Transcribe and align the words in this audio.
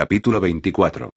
Capítulo 0.00 0.40
24. 0.40 1.10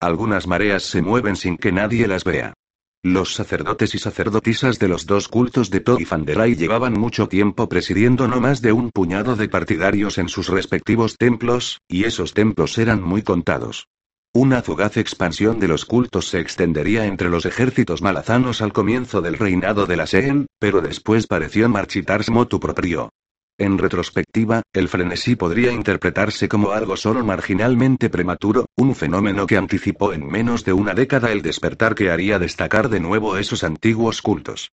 Algunas 0.00 0.46
mareas 0.46 0.82
se 0.84 1.02
mueven 1.02 1.36
sin 1.36 1.58
que 1.58 1.72
nadie 1.72 2.08
las 2.08 2.24
vea. 2.24 2.54
Los 3.02 3.34
sacerdotes 3.34 3.94
y 3.94 3.98
sacerdotisas 3.98 4.78
de 4.78 4.88
los 4.88 5.04
dos 5.04 5.28
cultos 5.28 5.68
de 5.68 5.80
To 5.80 6.00
y 6.00 6.06
Fanderai 6.06 6.56
llevaban 6.56 6.94
mucho 6.94 7.28
tiempo 7.28 7.68
presidiendo 7.68 8.26
no 8.26 8.40
más 8.40 8.62
de 8.62 8.72
un 8.72 8.88
puñado 8.92 9.36
de 9.36 9.50
partidarios 9.50 10.16
en 10.16 10.30
sus 10.30 10.48
respectivos 10.48 11.18
templos, 11.18 11.82
y 11.86 12.04
esos 12.04 12.32
templos 12.32 12.78
eran 12.78 13.02
muy 13.02 13.20
contados. 13.20 13.88
Una 14.32 14.62
fugaz 14.62 14.96
expansión 14.96 15.60
de 15.60 15.68
los 15.68 15.84
cultos 15.84 16.28
se 16.28 16.40
extendería 16.40 17.04
entre 17.04 17.28
los 17.28 17.44
ejércitos 17.44 18.00
malazanos 18.00 18.62
al 18.62 18.72
comienzo 18.72 19.20
del 19.20 19.36
reinado 19.36 19.84
de 19.84 19.98
la 19.98 20.06
Seen, 20.06 20.46
pero 20.58 20.80
después 20.80 21.26
pareció 21.26 21.68
marchitarse 21.68 22.30
motu 22.30 22.58
propio. 22.58 23.10
En 23.58 23.76
retrospectiva, 23.76 24.62
el 24.72 24.88
frenesí 24.88 25.34
podría 25.34 25.72
interpretarse 25.72 26.48
como 26.48 26.70
algo 26.70 26.96
solo 26.96 27.24
marginalmente 27.24 28.08
prematuro, 28.08 28.66
un 28.76 28.94
fenómeno 28.94 29.48
que 29.48 29.56
anticipó 29.56 30.12
en 30.12 30.24
menos 30.28 30.64
de 30.64 30.72
una 30.72 30.94
década 30.94 31.32
el 31.32 31.42
despertar 31.42 31.96
que 31.96 32.12
haría 32.12 32.38
destacar 32.38 32.88
de 32.88 33.00
nuevo 33.00 33.36
esos 33.36 33.64
antiguos 33.64 34.22
cultos. 34.22 34.70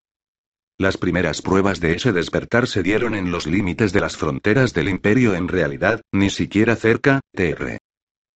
Las 0.77 0.97
primeras 0.97 1.41
pruebas 1.41 1.79
de 1.79 1.93
ese 1.93 2.11
despertar 2.11 2.67
se 2.67 2.83
dieron 2.83 3.15
en 3.15 3.31
los 3.31 3.47
límites 3.47 3.91
de 3.91 4.01
las 4.01 4.17
fronteras 4.17 4.73
del 4.73 4.89
imperio 4.89 5.33
en 5.33 5.47
realidad, 5.47 6.01
ni 6.11 6.29
siquiera 6.29 6.75
cerca, 6.75 7.21
tr. 7.33 7.79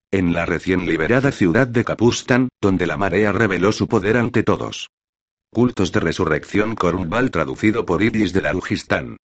En 0.10 0.34
la 0.34 0.48
recién 0.48 0.88
liberada 0.88 1.32
ciudad 1.32 1.68
de 1.68 1.86
Capustan, 1.86 2.50
donde 2.60 2.88
la 2.88 2.98
marea 2.98 3.32
reveló 3.32 3.72
su 3.72 3.88
poder 3.88 4.18
ante 4.18 4.42
todos. 4.42 4.90
Cultos 5.52 5.92
de 5.92 6.00
resurrección 6.00 6.76
Corumbal 6.76 7.30
traducido 7.30 7.86
por 7.86 8.02
Iblis 8.02 8.34
de 8.34 8.42
Darujistán. 8.42 9.18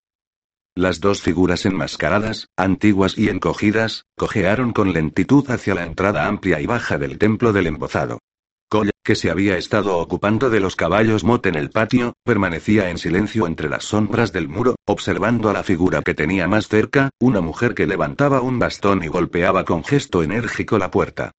Las 0.77 0.99
dos 0.99 1.21
figuras 1.21 1.65
enmascaradas, 1.65 2.49
antiguas 2.57 3.17
y 3.17 3.29
encogidas, 3.29 4.07
cojearon 4.17 4.73
con 4.73 4.91
lentitud 4.91 5.49
hacia 5.49 5.73
la 5.73 5.85
entrada 5.85 6.27
amplia 6.27 6.59
y 6.59 6.65
baja 6.65 6.97
del 6.97 7.17
templo 7.17 7.53
del 7.53 7.67
embozado. 7.67 8.19
Coll, 8.67 8.91
que 9.01 9.15
se 9.15 9.31
había 9.31 9.57
estado 9.57 9.97
ocupando 9.97 10.49
de 10.49 10.59
los 10.59 10.75
caballos 10.75 11.23
mot 11.23 11.45
en 11.45 11.55
el 11.55 11.69
patio, 11.69 12.11
permanecía 12.25 12.89
en 12.89 12.97
silencio 12.97 13.47
entre 13.47 13.69
las 13.69 13.85
sombras 13.85 14.33
del 14.33 14.49
muro, 14.49 14.75
observando 14.85 15.49
a 15.49 15.53
la 15.53 15.63
figura 15.63 16.01
que 16.01 16.13
tenía 16.13 16.45
más 16.49 16.67
cerca, 16.67 17.09
una 17.21 17.39
mujer 17.39 17.73
que 17.73 17.87
levantaba 17.87 18.41
un 18.41 18.59
bastón 18.59 19.01
y 19.01 19.07
golpeaba 19.07 19.63
con 19.63 19.81
gesto 19.81 20.23
enérgico 20.23 20.77
la 20.77 20.91
puerta. 20.91 21.31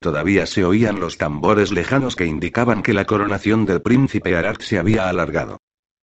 Todavía 0.00 0.44
se 0.44 0.66
oían 0.66 1.00
los 1.00 1.16
tambores 1.16 1.72
lejanos 1.72 2.14
que 2.14 2.26
indicaban 2.26 2.82
que 2.82 2.92
la 2.92 3.06
coronación 3.06 3.64
del 3.64 3.80
príncipe 3.80 4.36
Arak 4.36 4.60
se 4.60 4.78
había 4.78 5.08
alargado. 5.08 5.56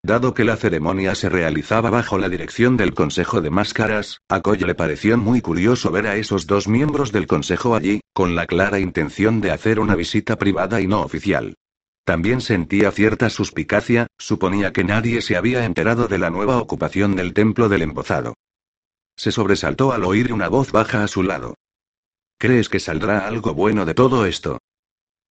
Dado 0.07 0.33
que 0.33 0.45
la 0.45 0.55
ceremonia 0.55 1.15
se 1.15 1.27
realizaba 1.27 1.89
bajo 1.89 2.17
la 2.17 2.29
dirección 2.29 2.77
del 2.77 2.93
Consejo 2.93 3.41
de 3.41 3.49
Máscaras, 3.49 4.21
a 4.29 4.39
Coy 4.39 4.57
le 4.59 4.73
pareció 4.73 5.17
muy 5.17 5.41
curioso 5.41 5.91
ver 5.91 6.07
a 6.07 6.15
esos 6.15 6.47
dos 6.47 6.69
miembros 6.69 7.11
del 7.11 7.27
Consejo 7.27 7.75
allí, 7.75 7.99
con 8.13 8.33
la 8.33 8.45
clara 8.45 8.79
intención 8.79 9.41
de 9.41 9.51
hacer 9.51 9.81
una 9.81 9.95
visita 9.95 10.37
privada 10.37 10.79
y 10.79 10.87
no 10.87 11.01
oficial. 11.01 11.55
También 12.05 12.39
sentía 12.39 12.89
cierta 12.91 13.29
suspicacia, 13.29 14.07
suponía 14.17 14.71
que 14.71 14.85
nadie 14.85 15.21
se 15.21 15.35
había 15.35 15.65
enterado 15.65 16.07
de 16.07 16.19
la 16.19 16.29
nueva 16.29 16.55
ocupación 16.55 17.17
del 17.17 17.33
templo 17.33 17.67
del 17.67 17.81
embozado. 17.81 18.33
Se 19.17 19.33
sobresaltó 19.33 19.91
al 19.91 20.05
oír 20.05 20.31
una 20.31 20.47
voz 20.47 20.71
baja 20.71 21.03
a 21.03 21.09
su 21.09 21.21
lado. 21.21 21.55
¿Crees 22.37 22.69
que 22.69 22.79
saldrá 22.79 23.27
algo 23.27 23.53
bueno 23.53 23.83
de 23.83 23.93
todo 23.93 24.25
esto? 24.25 24.59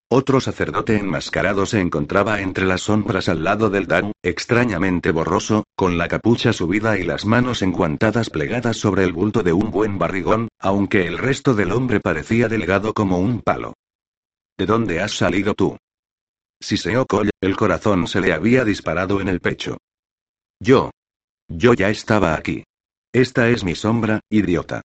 Otro 0.08 0.40
sacerdote 0.40 0.96
enmascarado 0.96 1.66
se 1.66 1.80
encontraba 1.80 2.40
entre 2.40 2.64
las 2.64 2.82
sombras 2.82 3.28
al 3.28 3.42
lado 3.42 3.70
del 3.70 3.88
Dan, 3.88 4.12
extrañamente 4.22 5.10
borroso, 5.10 5.64
con 5.74 5.98
la 5.98 6.06
capucha 6.06 6.52
subida 6.52 6.96
y 6.96 7.02
las 7.02 7.24
manos 7.24 7.60
encuantadas 7.60 8.30
plegadas 8.30 8.76
sobre 8.76 9.02
el 9.02 9.12
bulto 9.12 9.42
de 9.42 9.52
un 9.52 9.72
buen 9.72 9.98
barrigón, 9.98 10.46
aunque 10.60 11.08
el 11.08 11.18
resto 11.18 11.54
del 11.54 11.72
hombre 11.72 11.98
parecía 11.98 12.48
delgado 12.48 12.94
como 12.94 13.18
un 13.18 13.40
palo. 13.40 13.74
¿De 14.56 14.64
dónde 14.64 15.00
has 15.00 15.10
salido 15.10 15.54
tú? 15.54 15.76
Siseó 16.60 17.04
Coll, 17.04 17.30
el 17.40 17.56
corazón 17.56 18.06
se 18.06 18.20
le 18.20 18.32
había 18.32 18.64
disparado 18.64 19.20
en 19.20 19.28
el 19.28 19.40
pecho. 19.40 19.76
Yo. 20.60 20.92
Yo 21.48 21.74
ya 21.74 21.90
estaba 21.90 22.34
aquí. 22.34 22.62
Esta 23.12 23.48
es 23.48 23.64
mi 23.64 23.74
sombra, 23.74 24.20
idiota. 24.30 24.82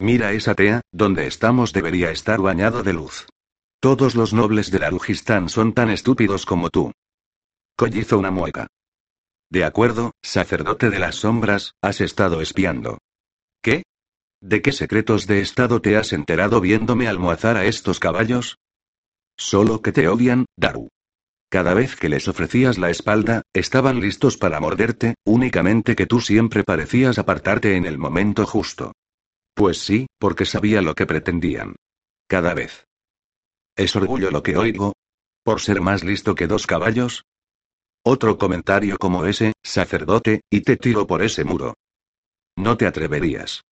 Mira 0.00 0.32
esa 0.32 0.56
tea, 0.56 0.80
donde 0.92 1.28
estamos 1.28 1.72
debería 1.72 2.10
estar 2.10 2.40
bañado 2.40 2.82
de 2.82 2.92
luz. 2.92 3.26
Todos 3.86 4.16
los 4.16 4.32
nobles 4.32 4.72
de 4.72 4.80
Darujistán 4.80 5.48
son 5.48 5.72
tan 5.72 5.90
estúpidos 5.90 6.44
como 6.44 6.70
tú. 6.70 6.90
Coll 7.76 7.96
hizo 7.96 8.18
una 8.18 8.32
mueca. 8.32 8.66
De 9.48 9.62
acuerdo, 9.62 10.10
sacerdote 10.24 10.90
de 10.90 10.98
las 10.98 11.14
sombras, 11.14 11.70
has 11.80 12.00
estado 12.00 12.40
espiando. 12.40 12.98
¿Qué? 13.62 13.84
¿De 14.40 14.60
qué 14.60 14.72
secretos 14.72 15.28
de 15.28 15.40
Estado 15.40 15.80
te 15.80 15.96
has 15.96 16.12
enterado 16.12 16.60
viéndome 16.60 17.06
almohazar 17.06 17.56
a 17.56 17.64
estos 17.64 18.00
caballos? 18.00 18.56
Solo 19.36 19.82
que 19.82 19.92
te 19.92 20.08
odian, 20.08 20.46
Daru. 20.56 20.88
Cada 21.48 21.72
vez 21.72 21.94
que 21.94 22.08
les 22.08 22.26
ofrecías 22.26 22.78
la 22.78 22.90
espalda, 22.90 23.42
estaban 23.52 24.00
listos 24.00 24.36
para 24.36 24.58
morderte, 24.58 25.14
únicamente 25.24 25.94
que 25.94 26.06
tú 26.06 26.20
siempre 26.20 26.64
parecías 26.64 27.20
apartarte 27.20 27.76
en 27.76 27.86
el 27.86 27.98
momento 27.98 28.46
justo. 28.46 28.94
Pues 29.54 29.78
sí, 29.78 30.08
porque 30.18 30.44
sabía 30.44 30.82
lo 30.82 30.96
que 30.96 31.06
pretendían. 31.06 31.76
Cada 32.26 32.52
vez. 32.52 32.85
¿Es 33.76 33.94
orgullo 33.94 34.30
lo 34.30 34.42
que 34.42 34.56
oigo? 34.56 34.94
¿Por 35.44 35.60
ser 35.60 35.82
más 35.82 36.02
listo 36.02 36.34
que 36.34 36.46
dos 36.46 36.66
caballos? 36.66 37.24
Otro 38.02 38.38
comentario 38.38 38.96
como 38.98 39.26
ese, 39.26 39.52
sacerdote, 39.62 40.40
y 40.50 40.62
te 40.62 40.76
tiro 40.76 41.06
por 41.06 41.22
ese 41.22 41.44
muro. 41.44 41.74
No 42.56 42.76
te 42.76 42.86
atreverías. 42.86 43.62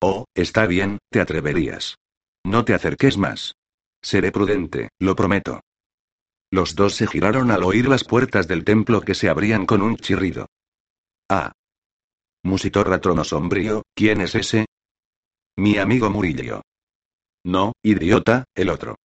Oh, 0.00 0.24
está 0.34 0.66
bien, 0.66 0.98
te 1.10 1.20
atreverías. 1.20 1.96
No 2.44 2.64
te 2.64 2.74
acerques 2.74 3.16
más. 3.16 3.54
Seré 4.02 4.32
prudente, 4.32 4.90
lo 4.98 5.14
prometo. 5.14 5.60
Los 6.50 6.74
dos 6.74 6.94
se 6.94 7.06
giraron 7.06 7.50
al 7.50 7.62
oír 7.62 7.88
las 7.88 8.04
puertas 8.04 8.48
del 8.48 8.64
templo 8.64 9.00
que 9.00 9.14
se 9.14 9.28
abrían 9.28 9.66
con 9.66 9.82
un 9.82 9.96
chirrido. 9.96 10.48
Ah. 11.28 11.52
Musitorra 12.42 13.00
trono 13.00 13.24
sombrío, 13.24 13.82
¿quién 13.94 14.20
es 14.20 14.34
ese? 14.34 14.66
Mi 15.56 15.78
amigo 15.78 16.10
Murillo. 16.10 16.62
No, 17.44 17.72
idiota, 17.82 18.44
el 18.54 18.68
otro. 18.68 18.96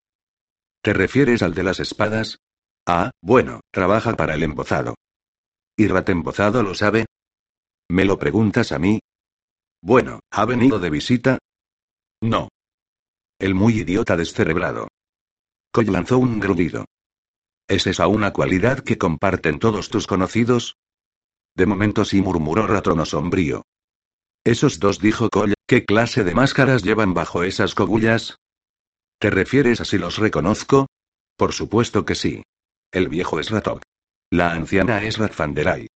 ¿Te 0.82 0.94
refieres 0.94 1.44
al 1.44 1.54
de 1.54 1.64
las 1.64 1.80
espadas? 1.80 2.40
Ah, 2.88 3.12
bueno, 3.22 3.62
trabaja 3.72 4.14
para 4.16 4.36
el 4.36 4.44
embozado. 4.44 4.96
¿Y 5.78 5.88
Ratembozado 5.88 6.64
lo 6.64 6.74
sabe? 6.74 7.06
¿Me 7.90 8.06
lo 8.06 8.18
preguntas 8.18 8.72
a 8.72 8.80
mí? 8.80 9.00
Bueno, 9.82 10.22
¿ha 10.32 10.46
venido 10.46 10.80
de 10.80 10.90
visita? 10.90 11.38
No. 12.22 12.50
El 13.40 13.56
muy 13.56 13.80
idiota 13.80 14.18
descerebrado. 14.18 14.88
Coy 15.72 15.86
lanzó 15.86 16.18
un 16.18 16.40
grudido. 16.40 16.86
¿Es 17.68 17.86
esa 17.86 18.08
una 18.08 18.34
cualidad 18.34 18.80
que 18.80 18.98
comparten 18.98 19.60
todos 19.60 19.90
tus 19.90 20.08
conocidos? 20.08 20.76
De 21.56 21.66
momento 21.66 22.06
sí 22.06 22.22
murmuró 22.22 22.68
Ratrono 22.68 23.06
sombrío. 23.06 23.64
Esos 24.44 24.80
dos 24.80 25.00
dijo 25.00 25.30
Coll, 25.30 25.54
¿qué 25.68 25.86
clase 25.86 26.24
de 26.24 26.34
máscaras 26.34 26.84
llevan 26.84 27.14
bajo 27.14 27.44
esas 27.44 27.76
cogullas? 27.76 28.38
¿Te 29.20 29.30
refieres 29.30 29.82
a 29.82 29.86
si 29.86 29.98
los 29.98 30.18
reconozco? 30.18 30.88
Por 31.38 31.52
supuesto 31.52 32.06
que 32.06 32.16
sí. 32.16 32.44
El 32.92 33.10
viejo 33.10 33.42
es 33.42 33.50
Ratok. 33.50 33.82
La 34.32 34.54
anciana 34.54 35.04
es 35.04 35.18
Ratfanderai. 35.18 35.88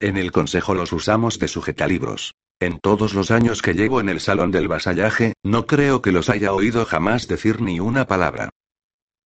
En 0.00 0.16
el 0.16 0.32
consejo 0.32 0.74
los 0.74 0.92
usamos 0.92 1.38
de 1.38 1.46
sujetalibros. 1.46 2.34
En 2.58 2.80
todos 2.80 3.14
los 3.14 3.30
años 3.30 3.62
que 3.62 3.74
llevo 3.74 4.00
en 4.00 4.08
el 4.08 4.18
salón 4.18 4.50
del 4.50 4.66
vasallaje, 4.66 5.34
no 5.44 5.66
creo 5.66 6.02
que 6.02 6.10
los 6.10 6.28
haya 6.28 6.52
oído 6.52 6.84
jamás 6.84 7.28
decir 7.28 7.60
ni 7.60 7.78
una 7.78 8.06
palabra. 8.08 8.50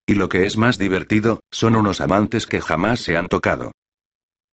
Y 0.06 0.14
lo 0.14 0.28
que 0.28 0.44
es 0.44 0.58
más 0.58 0.76
divertido, 0.76 1.40
son 1.50 1.76
unos 1.76 2.02
amantes 2.02 2.46
que 2.46 2.60
jamás 2.60 3.00
se 3.00 3.16
han 3.16 3.28
tocado. 3.28 3.72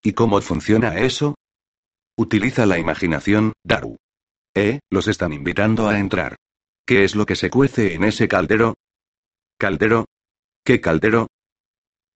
¿Y 0.02 0.12
cómo 0.12 0.40
funciona 0.40 0.98
eso? 0.98 1.34
Utiliza 2.16 2.64
la 2.64 2.78
imaginación, 2.78 3.52
Daru. 3.64 3.96
Eh, 4.54 4.80
los 4.90 5.08
están 5.08 5.34
invitando 5.34 5.88
a 5.88 5.98
entrar. 5.98 6.36
¿Qué 6.86 7.04
es 7.04 7.14
lo 7.14 7.26
que 7.26 7.36
se 7.36 7.50
cuece 7.50 7.94
en 7.94 8.04
ese 8.04 8.28
caldero? 8.28 8.74
¿Caldero? 9.58 10.06
¿Qué 10.64 10.80
caldero? 10.80 11.28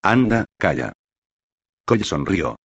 Anda, 0.03 0.45
calla. 0.59 0.93
Coy 1.87 2.03
sonrió. 2.03 2.57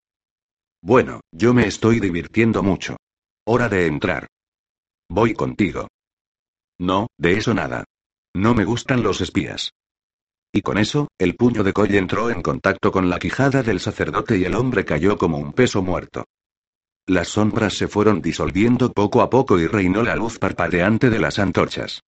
Bueno, 0.81 1.21
yo 1.31 1.53
me 1.53 1.67
estoy 1.67 1.99
divirtiendo 1.99 2.63
mucho. 2.63 2.97
Hora 3.45 3.69
de 3.69 3.87
entrar. 3.87 4.27
Voy 5.09 5.33
contigo. 5.33 5.87
No, 6.79 7.07
de 7.17 7.33
eso 7.33 7.53
nada. 7.53 7.85
No 8.33 8.53
me 8.55 8.65
gustan 8.65 9.03
los 9.03 9.21
espías. 9.21 9.71
Y 10.51 10.61
con 10.61 10.77
eso, 10.77 11.07
el 11.17 11.35
puño 11.35 11.63
de 11.63 11.73
Coy 11.73 11.95
entró 11.97 12.29
en 12.29 12.41
contacto 12.41 12.91
con 12.91 13.09
la 13.09 13.19
quijada 13.19 13.63
del 13.63 13.79
sacerdote 13.79 14.37
y 14.37 14.45
el 14.45 14.55
hombre 14.55 14.85
cayó 14.85 15.17
como 15.17 15.37
un 15.37 15.53
peso 15.53 15.81
muerto. 15.81 16.25
Las 17.05 17.29
sombras 17.29 17.73
se 17.73 17.87
fueron 17.87 18.21
disolviendo 18.21 18.91
poco 18.91 19.21
a 19.21 19.29
poco 19.29 19.59
y 19.59 19.67
reinó 19.67 20.03
la 20.03 20.15
luz 20.15 20.39
parpadeante 20.39 21.09
de 21.09 21.19
las 21.19 21.37
antorchas. 21.37 22.01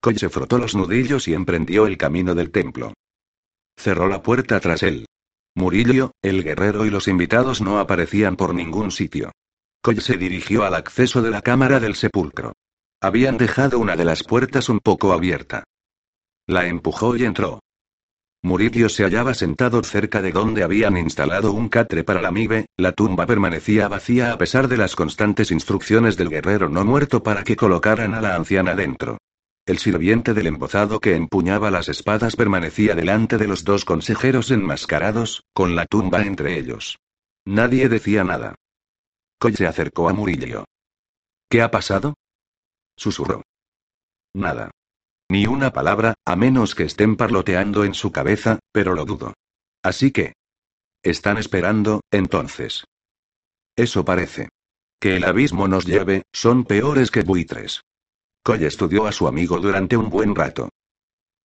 Coy 0.00 0.16
se 0.16 0.30
frotó 0.30 0.56
los 0.56 0.74
nudillos 0.74 1.28
y 1.28 1.34
emprendió 1.34 1.86
el 1.86 1.98
camino 1.98 2.34
del 2.34 2.50
templo. 2.50 2.94
Cerró 3.76 4.08
la 4.08 4.22
puerta 4.22 4.58
tras 4.58 4.82
él. 4.82 5.06
Murillo, 5.54 6.12
el 6.22 6.42
guerrero 6.42 6.86
y 6.86 6.90
los 6.90 7.06
invitados 7.06 7.60
no 7.60 7.78
aparecían 7.78 8.36
por 8.36 8.54
ningún 8.54 8.92
sitio. 8.92 9.30
Coy 9.82 10.00
se 10.00 10.16
dirigió 10.16 10.64
al 10.64 10.74
acceso 10.74 11.20
de 11.20 11.30
la 11.30 11.42
cámara 11.42 11.80
del 11.80 11.96
sepulcro. 11.96 12.54
Habían 13.02 13.36
dejado 13.36 13.78
una 13.78 13.94
de 13.96 14.04
las 14.06 14.22
puertas 14.22 14.70
un 14.70 14.80
poco 14.80 15.12
abierta. 15.12 15.64
La 16.46 16.66
empujó 16.66 17.16
y 17.16 17.24
entró. 17.24 17.60
Murillo 18.42 18.88
se 18.88 19.04
hallaba 19.04 19.34
sentado 19.34 19.82
cerca 19.82 20.22
de 20.22 20.32
donde 20.32 20.62
habían 20.62 20.96
instalado 20.96 21.52
un 21.52 21.68
catre 21.68 22.04
para 22.04 22.22
la 22.22 22.30
mive, 22.30 22.66
la 22.78 22.92
tumba 22.92 23.26
permanecía 23.26 23.86
vacía 23.88 24.32
a 24.32 24.38
pesar 24.38 24.66
de 24.68 24.78
las 24.78 24.96
constantes 24.96 25.50
instrucciones 25.50 26.16
del 26.16 26.30
guerrero 26.30 26.70
no 26.70 26.82
muerto 26.86 27.22
para 27.22 27.44
que 27.44 27.56
colocaran 27.56 28.14
a 28.14 28.22
la 28.22 28.34
anciana 28.34 28.74
dentro. 28.74 29.18
El 29.70 29.78
sirviente 29.78 30.34
del 30.34 30.48
embozado 30.48 30.98
que 30.98 31.14
empuñaba 31.14 31.70
las 31.70 31.88
espadas 31.88 32.34
permanecía 32.34 32.96
delante 32.96 33.38
de 33.38 33.46
los 33.46 33.62
dos 33.62 33.84
consejeros 33.84 34.50
enmascarados, 34.50 35.44
con 35.52 35.76
la 35.76 35.86
tumba 35.86 36.22
entre 36.22 36.58
ellos. 36.58 36.98
Nadie 37.46 37.88
decía 37.88 38.24
nada. 38.24 38.56
Coy 39.38 39.54
se 39.54 39.68
acercó 39.68 40.08
a 40.08 40.12
Murillo. 40.12 40.64
¿Qué 41.48 41.62
ha 41.62 41.70
pasado? 41.70 42.14
Susurró. 42.96 43.44
Nada. 44.34 44.72
Ni 45.28 45.46
una 45.46 45.72
palabra, 45.72 46.14
a 46.24 46.34
menos 46.34 46.74
que 46.74 46.82
estén 46.82 47.14
parloteando 47.14 47.84
en 47.84 47.94
su 47.94 48.10
cabeza, 48.10 48.58
pero 48.72 48.96
lo 48.96 49.04
dudo. 49.04 49.34
Así 49.84 50.10
que... 50.10 50.32
Están 51.04 51.38
esperando, 51.38 52.00
entonces. 52.10 52.82
Eso 53.76 54.04
parece. 54.04 54.48
Que 54.98 55.14
el 55.14 55.22
abismo 55.22 55.68
nos 55.68 55.86
lleve, 55.86 56.24
son 56.32 56.64
peores 56.64 57.12
que 57.12 57.22
buitres. 57.22 57.82
Coy 58.42 58.64
estudió 58.64 59.06
a 59.06 59.12
su 59.12 59.28
amigo 59.28 59.58
durante 59.60 59.96
un 59.96 60.08
buen 60.08 60.34
rato. 60.34 60.70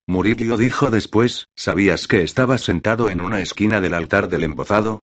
Murillo 0.08 0.56
dijo 0.56 0.92
después, 0.92 1.48
¿sabías 1.56 2.08
que 2.08 2.22
estabas 2.22 2.62
sentado 2.62 3.10
en 3.10 3.22
una 3.22 3.42
esquina 3.42 3.82
del 3.82 3.94
altar 3.94 4.30
del 4.30 4.44
embozado? 4.44 5.02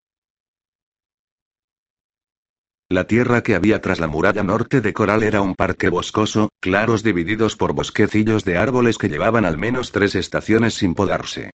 La 2.89 3.07
tierra 3.07 3.43
que 3.43 3.55
había 3.55 3.81
tras 3.81 4.01
la 4.01 4.07
muralla 4.07 4.43
norte 4.43 4.81
de 4.81 4.93
Coral 4.93 5.23
era 5.23 5.41
un 5.41 5.55
parque 5.55 5.89
boscoso, 5.89 6.51
claros 6.61 7.03
divididos 7.03 7.57
por 7.57 7.73
bosquecillos 7.73 8.45
de 8.45 8.59
árboles 8.59 8.99
que 8.99 9.09
llevaban 9.09 9.45
al 9.45 9.59
menos 9.59 9.93
tres 9.93 10.15
estaciones 10.15 10.75
sin 10.75 10.95
podarse. 10.95 11.51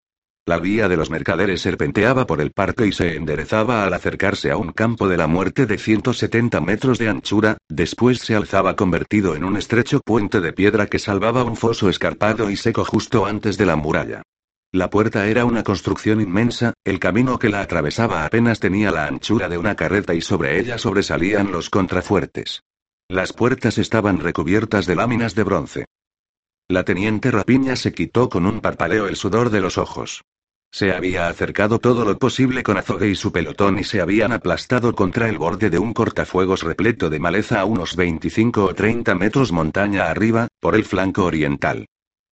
La 0.48 0.58
vía 0.58 0.88
de 0.88 0.96
los 0.96 1.10
mercaderes 1.10 1.60
serpenteaba 1.60 2.26
por 2.26 2.40
el 2.40 2.52
parque 2.52 2.86
y 2.86 2.92
se 2.92 3.16
enderezaba 3.16 3.84
al 3.84 3.92
acercarse 3.92 4.50
a 4.50 4.56
un 4.56 4.72
campo 4.72 5.06
de 5.06 5.18
la 5.18 5.26
muerte 5.26 5.66
de 5.66 5.76
170 5.76 6.62
metros 6.62 6.96
de 6.96 7.10
anchura, 7.10 7.58
después 7.68 8.20
se 8.20 8.34
alzaba 8.34 8.74
convertido 8.74 9.36
en 9.36 9.44
un 9.44 9.58
estrecho 9.58 10.00
puente 10.00 10.40
de 10.40 10.54
piedra 10.54 10.86
que 10.86 10.98
salvaba 10.98 11.44
un 11.44 11.54
foso 11.54 11.90
escarpado 11.90 12.48
y 12.48 12.56
seco 12.56 12.82
justo 12.86 13.26
antes 13.26 13.58
de 13.58 13.66
la 13.66 13.76
muralla. 13.76 14.22
La 14.72 14.88
puerta 14.88 15.26
era 15.26 15.44
una 15.44 15.62
construcción 15.62 16.18
inmensa, 16.22 16.72
el 16.82 16.98
camino 16.98 17.38
que 17.38 17.50
la 17.50 17.60
atravesaba 17.60 18.24
apenas 18.24 18.58
tenía 18.58 18.90
la 18.90 19.04
anchura 19.04 19.50
de 19.50 19.58
una 19.58 19.74
carreta 19.74 20.14
y 20.14 20.22
sobre 20.22 20.58
ella 20.58 20.78
sobresalían 20.78 21.52
los 21.52 21.68
contrafuertes. 21.68 22.62
Las 23.06 23.34
puertas 23.34 23.76
estaban 23.76 24.18
recubiertas 24.18 24.86
de 24.86 24.96
láminas 24.96 25.34
de 25.34 25.42
bronce. 25.42 25.84
La 26.68 26.84
teniente 26.84 27.30
Rapiña 27.30 27.76
se 27.76 27.92
quitó 27.92 28.30
con 28.30 28.46
un 28.46 28.62
parpadeo 28.62 29.08
el 29.08 29.16
sudor 29.16 29.50
de 29.50 29.60
los 29.60 29.76
ojos. 29.76 30.22
Se 30.70 30.92
había 30.92 31.28
acercado 31.28 31.78
todo 31.78 32.04
lo 32.04 32.18
posible 32.18 32.62
con 32.62 32.76
Azogue 32.76 33.08
y 33.08 33.14
su 33.14 33.32
pelotón 33.32 33.78
y 33.78 33.84
se 33.84 34.00
habían 34.00 34.32
aplastado 34.32 34.94
contra 34.94 35.28
el 35.28 35.38
borde 35.38 35.70
de 35.70 35.78
un 35.78 35.94
cortafuegos 35.94 36.62
repleto 36.62 37.08
de 37.08 37.18
maleza 37.18 37.60
a 37.60 37.64
unos 37.64 37.96
25 37.96 38.64
o 38.64 38.74
30 38.74 39.14
metros 39.14 39.50
montaña 39.50 40.10
arriba, 40.10 40.48
por 40.60 40.74
el 40.74 40.84
flanco 40.84 41.24
oriental. 41.24 41.86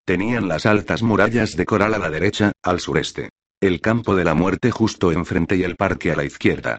Tenían 0.05 0.47
las 0.47 0.65
altas 0.65 1.03
murallas 1.03 1.57
de 1.57 1.65
coral 1.65 1.93
a 1.93 1.99
la 1.99 2.09
derecha, 2.09 2.51
al 2.63 2.79
sureste. 2.79 3.29
El 3.59 3.81
campo 3.81 4.15
de 4.15 4.23
la 4.23 4.35
muerte 4.35 4.69
justo 4.71 5.11
enfrente 5.11 5.55
y 5.57 5.63
el 5.63 5.75
parque 5.75 6.11
a 6.11 6.15
la 6.15 6.23
izquierda. 6.23 6.77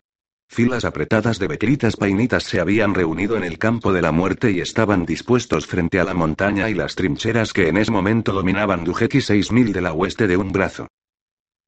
Filas 0.49 0.85
apretadas 0.85 1.39
de 1.39 1.49
becritas 1.49 1.97
painitas 1.97 2.45
se 2.45 2.61
habían 2.61 2.95
reunido 2.95 3.37
en 3.37 3.45
el 3.45 3.59
campo 3.59 3.93
de 3.93 4.01
la 4.01 4.13
muerte 4.13 4.53
y 4.53 4.61
estaban 4.61 5.05
dispuestos 5.05 5.67
frente 5.67 6.01
a 6.01 6.05
la 6.05 6.15
montaña 6.15 6.71
y 6.71 6.75
las 6.75 6.95
trincheras 6.95 7.53
que 7.53 7.69
en 7.69 7.77
ese 7.77 7.91
momento 7.91 8.33
dominaban 8.33 8.85
Dujeki 8.85 9.21
6000 9.21 9.73
de 9.73 9.81
la 9.83 9.93
oeste 9.93 10.27
de 10.27 10.39
un 10.39 10.53
brazo. 10.53 10.87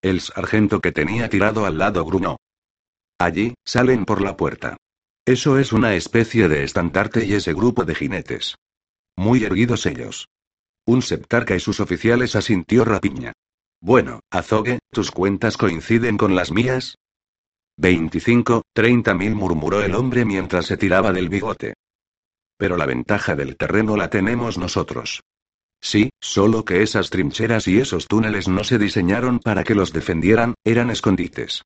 El 0.03 0.21
sargento 0.21 0.81
que 0.81 0.93
tenía 0.93 1.29
tirado 1.29 1.67
al 1.67 1.77
lado 1.77 2.05
gruñó. 2.05 2.37
Allí, 3.19 3.55
salen 3.67 4.07
por 4.07 4.23
la 4.23 4.37
puerta. 4.37 4.79
Eso 5.27 5.59
es 5.59 5.73
una 5.73 5.95
especie 5.95 6.49
de 6.49 6.65
estandarte 6.65 7.27
y 7.27 7.35
ese 7.35 7.53
grupo 7.53 7.85
de 7.85 7.95
jinetes. 7.95 8.57
Muy 9.17 9.45
erguidos 9.45 9.85
ellos. 9.85 10.27
Un 10.87 11.03
septarca 11.03 11.55
y 11.55 11.61
sus 11.61 11.81
oficiales 11.81 12.35
asintió 12.35 12.87
Rapiña. 12.87 13.33
Bueno, 13.83 14.21
Azogue, 14.31 14.79
¿tus 14.91 15.11
cuentas 15.11 15.59
coinciden 15.59 16.17
con 16.17 16.35
las 16.35 16.51
mías? 16.51 16.97
25, 17.77 18.63
30 18.73 19.15
mil 19.15 19.35
murmuró 19.35 19.83
el 19.83 19.95
hombre 19.95 20.25
mientras 20.25 20.67
se 20.67 20.77
tiraba 20.77 21.13
del 21.13 21.29
bigote. 21.29 21.75
Pero 22.57 22.77
la 22.77 22.87
ventaja 22.87 23.35
del 23.35 23.57
terreno 23.57 23.97
la 23.97 24.11
tenemos 24.11 24.59
nosotros. 24.59 25.21
Sí, 25.81 26.11
solo 26.21 26.65
que 26.65 26.83
esas 26.83 27.11
trincheras 27.11 27.67
y 27.67 27.79
esos 27.79 28.07
túneles 28.07 28.49
no 28.49 28.65
se 28.65 28.79
diseñaron 28.79 29.39
para 29.39 29.65
que 29.65 29.75
los 29.75 29.93
defendieran, 29.93 30.55
eran 30.65 30.91
escondites. 30.91 31.63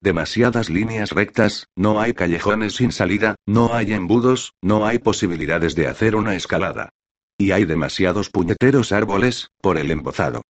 Demasiadas 0.00 0.70
líneas 0.70 1.10
rectas, 1.10 1.66
no 1.76 2.00
hay 2.00 2.14
callejones 2.14 2.76
sin 2.76 2.92
salida, 2.92 3.34
no 3.46 3.74
hay 3.74 3.92
embudos, 3.92 4.54
no 4.62 4.86
hay 4.86 4.98
posibilidades 4.98 5.74
de 5.74 5.88
hacer 5.88 6.16
una 6.16 6.34
escalada. 6.36 6.90
Y 7.36 7.50
hay 7.50 7.64
demasiados 7.64 8.30
puñeteros 8.30 8.92
árboles, 8.92 9.48
por 9.60 9.76
el 9.76 9.90
embozado. 9.90 10.42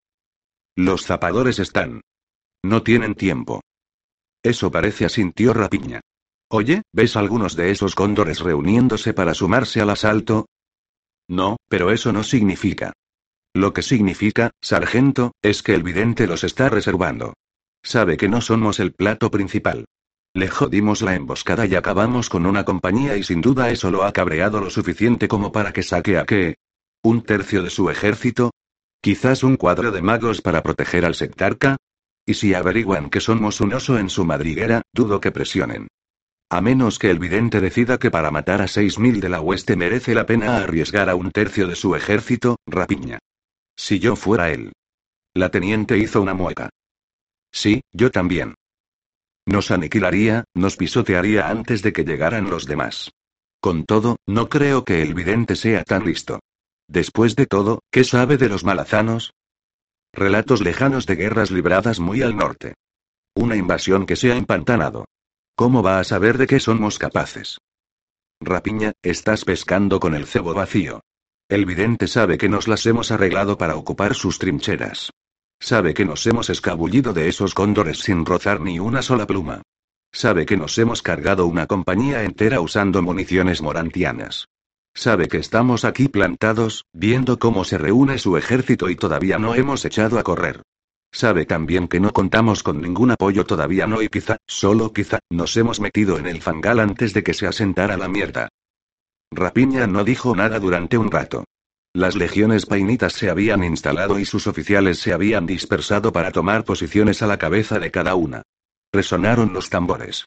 Los 0.77 1.05
zapadores 1.05 1.59
están. 1.59 2.03
No 2.63 2.83
tienen 2.83 3.15
tiempo. 3.15 3.63
Eso 4.43 4.71
parece 4.71 5.05
asintió 5.05 5.53
Rapiña. 5.53 6.01
Oye, 6.51 6.83
¿ves 6.93 7.17
algunos 7.17 7.57
de 7.57 7.71
esos 7.71 7.95
cóndores 7.95 8.41
reuniéndose 8.41 9.13
para 9.13 9.35
sumarse 9.35 9.81
al 9.81 9.91
asalto? 9.91 10.47
No, 11.29 11.57
pero 11.69 11.91
eso 11.91 12.13
no 12.13 12.23
significa. 12.23 12.93
Lo 13.59 13.73
que 13.73 13.83
significa, 13.83 14.53
sargento, 14.63 15.33
es 15.43 15.65
que 15.65 15.75
el 15.75 15.83
vidente 15.83 16.29
los 16.29 16.45
está 16.45 16.69
reservando. 16.69 17.35
Sabe 17.83 18.17
que 18.17 18.29
no 18.29 18.41
somos 18.41 18.79
el 18.79 18.93
plato 18.93 19.33
principal. 19.33 19.87
Le 20.33 20.47
jodimos 20.47 21.03
la 21.03 21.17
emboscada 21.17 21.67
y 21.67 21.75
acabamos 21.75 22.29
con 22.29 22.47
una 22.47 22.65
compañía 22.65 23.17
y 23.17 23.25
sin 23.25 23.41
duda 23.41 23.71
eso 23.71 23.91
lo 23.91 24.05
ha 24.05 24.13
cabreado 24.13 24.61
lo 24.61 24.71
suficiente 24.71 25.27
como 25.27 25.51
para 25.51 25.73
que 25.73 25.83
saque 25.83 26.19
a 26.19 26.25
qué, 26.25 26.55
¿Un 27.03 27.23
tercio 27.23 27.65
de 27.65 27.71
su 27.71 27.91
ejército? 27.91 28.53
¿Quizás 29.03 29.43
un 29.43 29.57
cuadro 29.57 29.91
de 29.91 30.03
magos 30.03 30.41
para 30.41 30.63
proteger 30.63 31.05
al 31.05 31.17
sectarca? 31.17 31.79
Y 32.25 32.35
si 32.35 32.55
averiguan 32.55 33.11
que 33.11 33.21
somos 33.21 33.61
un 33.61 33.75
oso 33.75 33.99
en 33.99 34.09
su 34.09 34.25
madriguera, 34.25 34.83
dudo 34.93 35.21
que 35.21 35.33
presionen. 35.33 35.89
A 36.49 36.61
menos 36.61 37.01
que 37.01 37.11
el 37.11 37.19
vidente 37.19 37.61
decida 37.61 37.99
que 37.99 38.13
para 38.13 38.31
matar 38.31 38.63
a 38.63 38.69
seis 38.69 39.01
mil 39.01 39.21
de 39.21 39.31
la 39.31 39.41
hueste 39.41 39.75
merece 39.75 40.15
la 40.15 40.27
pena 40.27 40.59
arriesgar 40.59 41.11
a 41.11 41.17
un 41.17 41.33
tercio 41.33 41.67
de 41.67 41.75
su 41.75 41.97
ejército, 41.97 42.59
rapiña. 42.65 43.19
Si 43.79 44.01
yo 44.01 44.17
fuera 44.17 44.51
él. 44.51 44.73
La 45.35 45.51
teniente 45.51 45.97
hizo 45.97 46.21
una 46.21 46.35
mueca. 46.35 46.69
Sí, 47.53 47.81
yo 47.93 48.11
también. 48.11 48.57
Nos 49.47 49.71
aniquilaría, 49.71 50.45
nos 50.53 50.77
pisotearía 50.77 51.49
antes 51.49 51.81
de 51.83 51.93
que 51.93 52.05
llegaran 52.05 52.51
los 52.51 52.67
demás. 52.67 53.13
Con 53.61 53.85
todo, 53.85 54.17
no 54.27 54.49
creo 54.49 54.85
que 54.85 55.01
el 55.01 55.15
vidente 55.15 55.55
sea 55.55 55.85
tan 55.85 56.05
listo. 56.05 56.41
Después 56.89 57.37
de 57.37 57.47
todo, 57.47 57.81
¿qué 57.91 58.03
sabe 58.03 58.37
de 58.37 58.49
los 58.49 58.65
malazanos? 58.65 59.33
Relatos 60.13 60.61
lejanos 60.61 61.07
de 61.07 61.17
guerras 61.17 61.51
libradas 61.51 62.01
muy 62.01 62.23
al 62.23 62.37
norte. 62.37 62.75
Una 63.35 63.57
invasión 63.57 64.07
que 64.07 64.17
se 64.17 64.33
ha 64.33 64.37
empantanado. 64.37 65.05
¿Cómo 65.55 65.83
va 65.83 66.01
a 66.01 66.05
saber 66.05 66.37
de 66.37 66.49
qué 66.49 66.59
somos 66.59 66.99
capaces? 66.99 67.59
Rapiña, 68.41 68.93
estás 69.03 69.45
pescando 69.45 70.01
con 70.01 70.15
el 70.15 70.27
cebo 70.27 70.53
vacío. 70.53 71.01
El 71.49 71.65
vidente 71.65 72.09
sabe 72.09 72.37
que 72.37 72.51
nos 72.51 72.69
las 72.69 72.85
hemos 72.85 73.11
arreglado 73.11 73.57
para 73.57 73.75
ocupar 73.77 74.15
sus 74.15 74.39
trincheras. 74.39 75.11
Sabe 75.59 75.95
que 75.95 76.05
nos 76.05 76.27
hemos 76.27 76.51
escabullido 76.51 77.15
de 77.15 77.29
esos 77.29 77.55
cóndores 77.55 78.01
sin 78.01 78.27
rozar 78.27 78.61
ni 78.61 78.79
una 78.79 79.01
sola 79.01 79.27
pluma. 79.27 79.63
Sabe 80.13 80.45
que 80.45 80.59
nos 80.59 80.77
hemos 80.77 81.01
cargado 81.01 81.47
una 81.47 81.67
compañía 81.67 82.25
entera 82.25 82.61
usando 82.61 83.01
municiones 83.01 83.63
morantianas. 83.63 84.47
Sabe 84.95 85.29
que 85.29 85.39
estamos 85.39 85.87
aquí 85.87 86.09
plantados, 86.09 86.85
viendo 86.93 87.39
cómo 87.39 87.65
se 87.65 87.79
reúne 87.79 88.19
su 88.19 88.37
ejército 88.37 88.91
y 88.91 88.97
todavía 88.97 89.39
no 89.39 89.55
hemos 89.55 89.87
echado 89.87 90.19
a 90.19 90.25
correr. 90.25 90.61
Sabe 91.13 91.47
también 91.47 91.89
que 91.89 91.99
no 91.99 92.13
contamos 92.13 92.63
con 92.63 92.83
ningún 92.83 93.13
apoyo 93.13 93.47
todavía 93.47 93.87
no 93.87 94.03
y 94.03 94.09
quizá, 94.11 94.37
solo 94.47 94.93
quizá, 94.93 95.21
nos 95.31 95.57
hemos 95.57 95.81
metido 95.81 96.19
en 96.19 96.27
el 96.27 96.43
fangal 96.43 96.79
antes 96.79 97.15
de 97.15 97.23
que 97.23 97.33
se 97.33 97.47
asentara 97.47 97.97
la 97.97 98.09
mierda. 98.09 98.51
Rapiña 99.31 99.87
no 99.87 100.05
dijo 100.05 100.35
nada 100.35 100.59
durante 100.59 100.99
un 100.99 101.11
rato. 101.11 101.45
Las 101.95 102.17
legiones 102.17 102.67
painitas 102.67 103.13
se 103.13 103.31
habían 103.31 103.65
instalado 103.65 104.19
y 104.19 104.25
sus 104.25 104.47
oficiales 104.47 104.99
se 104.99 105.13
habían 105.13 105.47
dispersado 105.47 106.13
para 106.13 106.33
tomar 106.33 106.65
posiciones 106.65 107.23
a 107.23 107.27
la 107.27 107.39
cabeza 107.39 107.79
de 107.79 107.91
cada 107.91 108.15
una. 108.15 108.43
Resonaron 108.93 109.53
los 109.53 109.71
tambores. 109.71 110.25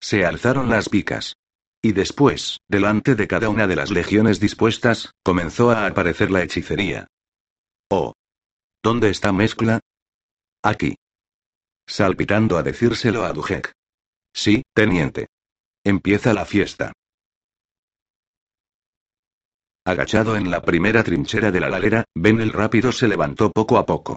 Se 0.00 0.24
alzaron 0.24 0.68
las 0.68 0.88
picas. 0.88 1.34
Y 1.82 1.92
después, 1.92 2.58
delante 2.68 3.14
de 3.14 3.26
cada 3.26 3.48
una 3.48 3.66
de 3.66 3.76
las 3.76 3.90
legiones 3.90 4.40
dispuestas, 4.40 5.12
comenzó 5.22 5.70
a 5.70 5.86
aparecer 5.86 6.30
la 6.30 6.42
hechicería. 6.42 7.06
Oh. 7.90 8.12
¿Dónde 8.82 9.10
está 9.10 9.32
Mezcla? 9.32 9.80
Aquí. 10.62 10.96
Salpitando 11.86 12.56
a 12.56 12.62
decírselo 12.62 13.24
a 13.24 13.32
Dujek. 13.32 13.72
Sí, 14.32 14.62
teniente. 14.74 15.26
Empieza 15.84 16.32
la 16.32 16.44
fiesta. 16.44 16.92
Agachado 19.86 20.36
en 20.36 20.50
la 20.50 20.62
primera 20.62 21.04
trinchera 21.04 21.50
de 21.50 21.60
la 21.60 21.68
ladera, 21.68 22.04
Ben 22.14 22.40
el 22.40 22.52
rápido 22.52 22.90
se 22.90 23.06
levantó 23.06 23.50
poco 23.50 23.76
a 23.76 23.84
poco. 23.84 24.16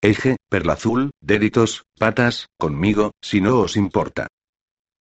Eje, 0.00 0.36
perla 0.48 0.74
azul, 0.74 1.10
deditos, 1.20 1.84
patas, 1.98 2.46
conmigo, 2.56 3.10
si 3.20 3.40
no 3.40 3.58
os 3.58 3.76
importa. 3.76 4.28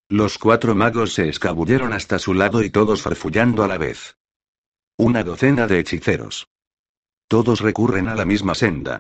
Los 0.10 0.40
cuatro 0.40 0.74
magos 0.74 1.14
se 1.14 1.30
escabulleron 1.30 1.94
hasta 1.94 2.18
su 2.18 2.34
lado 2.34 2.64
y 2.64 2.72
todos 2.72 3.04
farfullando 3.04 3.64
a 3.64 3.68
la 3.68 3.78
vez. 3.78 4.16
Una 4.98 5.24
docena 5.24 5.68
de 5.68 5.80
hechiceros. 5.80 6.48
Todos 7.28 7.60
recurren 7.60 8.08
a 8.08 8.16
la 8.16 8.26
misma 8.26 8.56
senda. 8.56 8.98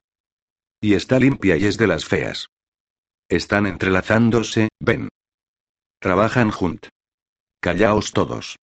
Y 0.81 0.93
está 0.93 1.19
limpia 1.19 1.57
y 1.57 1.65
es 1.65 1.77
de 1.77 1.87
las 1.87 2.05
feas. 2.05 2.49
Están 3.27 3.65
entrelazándose, 3.65 4.69
ven. 4.79 5.09
Trabajan 5.99 6.51
juntos. 6.51 6.91
Callaos 7.59 8.11
todos. 8.11 8.57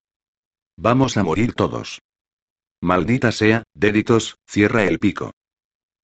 Vamos 0.77 1.17
a 1.17 1.23
morir 1.23 1.53
todos. 1.53 1.99
Maldita 2.83 3.31
sea, 3.31 3.63
Déditos, 3.73 4.35
cierra 4.45 4.83
el 4.83 4.99
pico. 4.99 5.31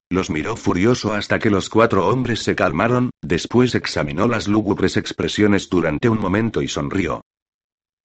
Los 0.09 0.29
miró 0.29 0.55
furioso 0.55 1.11
hasta 1.11 1.37
que 1.37 1.49
los 1.49 1.69
cuatro 1.69 2.07
hombres 2.07 2.39
se 2.39 2.55
calmaron, 2.55 3.09
después 3.21 3.75
examinó 3.75 4.29
las 4.29 4.47
lúgubres 4.47 4.95
expresiones 4.95 5.69
durante 5.69 6.07
un 6.07 6.19
momento 6.19 6.61
y 6.61 6.69
sonrió. 6.69 7.25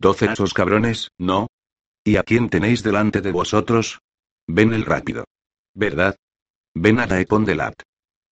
¿Doce 0.00 0.26
esos 0.33 0.52
cabrones, 0.52 1.12
no? 1.19 1.47
¿Y 2.02 2.16
a 2.16 2.25
quién 2.25 2.50
tenéis 2.50 2.83
delante 2.83 3.21
de 3.21 3.31
vosotros? 3.31 4.00
Ven 4.49 4.75
el 4.75 4.85
rápido. 4.85 5.23
¿Verdad? 5.73 6.16
Ven 6.75 6.99
a 6.99 7.07
Daepon 7.07 7.45
de. 7.45 7.73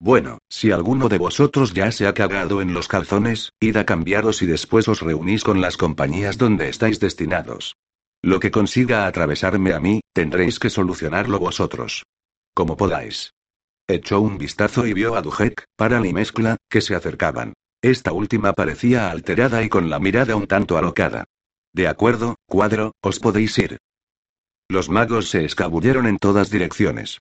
Bueno, 0.00 0.38
si 0.48 0.72
alguno 0.72 1.08
de 1.08 1.18
vosotros 1.18 1.72
ya 1.72 1.92
se 1.92 2.08
ha 2.08 2.14
cagado 2.14 2.60
en 2.60 2.74
los 2.74 2.88
calzones, 2.88 3.52
id 3.60 3.76
a 3.76 3.86
cambiaros 3.86 4.42
y 4.42 4.46
después 4.46 4.88
os 4.88 5.02
reunís 5.02 5.44
con 5.44 5.60
las 5.60 5.76
compañías 5.76 6.36
donde 6.36 6.68
estáis 6.68 6.98
destinados. 6.98 7.76
Lo 8.24 8.38
que 8.38 8.52
consiga 8.52 9.06
atravesarme 9.06 9.72
a 9.74 9.80
mí, 9.80 10.00
tendréis 10.12 10.60
que 10.60 10.70
solucionarlo 10.70 11.40
vosotros. 11.40 12.04
Como 12.54 12.76
podáis. 12.76 13.34
Echó 13.88 14.20
un 14.20 14.38
vistazo 14.38 14.86
y 14.86 14.92
vio 14.92 15.16
a 15.16 15.22
Dujek, 15.22 15.64
Paran 15.76 16.06
y 16.06 16.12
Mezcla, 16.12 16.56
que 16.70 16.80
se 16.80 16.94
acercaban. 16.94 17.54
Esta 17.82 18.12
última 18.12 18.52
parecía 18.52 19.10
alterada 19.10 19.64
y 19.64 19.68
con 19.68 19.90
la 19.90 19.98
mirada 19.98 20.36
un 20.36 20.46
tanto 20.46 20.78
alocada. 20.78 21.24
De 21.74 21.88
acuerdo, 21.88 22.36
cuadro, 22.46 22.92
os 23.02 23.18
podéis 23.18 23.58
ir. 23.58 23.78
Los 24.68 24.88
magos 24.88 25.28
se 25.28 25.44
escabulleron 25.44 26.06
en 26.06 26.18
todas 26.18 26.48
direcciones. 26.48 27.18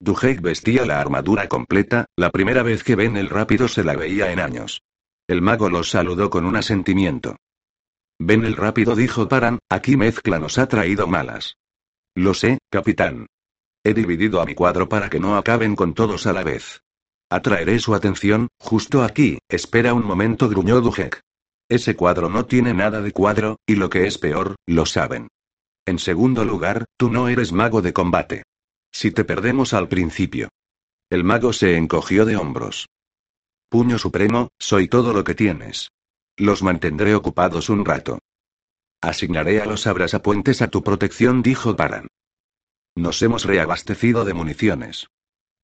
Dujek 0.00 0.42
vestía 0.42 0.84
la 0.84 1.00
armadura 1.00 1.48
completa, 1.48 2.04
la 2.14 2.30
primera 2.30 2.62
vez 2.62 2.84
que 2.84 2.94
ven 2.94 3.16
el 3.16 3.30
rápido 3.30 3.68
se 3.68 3.84
la 3.84 3.96
veía 3.96 4.32
en 4.32 4.40
años. 4.40 4.82
El 5.26 5.40
mago 5.40 5.70
los 5.70 5.90
saludó 5.90 6.28
con 6.28 6.44
un 6.44 6.56
asentimiento. 6.56 7.36
Ven 8.22 8.44
el 8.44 8.54
rápido 8.54 8.94
dijo 8.94 9.28
Paran, 9.28 9.60
aquí 9.70 9.96
mezcla 9.96 10.38
nos 10.38 10.58
ha 10.58 10.68
traído 10.68 11.06
malas. 11.06 11.56
Lo 12.14 12.34
sé, 12.34 12.58
capitán. 12.68 13.26
He 13.82 13.94
dividido 13.94 14.42
a 14.42 14.44
mi 14.44 14.54
cuadro 14.54 14.90
para 14.90 15.08
que 15.08 15.18
no 15.18 15.38
acaben 15.38 15.74
con 15.74 15.94
todos 15.94 16.26
a 16.26 16.34
la 16.34 16.44
vez. 16.44 16.82
Atraeré 17.30 17.78
su 17.78 17.94
atención, 17.94 18.48
justo 18.58 19.02
aquí, 19.02 19.38
espera 19.48 19.94
un 19.94 20.04
momento, 20.04 20.50
gruñó 20.50 20.82
Dujek. 20.82 21.22
Ese 21.66 21.96
cuadro 21.96 22.28
no 22.28 22.44
tiene 22.44 22.74
nada 22.74 23.00
de 23.00 23.12
cuadro, 23.12 23.56
y 23.64 23.76
lo 23.76 23.88
que 23.88 24.06
es 24.06 24.18
peor, 24.18 24.56
lo 24.66 24.84
saben. 24.84 25.28
En 25.86 25.98
segundo 25.98 26.44
lugar, 26.44 26.84
tú 26.98 27.10
no 27.10 27.26
eres 27.28 27.52
mago 27.52 27.80
de 27.80 27.94
combate. 27.94 28.42
Si 28.92 29.12
te 29.12 29.24
perdemos 29.24 29.72
al 29.72 29.88
principio. 29.88 30.50
El 31.08 31.24
mago 31.24 31.54
se 31.54 31.74
encogió 31.78 32.26
de 32.26 32.36
hombros. 32.36 32.86
Puño 33.70 33.98
supremo, 33.98 34.50
soy 34.58 34.88
todo 34.88 35.14
lo 35.14 35.24
que 35.24 35.34
tienes. 35.34 35.90
Los 36.40 36.62
mantendré 36.62 37.14
ocupados 37.14 37.68
un 37.68 37.84
rato. 37.84 38.18
Asignaré 39.02 39.60
a 39.60 39.66
los 39.66 39.86
abrasapuentes 39.86 40.62
a 40.62 40.68
tu 40.68 40.82
protección, 40.82 41.42
dijo 41.42 41.76
Paran. 41.76 42.06
Nos 42.96 43.20
hemos 43.20 43.44
reabastecido 43.44 44.24
de 44.24 44.32
municiones. 44.32 45.08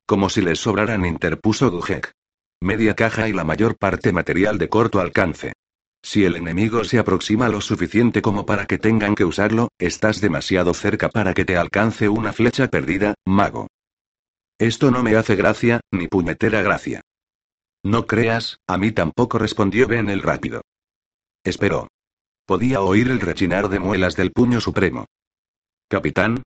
Como 0.04 0.28
si 0.28 0.42
les 0.42 0.58
sobraran, 0.58 1.06
interpuso 1.06 1.70
Dujek. 1.70 2.12
Media 2.60 2.92
caja 2.94 3.26
y 3.26 3.32
la 3.32 3.42
mayor 3.42 3.78
parte 3.78 4.12
material 4.12 4.58
de 4.58 4.68
corto 4.68 5.00
alcance. 5.00 5.54
Si 6.02 6.24
el 6.24 6.36
enemigo 6.36 6.84
se 6.84 6.98
aproxima 6.98 7.48
lo 7.48 7.62
suficiente 7.62 8.20
como 8.20 8.44
para 8.44 8.66
que 8.66 8.76
tengan 8.76 9.14
que 9.14 9.24
usarlo, 9.24 9.68
estás 9.78 10.20
demasiado 10.20 10.74
cerca 10.74 11.08
para 11.08 11.32
que 11.32 11.46
te 11.46 11.56
alcance 11.56 12.10
una 12.10 12.34
flecha 12.34 12.68
perdida, 12.68 13.14
mago. 13.24 13.68
Esto 14.58 14.90
no 14.90 15.02
me 15.02 15.16
hace 15.16 15.36
gracia, 15.36 15.80
ni 15.90 16.06
puñetera 16.06 16.60
gracia. 16.60 17.00
No 17.86 18.04
creas, 18.04 18.58
a 18.66 18.78
mí 18.78 18.90
tampoco 18.90 19.38
respondió 19.38 19.86
Ben 19.86 20.10
el 20.10 20.20
rápido. 20.20 20.62
Esperó. 21.44 21.86
Podía 22.44 22.80
oír 22.80 23.08
el 23.08 23.20
rechinar 23.20 23.68
de 23.68 23.78
muelas 23.78 24.16
del 24.16 24.32
puño 24.32 24.60
supremo. 24.60 25.06
Capitán, 25.88 26.42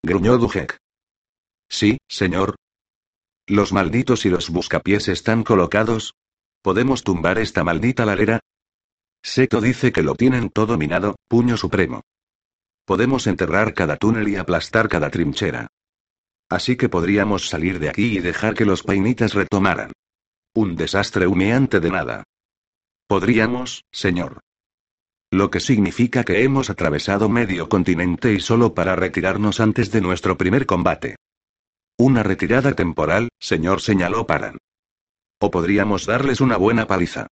gruñó 0.00 0.38
Dujek. 0.38 0.76
Sí, 1.68 1.98
señor. 2.08 2.54
Los 3.48 3.72
malditos 3.72 4.26
y 4.26 4.30
los 4.30 4.48
buscapiés 4.48 5.08
están 5.08 5.42
colocados. 5.42 6.14
¿Podemos 6.62 7.02
tumbar 7.02 7.38
esta 7.38 7.64
maldita 7.64 8.06
ladera? 8.06 8.38
Seco 9.24 9.60
dice 9.60 9.90
que 9.90 10.04
lo 10.04 10.14
tienen 10.14 10.50
todo 10.50 10.78
minado, 10.78 11.16
puño 11.26 11.56
supremo. 11.56 12.02
Podemos 12.84 13.26
enterrar 13.26 13.74
cada 13.74 13.96
túnel 13.96 14.28
y 14.28 14.36
aplastar 14.36 14.88
cada 14.88 15.10
trinchera. 15.10 15.66
Así 16.48 16.76
que 16.76 16.88
podríamos 16.88 17.48
salir 17.48 17.80
de 17.80 17.88
aquí 17.88 18.18
y 18.18 18.20
dejar 18.20 18.54
que 18.54 18.64
los 18.64 18.84
painitas 18.84 19.34
retomaran. 19.34 19.90
Un 20.56 20.76
desastre 20.76 21.26
humeante 21.26 21.80
de 21.80 21.90
nada. 21.90 22.22
Podríamos, 23.08 23.84
señor. 23.90 24.38
Lo 25.32 25.50
que 25.50 25.58
significa 25.58 26.22
que 26.22 26.44
hemos 26.44 26.70
atravesado 26.70 27.28
medio 27.28 27.68
continente 27.68 28.32
y 28.32 28.38
solo 28.38 28.72
para 28.72 28.94
retirarnos 28.94 29.58
antes 29.58 29.90
de 29.90 30.00
nuestro 30.00 30.38
primer 30.38 30.64
combate. 30.64 31.16
Una 31.98 32.22
retirada 32.22 32.72
temporal, 32.74 33.30
señor 33.40 33.80
señaló 33.80 34.28
Paran. 34.28 34.58
O 35.40 35.50
podríamos 35.50 36.06
darles 36.06 36.40
una 36.40 36.56
buena 36.56 36.86
paliza. 36.86 37.26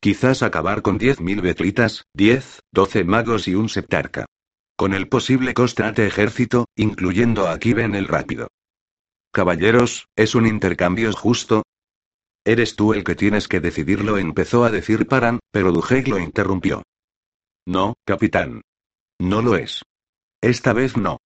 Quizás 0.00 0.42
acabar 0.42 0.80
con 0.80 0.98
10.000 0.98 1.42
betlitas, 1.42 2.04
10, 2.14 2.60
12 2.72 3.04
magos 3.04 3.46
y 3.46 3.54
un 3.54 3.68
septarca. 3.68 4.24
Con 4.74 4.94
el 4.94 5.08
posible 5.08 5.52
constante 5.52 6.06
ejército, 6.06 6.64
incluyendo 6.76 7.46
a 7.46 7.58
Kiben 7.58 7.94
el 7.94 8.08
rápido. 8.08 8.48
Caballeros, 9.32 10.08
¿es 10.16 10.34
un 10.34 10.46
intercambio 10.46 11.12
justo? 11.12 11.62
Eres 12.44 12.76
tú 12.76 12.92
el 12.92 13.04
que 13.04 13.14
tienes 13.14 13.48
que 13.48 13.60
decidirlo, 13.60 14.18
empezó 14.18 14.64
a 14.64 14.70
decir 14.70 15.06
Paran, 15.06 15.40
pero 15.50 15.72
Dujek 15.72 16.08
lo 16.08 16.18
interrumpió. 16.18 16.82
No, 17.66 17.94
capitán. 18.04 18.60
No 19.18 19.40
lo 19.40 19.56
es. 19.56 19.82
Esta 20.42 20.74
vez 20.74 20.96
no. 20.96 21.18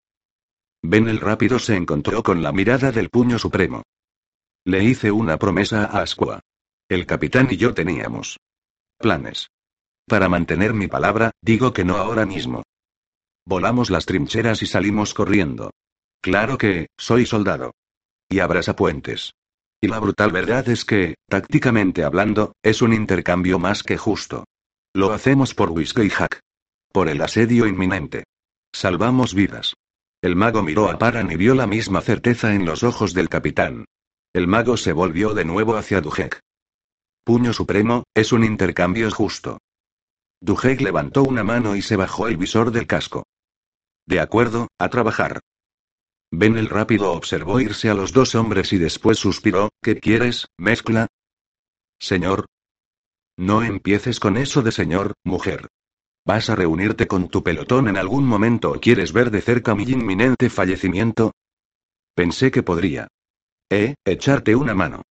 Ben 0.83 1.09
el 1.09 1.19
rápido 1.19 1.59
se 1.59 1.75
encontró 1.75 2.23
con 2.23 2.43
la 2.43 2.53
mirada 2.53 2.93
del 2.93 3.11
puño 3.11 3.39
supremo. 3.39 3.83
Le 4.65 4.85
hice 4.85 5.11
una 5.11 5.39
promesa 5.39 5.85
a 5.85 6.03
Asqua. 6.03 6.41
El 6.89 7.05
capitán 7.05 7.49
y 7.51 7.57
yo 7.57 7.75
teníamos 7.75 8.39
planes. 8.97 9.49
Para 10.07 10.29
mantener 10.29 10.73
mi 10.73 10.87
palabra, 10.87 11.33
digo 11.43 11.73
que 11.73 11.85
no 11.85 11.97
ahora 11.97 12.27
mismo. 12.27 12.63
Volamos 13.45 13.91
las 13.91 14.07
trincheras 14.07 14.63
y 14.63 14.67
salimos 14.67 15.15
corriendo. 15.15 15.73
Claro 16.21 16.59
que, 16.59 16.89
soy 16.97 17.27
soldado. 17.27 17.73
Y 18.29 18.41
abraza 18.41 18.77
puentes. 18.77 19.33
Y 19.81 19.89
la 19.89 20.01
brutal 20.01 20.33
verdad 20.33 20.69
es 20.69 20.85
que, 20.85 21.15
tácticamente 21.29 22.03
hablando, 22.03 22.53
es 22.63 22.83
un 22.83 22.93
intercambio 22.93 23.59
más 23.59 23.83
que 23.83 23.97
justo. 23.97 24.45
Lo 24.93 25.13
hacemos 25.13 25.55
por 25.55 25.71
Whiskey 25.71 26.07
y 26.07 26.11
Hack. 26.11 26.41
Por 26.93 27.09
el 27.09 27.23
asedio 27.23 27.67
inminente. 27.67 28.25
Salvamos 28.73 29.35
vidas. 29.35 29.75
El 30.21 30.35
mago 30.35 30.63
miró 30.63 30.91
a 30.91 30.99
Paran 30.99 31.31
y 31.31 31.37
vio 31.37 31.55
la 31.55 31.69
misma 31.69 32.01
certeza 32.01 32.55
en 32.55 32.65
los 32.65 32.83
ojos 32.83 33.15
del 33.15 33.29
capitán. 33.29 33.85
El 34.33 34.49
mago 34.49 34.77
se 34.77 34.93
volvió 34.93 35.33
de 35.33 35.45
nuevo 35.45 35.77
hacia 35.77 36.01
Dujek. 36.01 36.41
Puño 37.23 37.53
supremo, 37.53 38.05
es 38.15 38.33
un 38.33 38.45
intercambio 38.45 39.09
justo. 39.13 39.59
Dujek 40.41 40.81
levantó 40.81 41.23
una 41.23 41.45
mano 41.45 41.77
y 41.77 41.83
se 41.83 41.95
bajó 41.95 42.27
el 42.27 42.37
visor 42.37 42.73
del 42.73 42.87
casco. 42.87 43.25
De 44.07 44.19
acuerdo, 44.19 44.69
a 44.79 44.89
trabajar. 44.89 45.41
Ben 46.31 46.57
el 46.57 46.69
rápido 46.69 47.13
observó 47.13 47.61
irse 47.61 47.89
a 47.89 47.95
los 47.95 48.13
dos 48.13 48.35
hombres 48.35 48.73
y 48.73 48.79
después 48.79 49.19
suspiró, 49.19 49.71
¿qué 49.83 49.99
quieres, 49.99 50.47
mezcla? 50.59 51.07
Señor, 51.99 52.47
no 53.39 53.63
empieces 53.63 54.19
con 54.19 54.37
eso 54.37 54.63
de 54.63 54.73
señor, 54.73 55.15
mujer. 55.23 55.69
¿Vas 56.27 56.51
a 56.51 56.57
reunirte 56.57 57.07
con 57.07 57.29
tu 57.29 57.45
pelotón 57.45 57.87
en 57.87 57.97
algún 57.97 58.27
momento 58.27 58.73
o 58.73 58.81
quieres 58.81 59.13
ver 59.13 59.31
de 59.31 59.41
cerca 59.41 59.77
mi 59.77 59.85
inminente 59.85 60.51
fallecimiento? 60.51 61.31
Pensé 62.17 62.51
que 62.51 62.65
podría. 62.65 63.07
Eh, 63.71 63.95
echarte 64.05 64.57
una 64.57 64.75
mano. 64.75 65.03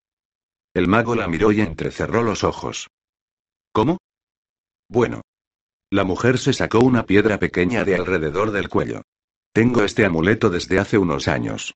El 0.73 0.89
mago 0.89 1.15
la 1.15 1.29
miró 1.29 1.53
y 1.53 1.61
entrecerró 1.61 2.21
los 2.21 2.43
ojos. 2.43 2.89
¿Cómo? 3.71 3.97
Bueno. 4.89 5.21
La 5.89 6.03
mujer 6.03 6.37
se 6.37 6.51
sacó 6.51 6.79
una 6.79 7.05
piedra 7.05 7.39
pequeña 7.39 7.85
de 7.85 7.95
alrededor 7.95 8.51
del 8.51 8.67
cuello. 8.67 9.03
Tengo 9.53 9.83
este 9.83 10.05
amuleto 10.05 10.49
desde 10.49 10.79
hace 10.79 10.97
unos 10.97 11.27
años. 11.27 11.75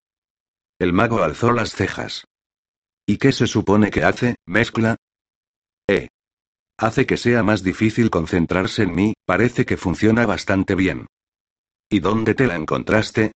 El 0.80 0.94
mago 0.94 1.24
alzó 1.24 1.52
las 1.52 1.74
cejas. 1.74 2.26
¿Y 3.06 3.18
qué 3.18 3.32
se 3.32 3.48
supone 3.48 3.90
que 3.90 4.04
hace, 4.04 4.36
mezcla? 4.46 4.96
Eh, 5.88 6.08
Hace 6.82 7.06
que 7.06 7.16
sea 7.18 7.44
más 7.44 7.62
difícil 7.62 8.10
concentrarse 8.10 8.82
en 8.82 8.96
mí, 8.96 9.14
parece 9.28 9.68
que 9.68 9.78
funciona 9.78 10.26
bastante 10.26 10.74
bien. 10.74 11.06
¿Y 11.92 12.00
dónde 12.00 12.34
te 12.34 12.48
la 12.48 12.56
encontraste? 12.56 13.34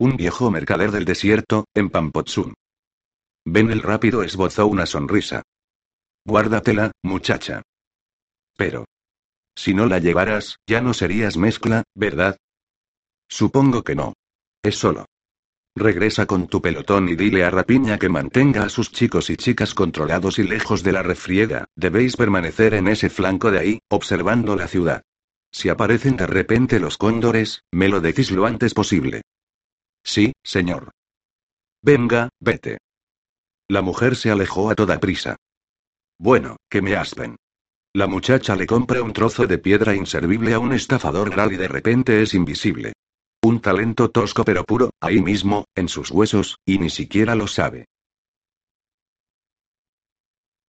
Un 0.00 0.16
viejo 0.16 0.50
mercader 0.50 0.90
del 0.90 1.04
desierto, 1.04 1.66
en 1.74 1.90
Pampotsun. 1.90 2.54
Ben 3.44 3.70
el 3.70 3.82
rápido 3.82 4.24
esbozó 4.24 4.66
una 4.66 4.84
sonrisa. 4.84 5.42
Guárdatela, 6.24 6.90
muchacha. 7.04 7.62
Pero. 8.56 8.84
Si 9.54 9.72
no 9.72 9.86
la 9.86 10.00
llevaras, 10.00 10.56
ya 10.68 10.80
no 10.80 10.92
serías 10.92 11.36
mezcla, 11.36 11.84
¿verdad? 11.94 12.36
Supongo 13.28 13.82
que 13.82 13.94
no. 13.94 14.14
Es 14.62 14.76
solo. 14.76 15.06
Regresa 15.74 16.24
con 16.24 16.48
tu 16.48 16.62
pelotón 16.62 17.08
y 17.08 17.16
dile 17.16 17.44
a 17.44 17.50
Rapiña 17.50 17.98
que 17.98 18.08
mantenga 18.08 18.62
a 18.62 18.68
sus 18.70 18.90
chicos 18.92 19.28
y 19.28 19.36
chicas 19.36 19.74
controlados 19.74 20.38
y 20.38 20.44
lejos 20.44 20.82
de 20.82 20.92
la 20.92 21.02
refriega. 21.02 21.66
Debéis 21.76 22.16
permanecer 22.16 22.72
en 22.72 22.88
ese 22.88 23.10
flanco 23.10 23.50
de 23.50 23.58
ahí, 23.58 23.78
observando 23.90 24.56
la 24.56 24.68
ciudad. 24.68 25.02
Si 25.50 25.68
aparecen 25.68 26.16
de 26.16 26.26
repente 26.26 26.80
los 26.80 26.96
cóndores, 26.96 27.62
me 27.70 27.88
lo 27.88 28.00
decís 28.00 28.30
lo 28.30 28.46
antes 28.46 28.72
posible. 28.72 29.22
Sí, 30.02 30.32
señor. 30.42 30.92
Venga, 31.82 32.30
vete. 32.40 32.78
La 33.68 33.82
mujer 33.82 34.16
se 34.16 34.30
alejó 34.30 34.70
a 34.70 34.74
toda 34.74 34.98
prisa. 34.98 35.36
Bueno, 36.18 36.56
que 36.70 36.80
me 36.80 36.96
aspen. 36.96 37.36
La 37.92 38.06
muchacha 38.06 38.56
le 38.56 38.66
compra 38.66 39.02
un 39.02 39.12
trozo 39.12 39.46
de 39.46 39.58
piedra 39.58 39.94
inservible 39.94 40.54
a 40.54 40.58
un 40.58 40.72
estafador 40.72 41.30
grave 41.30 41.54
y 41.54 41.58
de 41.58 41.68
repente 41.68 42.22
es 42.22 42.34
invisible. 42.34 42.92
Un 43.46 43.60
talento 43.60 44.10
tosco 44.10 44.44
pero 44.44 44.64
puro, 44.64 44.90
ahí 45.00 45.22
mismo, 45.22 45.66
en 45.76 45.86
sus 45.88 46.10
huesos, 46.10 46.58
y 46.66 46.80
ni 46.80 46.90
siquiera 46.90 47.36
lo 47.36 47.46
sabe. 47.46 47.84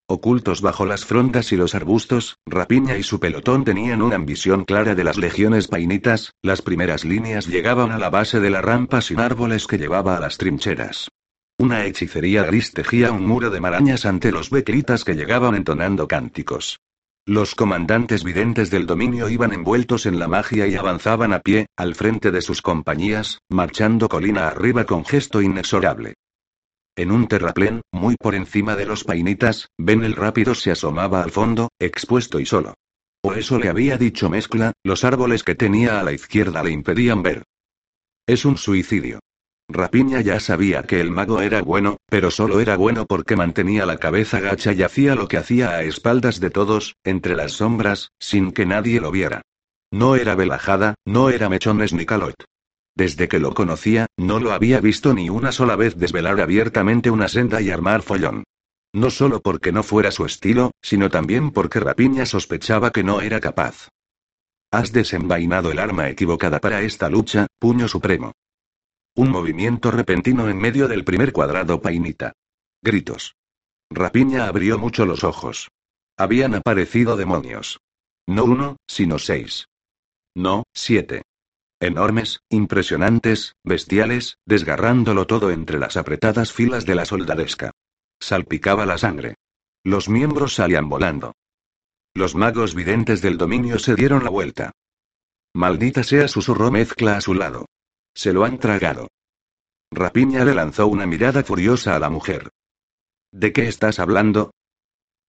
Ocultos 0.08 0.62
bajo 0.62 0.86
las 0.86 1.04
frondas 1.04 1.52
y 1.52 1.56
los 1.56 1.74
arbustos, 1.74 2.38
Rapiña 2.46 2.96
y 2.96 3.02
su 3.02 3.20
pelotón 3.20 3.64
tenían 3.64 4.04
una 4.04 4.20
visión 4.20 4.64
clara 4.64 4.94
de 4.94 5.04
las 5.04 5.18
legiones 5.18 5.68
painitas, 5.68 6.36
las 6.44 6.62
primeras 6.62 7.04
líneas 7.04 7.48
llegaban 7.48 7.90
a 7.90 7.98
la 7.98 8.12
base 8.12 8.40
de 8.40 8.52
la 8.52 8.62
rampa 8.62 9.02
sin 9.02 9.20
árboles 9.22 9.66
que 9.66 9.80
llevaba 9.80 10.16
a 10.16 10.20
las 10.20 10.38
trincheras. 10.38 11.10
Una 11.58 11.84
hechicería 11.84 12.44
gris 12.44 12.74
tejía 12.74 13.12
un 13.12 13.26
muro 13.26 13.50
de 13.50 13.60
marañas 13.60 14.06
ante 14.06 14.32
los 14.32 14.52
becritas 14.52 15.04
que 15.04 15.16
llegaban 15.16 15.56
entonando 15.56 16.08
cánticos. 16.08 16.80
Los 17.28 17.56
comandantes 17.56 18.24
videntes 18.24 18.70
del 18.70 18.86
dominio 18.86 19.28
iban 19.28 19.52
envueltos 19.52 20.06
en 20.06 20.18
la 20.18 20.30
magia 20.30 20.66
y 20.66 20.76
avanzaban 20.76 21.34
a 21.34 21.42
pie, 21.42 21.66
al 21.76 21.94
frente 21.94 22.32
de 22.32 22.42
sus 22.42 22.62
compañías, 22.62 23.40
marchando 23.50 24.08
colina 24.08 24.48
arriba 24.48 24.86
con 24.86 25.04
gesto 25.04 25.42
inexorable. 25.42 26.14
En 26.96 27.12
un 27.12 27.28
terraplén, 27.28 27.82
muy 27.92 28.16
por 28.16 28.34
encima 28.34 28.78
de 28.78 28.86
los 28.86 29.04
painitas, 29.04 29.68
Ben 29.78 30.06
el 30.06 30.16
rápido 30.16 30.56
se 30.56 30.72
asomaba 30.72 31.22
al 31.22 31.32
fondo, 31.32 31.68
expuesto 31.80 32.40
y 32.40 32.46
solo. 32.46 32.76
O 33.22 33.34
eso 33.34 33.60
le 33.60 33.68
había 33.68 33.98
dicho 33.98 34.30
Mezcla, 34.30 34.72
los 34.86 35.04
árboles 35.04 35.44
que 35.44 35.56
tenía 35.56 36.00
a 36.00 36.04
la 36.04 36.14
izquierda 36.14 36.64
le 36.64 36.72
impedían 36.72 37.24
ver. 37.24 37.44
Es 38.26 38.46
un 38.46 38.56
suicidio. 38.56 39.20
Rapiña 39.70 40.22
ya 40.22 40.40
sabía 40.40 40.84
que 40.84 41.02
el 41.02 41.12
mago 41.12 41.42
era 41.42 41.62
bueno, 41.62 41.98
pero 42.08 42.32
solo 42.32 42.62
era 42.62 42.78
bueno 42.78 43.06
porque 43.06 43.36
mantenía 43.36 43.86
la 43.86 43.98
cabeza 43.98 44.40
gacha 44.40 44.72
y 44.72 44.82
hacía 44.82 45.14
lo 45.14 45.28
que 45.28 45.38
hacía 45.38 45.72
a 45.72 45.84
espaldas 45.84 46.40
de 46.40 46.50
todos, 46.50 46.96
entre 47.04 47.36
las 47.36 47.54
sombras, 47.54 48.12
sin 48.18 48.54
que 48.54 48.66
nadie 48.66 49.02
lo 49.02 49.12
viera. 49.12 49.42
No 49.92 50.16
era 50.16 50.36
Belajada, 50.36 50.96
no 51.06 51.30
era 51.30 51.50
Mechones 51.50 51.92
ni 51.92 52.06
Calot. 52.06 52.46
Desde 52.96 53.28
que 53.28 53.40
lo 53.40 53.54
conocía, 53.54 54.08
no 54.16 54.40
lo 54.40 54.54
había 54.54 54.80
visto 54.80 55.14
ni 55.14 55.30
una 55.30 55.52
sola 55.52 55.76
vez 55.76 55.98
desvelar 55.98 56.40
abiertamente 56.40 57.10
una 57.10 57.28
senda 57.28 57.62
y 57.62 57.70
armar 57.70 58.04
follón. 58.04 58.44
No 58.94 59.10
solo 59.12 59.42
porque 59.42 59.74
no 59.74 59.84
fuera 59.84 60.12
su 60.12 60.26
estilo, 60.26 60.72
sino 60.82 61.10
también 61.10 61.52
porque 61.52 61.82
Rapiña 61.82 62.26
sospechaba 62.26 62.92
que 62.92 63.04
no 63.04 63.20
era 63.20 63.42
capaz. 63.42 63.90
Has 64.72 64.94
desenvainado 64.94 65.72
el 65.72 65.80
arma 65.80 66.10
equivocada 66.10 66.60
para 66.60 66.82
esta 66.82 67.10
lucha, 67.10 67.48
puño 67.60 67.88
supremo. 67.88 68.32
Un 69.18 69.32
movimiento 69.32 69.90
repentino 69.90 70.48
en 70.48 70.60
medio 70.60 70.88
del 70.88 71.04
primer 71.04 71.34
cuadrado 71.34 71.82
painita. 71.82 72.34
Gritos. 72.84 73.36
Rapiña 73.90 74.46
abrió 74.46 74.78
mucho 74.78 75.08
los 75.08 75.24
ojos. 75.24 75.72
Habían 76.18 76.54
aparecido 76.54 77.18
demonios. 77.18 77.80
No 78.28 78.44
uno, 78.44 78.78
sino 78.88 79.18
seis. 79.18 79.70
No, 80.36 80.66
siete. 80.72 81.24
Enormes, 81.80 82.42
impresionantes, 82.52 83.56
bestiales, 83.64 84.38
desgarrándolo 84.46 85.26
todo 85.26 85.50
entre 85.50 85.80
las 85.80 85.98
apretadas 85.98 86.54
filas 86.54 86.86
de 86.86 86.94
la 86.94 87.06
soldadesca. 87.06 87.72
Salpicaba 88.20 88.86
la 88.86 89.00
sangre. 89.00 89.34
Los 89.84 90.10
miembros 90.10 90.54
salían 90.54 90.90
volando. 90.90 91.34
Los 92.14 92.36
magos 92.36 92.76
videntes 92.76 93.24
del 93.24 93.40
dominio 93.40 93.80
se 93.80 93.96
dieron 93.96 94.24
la 94.24 94.30
vuelta. 94.30 94.74
Maldita 95.56 96.04
sea, 96.04 96.28
susurró 96.28 96.70
mezcla 96.70 97.18
a 97.18 97.22
su 97.22 97.34
lado. 97.34 97.66
Se 98.18 98.34
lo 98.34 98.46
han 98.46 98.58
tragado. 98.58 99.10
Rapiña 99.94 100.44
le 100.44 100.56
lanzó 100.56 100.88
una 100.88 101.06
mirada 101.06 101.44
furiosa 101.44 101.96
a 101.96 102.00
la 102.00 102.10
mujer. 102.10 102.50
¿De 103.32 103.54
qué 103.54 103.68
estás 103.68 104.00
hablando? 104.00 104.50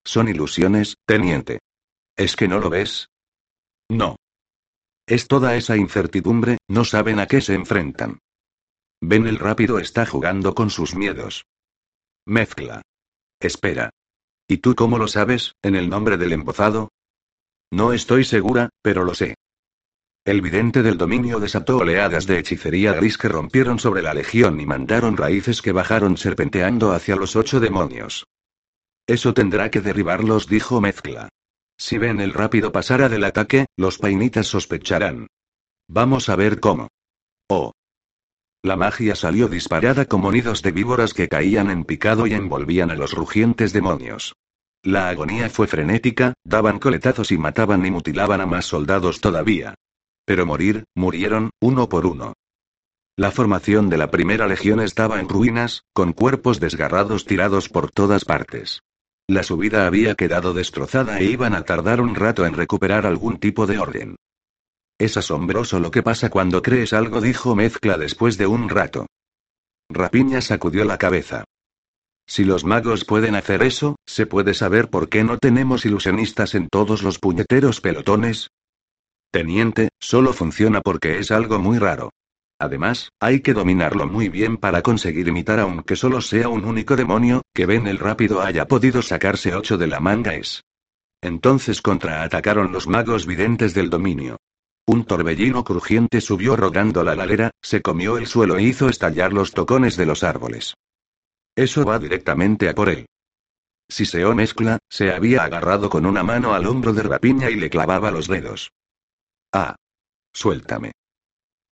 Son 0.06 0.26
ilusiones, 0.26 0.94
teniente. 1.06 1.58
¿Es 2.16 2.34
que 2.34 2.48
no 2.48 2.58
lo 2.60 2.70
ves? 2.70 3.08
No. 3.90 4.16
Es 5.06 5.28
toda 5.28 5.54
esa 5.54 5.76
incertidumbre, 5.76 6.56
no 6.66 6.86
saben 6.86 7.20
a 7.20 7.26
qué 7.26 7.42
se 7.42 7.52
enfrentan. 7.52 8.20
Ven 9.02 9.26
el 9.26 9.38
rápido 9.38 9.78
está 9.78 10.06
jugando 10.06 10.54
con 10.54 10.70
sus 10.70 10.94
miedos. 10.94 11.44
Mezcla. 12.26 12.80
Espera. 13.38 13.90
¿Y 14.48 14.58
tú 14.58 14.74
cómo 14.74 14.96
lo 14.96 15.08
sabes, 15.08 15.52
en 15.60 15.76
el 15.76 15.90
nombre 15.90 16.16
del 16.16 16.32
embozado? 16.32 16.88
No 17.70 17.92
estoy 17.92 18.24
segura, 18.24 18.70
pero 18.80 19.04
lo 19.04 19.14
sé. 19.14 19.34
El 20.28 20.42
vidente 20.42 20.82
del 20.82 20.98
dominio 20.98 21.40
desató 21.40 21.78
oleadas 21.78 22.26
de 22.26 22.38
hechicería 22.38 22.92
gris 22.92 23.16
que 23.16 23.28
rompieron 23.28 23.78
sobre 23.78 24.02
la 24.02 24.12
legión 24.12 24.60
y 24.60 24.66
mandaron 24.66 25.16
raíces 25.16 25.62
que 25.62 25.72
bajaron 25.72 26.18
serpenteando 26.18 26.92
hacia 26.92 27.16
los 27.16 27.34
ocho 27.34 27.60
demonios. 27.60 28.26
Eso 29.06 29.32
tendrá 29.32 29.70
que 29.70 29.80
derribarlos, 29.80 30.46
dijo 30.46 30.82
Mezcla. 30.82 31.30
Si 31.78 31.96
ven 31.96 32.20
el 32.20 32.34
rápido 32.34 32.72
pasara 32.72 33.08
del 33.08 33.24
ataque, 33.24 33.68
los 33.78 33.96
painitas 33.96 34.46
sospecharán. 34.48 35.28
Vamos 35.88 36.28
a 36.28 36.36
ver 36.36 36.60
cómo. 36.60 36.88
Oh. 37.48 37.72
La 38.62 38.76
magia 38.76 39.14
salió 39.14 39.48
disparada 39.48 40.04
como 40.04 40.30
nidos 40.30 40.60
de 40.60 40.72
víboras 40.72 41.14
que 41.14 41.28
caían 41.28 41.70
en 41.70 41.84
picado 41.84 42.26
y 42.26 42.34
envolvían 42.34 42.90
a 42.90 42.96
los 42.96 43.14
rugientes 43.14 43.72
demonios. 43.72 44.34
La 44.82 45.08
agonía 45.08 45.48
fue 45.48 45.66
frenética, 45.68 46.34
daban 46.44 46.78
coletazos 46.80 47.32
y 47.32 47.38
mataban 47.38 47.86
y 47.86 47.90
mutilaban 47.90 48.42
a 48.42 48.46
más 48.46 48.66
soldados 48.66 49.22
todavía. 49.22 49.74
Pero 50.28 50.44
morir, 50.44 50.84
murieron, 50.94 51.48
uno 51.58 51.88
por 51.88 52.04
uno. 52.04 52.34
La 53.16 53.30
formación 53.30 53.88
de 53.88 53.96
la 53.96 54.10
primera 54.10 54.46
legión 54.46 54.78
estaba 54.78 55.20
en 55.20 55.28
ruinas, 55.30 55.84
con 55.94 56.12
cuerpos 56.12 56.60
desgarrados 56.60 57.24
tirados 57.24 57.70
por 57.70 57.90
todas 57.90 58.26
partes. 58.26 58.82
La 59.26 59.42
subida 59.42 59.86
había 59.86 60.16
quedado 60.16 60.52
destrozada 60.52 61.18
e 61.18 61.24
iban 61.24 61.54
a 61.54 61.62
tardar 61.62 62.02
un 62.02 62.14
rato 62.14 62.44
en 62.44 62.52
recuperar 62.52 63.06
algún 63.06 63.38
tipo 63.38 63.66
de 63.66 63.78
orden. 63.78 64.16
Es 64.98 65.16
asombroso 65.16 65.80
lo 65.80 65.90
que 65.90 66.02
pasa 66.02 66.28
cuando 66.28 66.60
crees 66.60 66.92
algo, 66.92 67.22
dijo 67.22 67.56
Mezcla 67.56 67.96
después 67.96 68.36
de 68.36 68.48
un 68.48 68.68
rato. 68.68 69.06
Rapiña 69.88 70.42
sacudió 70.42 70.84
la 70.84 70.98
cabeza. 70.98 71.44
Si 72.26 72.44
los 72.44 72.64
magos 72.64 73.06
pueden 73.06 73.34
hacer 73.34 73.62
eso, 73.62 73.96
¿se 74.04 74.26
puede 74.26 74.52
saber 74.52 74.90
por 74.90 75.08
qué 75.08 75.24
no 75.24 75.38
tenemos 75.38 75.86
ilusionistas 75.86 76.54
en 76.54 76.68
todos 76.68 77.02
los 77.02 77.18
puñeteros 77.18 77.80
pelotones? 77.80 78.50
Teniente, 79.30 79.90
solo 79.98 80.32
funciona 80.32 80.80
porque 80.80 81.18
es 81.18 81.30
algo 81.30 81.58
muy 81.58 81.78
raro. 81.78 82.10
Además, 82.58 83.10
hay 83.20 83.40
que 83.40 83.54
dominarlo 83.54 84.06
muy 84.06 84.28
bien 84.28 84.56
para 84.56 84.82
conseguir 84.82 85.28
imitar 85.28 85.60
aunque 85.60 85.96
solo 85.96 86.20
sea 86.20 86.48
un 86.48 86.64
único 86.64 86.96
demonio, 86.96 87.42
que 87.54 87.66
ven 87.66 87.86
el 87.86 87.98
rápido 87.98 88.40
haya 88.42 88.66
podido 88.66 89.02
sacarse 89.02 89.54
ocho 89.54 89.78
de 89.78 89.86
la 89.86 90.00
manga 90.00 90.34
es. 90.34 90.64
Entonces 91.20 91.82
contraatacaron 91.82 92.72
los 92.72 92.88
magos 92.88 93.26
videntes 93.26 93.74
del 93.74 93.90
dominio. 93.90 94.38
Un 94.86 95.04
torbellino 95.04 95.64
crujiente 95.64 96.20
subió 96.20 96.56
rodando 96.56 97.04
la 97.04 97.14
ladera, 97.14 97.50
se 97.60 97.82
comió 97.82 98.16
el 98.16 98.26
suelo 98.26 98.56
e 98.56 98.62
hizo 98.62 98.88
estallar 98.88 99.32
los 99.32 99.52
tocones 99.52 99.96
de 99.96 100.06
los 100.06 100.24
árboles. 100.24 100.74
Eso 101.54 101.84
va 101.84 101.98
directamente 101.98 102.68
a 102.68 102.74
por 102.74 102.88
él. 102.88 103.06
Si 103.88 104.06
se 104.06 104.24
o 104.24 104.34
mezcla, 104.34 104.78
se 104.88 105.12
había 105.12 105.44
agarrado 105.44 105.90
con 105.90 106.06
una 106.06 106.22
mano 106.22 106.54
al 106.54 106.66
hombro 106.66 106.92
de 106.92 107.02
Rapiña 107.02 107.50
y 107.50 107.56
le 107.56 107.68
clavaba 107.68 108.10
los 108.10 108.28
dedos. 108.28 108.70
Ah. 109.52 109.76
Suéltame. 110.32 110.92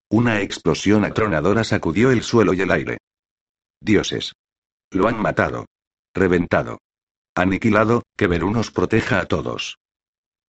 Una 0.09 0.41
explosión 0.41 1.03
atronadora 1.03 1.63
sacudió 1.63 2.11
el 2.11 2.23
suelo 2.23 2.53
y 2.53 2.61
el 2.61 2.71
aire. 2.71 2.97
Dioses. 3.81 4.33
Lo 4.91 5.07
han 5.07 5.21
matado. 5.21 5.65
Reventado. 6.13 6.79
Aniquilado, 7.35 8.03
que 8.15 8.27
Verú 8.27 8.51
nos 8.51 8.71
proteja 8.71 9.19
a 9.19 9.25
todos. 9.25 9.77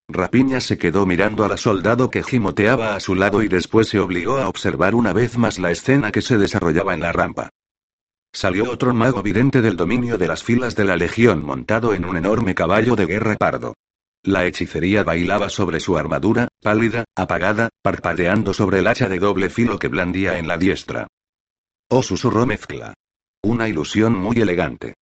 Rapiña 0.08 0.60
se 0.60 0.78
quedó 0.78 1.04
mirando 1.04 1.44
a 1.44 1.48
la 1.48 1.56
soldado 1.56 2.10
que 2.10 2.22
gimoteaba 2.22 2.94
a 2.94 3.00
su 3.00 3.16
lado 3.16 3.42
y 3.42 3.48
después 3.48 3.88
se 3.88 3.98
obligó 3.98 4.36
a 4.38 4.48
observar 4.48 4.94
una 4.94 5.12
vez 5.12 5.36
más 5.36 5.58
la 5.58 5.72
escena 5.72 6.12
que 6.12 6.22
se 6.22 6.38
desarrollaba 6.38 6.94
en 6.94 7.00
la 7.00 7.12
rampa. 7.12 7.50
Salió 8.32 8.70
otro 8.70 8.94
mago 8.94 9.22
vidente 9.22 9.62
del 9.62 9.76
dominio 9.76 10.16
de 10.16 10.28
las 10.28 10.44
filas 10.44 10.76
de 10.76 10.84
la 10.84 10.94
legión 10.96 11.44
montado 11.44 11.92
en 11.92 12.04
un 12.04 12.16
enorme 12.16 12.54
caballo 12.54 12.94
de 12.94 13.06
guerra 13.06 13.34
pardo. 13.36 13.74
La 14.22 14.44
hechicería 14.44 15.04
bailaba 15.04 15.48
sobre 15.48 15.80
su 15.80 15.96
armadura, 15.96 16.48
pálida, 16.60 17.04
apagada, 17.14 17.68
parpadeando 17.82 18.52
sobre 18.52 18.80
el 18.80 18.86
hacha 18.86 19.08
de 19.08 19.18
doble 19.18 19.50
filo 19.50 19.78
que 19.78 19.88
blandía 19.88 20.38
en 20.38 20.48
la 20.48 20.58
diestra. 20.58 21.06
Oh, 21.88 22.02
susurró 22.02 22.46
mezcla. 22.46 22.94
Una 23.42 23.68
ilusión 23.68 24.14
muy 24.14 24.40
elegante. 24.40 24.94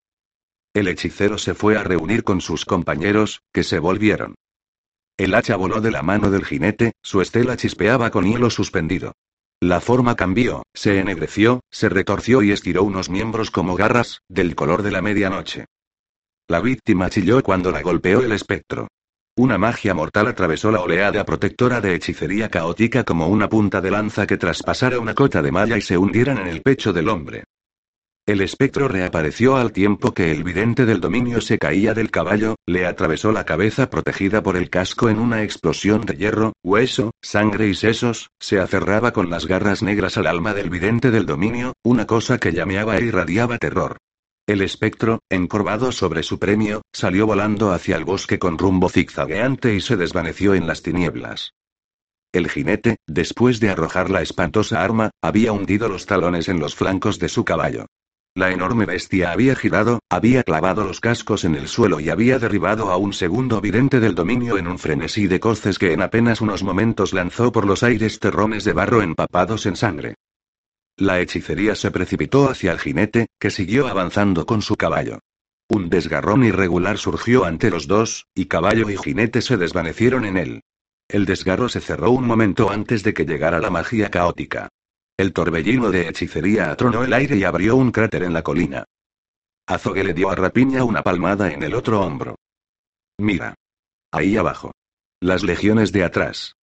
El 0.75 0.89
hechicero 0.89 1.39
se 1.39 1.55
fue 1.55 1.79
a 1.79 1.85
reunir 1.85 2.25
con 2.25 2.41
sus 2.41 2.65
compañeros, 2.65 3.41
que 3.53 3.63
se 3.63 3.79
volvieron. 3.79 4.35
El 5.17 5.35
hacha 5.35 5.57
voló 5.57 5.81
de 5.81 5.93
la 5.93 6.03
mano 6.03 6.31
del 6.31 6.45
jinete, 6.45 6.93
su 7.03 7.21
estela 7.21 7.57
chispeaba 7.57 8.11
con 8.11 8.25
hielo 8.25 8.51
suspendido. 8.51 9.15
La 9.61 9.81
forma 9.81 10.17
cambió, 10.17 10.65
se 10.75 10.99
ennegreció, 10.99 11.61
se 11.71 11.89
retorció 11.89 12.43
y 12.43 12.51
estiró 12.51 12.83
unos 12.83 13.09
miembros 13.09 13.51
como 13.51 13.77
garras, 13.77 14.21
del 14.29 14.55
color 14.57 14.83
de 14.83 14.91
la 14.91 15.01
medianoche. 15.01 15.67
La 16.49 16.61
víctima 16.61 17.09
chilló 17.09 17.43
cuando 17.43 17.71
la 17.71 17.81
golpeó 17.81 18.21
el 18.21 18.33
espectro. 18.33 18.89
Una 19.37 19.59
magia 19.59 19.95
mortal 19.95 20.29
atravesó 20.29 20.71
la 20.71 20.81
oleada 20.81 21.25
protectora 21.25 21.81
de 21.81 21.97
hechicería 21.97 22.49
caótica 22.49 23.03
como 23.03 23.27
una 23.27 23.49
punta 23.49 23.81
de 23.81 23.91
lanza 23.91 24.29
que 24.29 24.37
traspasara 24.37 25.01
una 25.01 25.13
cota 25.13 25.43
de 25.43 25.51
malla 25.51 25.77
y 25.77 25.81
se 25.81 25.99
hundieran 25.99 26.39
en 26.39 26.47
el 26.47 26.63
pecho 26.63 26.93
del 26.93 27.09
hombre. 27.09 27.43
El 28.27 28.41
espectro 28.41 28.87
reapareció 28.87 29.57
al 29.57 29.73
tiempo 29.73 30.15
que 30.15 30.31
el 30.31 30.45
vidente 30.45 30.87
del 30.87 31.01
dominio 31.01 31.41
se 31.41 31.59
caía 31.59 31.95
del 31.95 32.13
caballo, 32.13 32.55
le 32.65 32.87
atravesó 32.87 33.33
la 33.33 33.45
cabeza 33.45 33.91
protegida 33.91 34.41
por 34.41 34.57
el 34.57 34.71
casco 34.71 35.09
en 35.09 35.19
una 35.19 35.43
explosión 35.43 36.03
de 36.03 36.15
hierro, 36.15 36.53
hueso, 36.63 37.11
sangre 37.21 37.67
y 37.67 37.75
sesos, 37.75 38.29
se 38.39 38.61
aferraba 38.61 39.13
con 39.13 39.31
las 39.31 39.47
garras 39.47 39.83
negras 39.83 40.17
al 40.17 40.29
alma 40.29 40.55
del 40.55 40.71
vidente 40.71 41.11
del 41.11 41.27
dominio, 41.27 41.73
una 41.83 42.07
cosa 42.07 42.39
que 42.39 42.53
llameaba 42.53 42.99
e 42.99 43.07
irradiaba 43.07 43.59
terror. 43.59 43.97
El 44.47 44.61
espectro, 44.61 45.21
encorvado 45.31 45.91
sobre 45.91 46.23
su 46.23 46.39
premio, 46.39 46.83
salió 46.93 47.27
volando 47.27 47.73
hacia 47.73 47.97
el 47.97 48.05
bosque 48.05 48.39
con 48.39 48.59
rumbo 48.59 48.91
zigzagueante 48.91 49.75
y 49.75 49.81
se 49.81 49.97
desvaneció 49.97 50.55
en 50.55 50.67
las 50.67 50.83
tinieblas. 50.83 51.55
El 52.31 52.51
jinete, 52.51 52.99
después 53.07 53.59
de 53.59 53.71
arrojar 53.71 54.11
la 54.11 54.21
espantosa 54.21 54.85
arma, 54.85 55.13
había 55.23 55.53
hundido 55.53 55.89
los 55.89 56.05
talones 56.05 56.51
en 56.51 56.61
los 56.61 56.75
flancos 56.75 57.19
de 57.19 57.31
su 57.31 57.47
caballo. 57.47 57.87
La 58.35 58.51
enorme 58.51 58.85
bestia 58.85 59.33
había 59.33 59.57
girado, 59.57 60.01
había 60.11 60.43
clavado 60.43 60.85
los 60.85 61.01
cascos 61.01 61.45
en 61.45 61.55
el 61.55 61.67
suelo 61.67 61.99
y 61.99 62.11
había 62.11 62.39
derribado 62.39 62.91
a 62.91 62.99
un 62.99 63.15
segundo 63.15 63.63
vidente 63.63 63.99
del 63.99 64.15
dominio 64.15 64.59
en 64.59 64.67
un 64.67 64.79
frenesí 64.79 65.27
de 65.27 65.41
coces 65.41 65.79
que 65.79 65.93
en 65.93 66.03
apenas 66.03 66.43
unos 66.43 66.63
momentos 66.63 67.15
lanzó 67.15 67.51
por 67.51 67.65
los 67.65 67.83
aires 67.83 68.19
terrones 68.19 68.65
de 68.65 68.75
barro 68.75 69.01
empapados 69.01 69.65
en 69.65 69.77
sangre. 69.77 70.17
La 70.97 71.21
hechicería 71.21 71.75
se 71.75 71.91
precipitó 71.91 72.49
hacia 72.49 72.73
el 72.73 72.79
jinete, 72.79 73.27
que 73.41 73.51
siguió 73.51 73.89
avanzando 73.89 74.47
con 74.47 74.63
su 74.63 74.77
caballo. 74.77 75.19
Un 75.69 75.89
desgarrón 75.89 76.45
irregular 76.45 76.99
surgió 76.99 77.45
ante 77.45 77.71
los 77.71 77.89
dos, 77.89 78.27
y 78.35 78.47
caballo 78.47 78.89
y 78.89 78.97
jinete 78.97 79.43
se 79.43 79.57
desvanecieron 79.57 80.25
en 80.25 80.37
él. 80.37 80.61
El 81.09 81.25
desgarro 81.25 81.69
se 81.69 81.81
cerró 81.81 82.11
un 82.11 82.27
momento 82.27 82.71
antes 82.71 83.03
de 83.03 83.13
que 83.13 83.25
llegara 83.25 83.59
la 83.59 83.71
magia 83.71 84.11
caótica. 84.11 84.69
El 85.17 85.33
torbellino 85.33 85.91
de 85.91 86.09
hechicería 86.09 86.71
atronó 86.71 87.05
el 87.05 87.13
aire 87.13 87.37
y 87.37 87.45
abrió 87.45 87.77
un 87.77 87.91
cráter 87.91 88.23
en 88.23 88.33
la 88.33 88.43
colina. 88.43 88.85
Azogue 89.67 90.05
le 90.05 90.13
dio 90.13 90.31
a 90.31 90.35
Rapiña 90.35 90.85
una 90.85 91.03
palmada 91.03 91.51
en 91.51 91.63
el 91.63 91.75
otro 91.75 92.01
hombro. 92.03 92.37
Mira. 93.19 93.55
Ahí 94.13 94.37
abajo. 94.37 94.73
Las 95.21 95.43
legiones 95.43 95.93
de 95.93 96.05
atrás. 96.05 96.55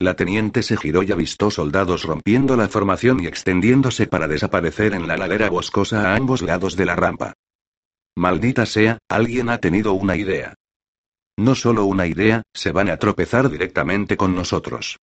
La 0.00 0.14
teniente 0.14 0.62
se 0.62 0.76
giró 0.76 1.02
y 1.02 1.10
avistó 1.10 1.50
soldados 1.50 2.04
rompiendo 2.04 2.56
la 2.56 2.68
formación 2.68 3.20
y 3.20 3.26
extendiéndose 3.26 4.06
para 4.06 4.28
desaparecer 4.28 4.94
en 4.94 5.08
la 5.08 5.16
ladera 5.16 5.50
boscosa 5.50 6.12
a 6.12 6.16
ambos 6.16 6.40
lados 6.40 6.76
de 6.76 6.86
la 6.86 6.94
rampa. 6.94 7.34
Maldita 8.16 8.64
sea, 8.64 8.98
alguien 9.08 9.48
ha 9.48 9.58
tenido 9.58 9.94
una 9.94 10.16
idea. 10.16 10.54
No 11.36 11.54
solo 11.54 11.84
una 11.84 12.06
idea, 12.06 12.42
se 12.54 12.70
van 12.70 12.90
a 12.90 12.96
tropezar 12.96 13.50
directamente 13.50 14.16
con 14.16 14.36
nosotros. 14.36 14.98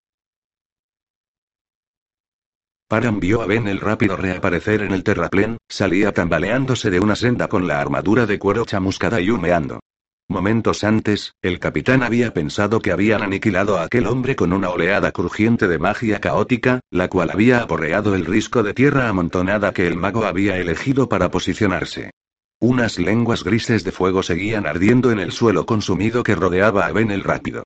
Paran 2.87 3.19
vio 3.19 3.41
a 3.41 3.47
Ben 3.47 3.67
el 3.67 3.81
rápido 3.81 4.15
reaparecer 4.15 4.81
en 4.81 4.93
el 4.93 5.03
terraplén, 5.03 5.57
salía 5.67 6.13
tambaleándose 6.13 6.89
de 6.89 6.99
una 6.99 7.15
senda 7.15 7.47
con 7.47 7.67
la 7.67 7.81
armadura 7.81 8.25
de 8.25 8.37
cuero 8.37 8.63
chamuscada 8.65 9.19
y 9.19 9.29
humeando. 9.29 9.79
Momentos 10.27 10.83
antes, 10.83 11.33
el 11.41 11.59
capitán 11.59 12.01
había 12.01 12.33
pensado 12.33 12.79
que 12.79 12.91
habían 12.91 13.21
aniquilado 13.21 13.77
a 13.77 13.83
aquel 13.83 14.07
hombre 14.07 14.35
con 14.35 14.53
una 14.53 14.69
oleada 14.69 15.11
crujiente 15.11 15.67
de 15.67 15.77
magia 15.77 16.19
caótica, 16.19 16.79
la 16.89 17.07
cual 17.09 17.29
había 17.29 17.61
aporreado 17.61 18.15
el 18.15 18.25
risco 18.25 18.63
de 18.63 18.73
tierra 18.73 19.07
amontonada 19.07 19.71
que 19.71 19.87
el 19.87 19.97
mago 19.97 20.25
había 20.25 20.57
elegido 20.57 21.07
para 21.07 21.29
posicionarse. 21.29 22.11
Unas 22.59 22.97
lenguas 22.97 23.43
grises 23.43 23.83
de 23.83 23.91
fuego 23.91 24.23
seguían 24.23 24.65
ardiendo 24.65 25.11
en 25.11 25.19
el 25.19 25.31
suelo 25.31 25.65
consumido 25.65 26.23
que 26.23 26.35
rodeaba 26.35 26.87
a 26.87 26.91
Ben 26.91 27.11
el 27.11 27.23
rápido. 27.23 27.63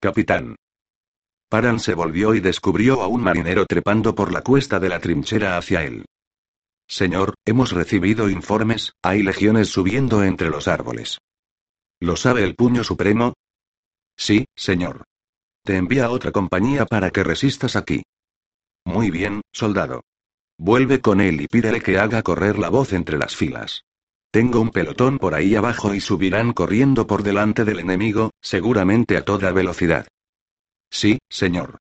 Capitán, 0.00 0.56
Paran 1.48 1.80
se 1.80 1.94
volvió 1.94 2.34
y 2.34 2.40
descubrió 2.40 3.00
a 3.00 3.06
un 3.06 3.22
marinero 3.22 3.64
trepando 3.64 4.14
por 4.14 4.32
la 4.32 4.42
cuesta 4.42 4.78
de 4.78 4.90
la 4.90 5.00
trinchera 5.00 5.56
hacia 5.56 5.82
él. 5.82 6.04
Señor, 6.86 7.34
hemos 7.46 7.72
recibido 7.72 8.28
informes, 8.28 8.92
hay 9.02 9.22
legiones 9.22 9.68
subiendo 9.68 10.24
entre 10.24 10.50
los 10.50 10.68
árboles. 10.68 11.18
¿Lo 12.00 12.16
sabe 12.16 12.44
el 12.44 12.54
puño 12.54 12.84
supremo? 12.84 13.34
Sí, 14.16 14.46
señor. 14.54 15.04
Te 15.64 15.76
envía 15.76 16.10
otra 16.10 16.32
compañía 16.32 16.86
para 16.86 17.10
que 17.10 17.24
resistas 17.24 17.76
aquí. 17.76 18.04
Muy 18.84 19.10
bien, 19.10 19.42
soldado. 19.52 20.02
Vuelve 20.56 21.00
con 21.00 21.20
él 21.20 21.40
y 21.40 21.46
pídele 21.46 21.80
que 21.80 21.98
haga 21.98 22.22
correr 22.22 22.58
la 22.58 22.68
voz 22.68 22.92
entre 22.92 23.18
las 23.18 23.36
filas. 23.36 23.84
Tengo 24.30 24.60
un 24.60 24.70
pelotón 24.70 25.18
por 25.18 25.34
ahí 25.34 25.54
abajo 25.54 25.94
y 25.94 26.00
subirán 26.00 26.52
corriendo 26.52 27.06
por 27.06 27.22
delante 27.22 27.64
del 27.64 27.80
enemigo, 27.80 28.30
seguramente 28.40 29.16
a 29.16 29.24
toda 29.24 29.52
velocidad. 29.52 30.06
Sí, 30.90 31.18
señor. 31.28 31.78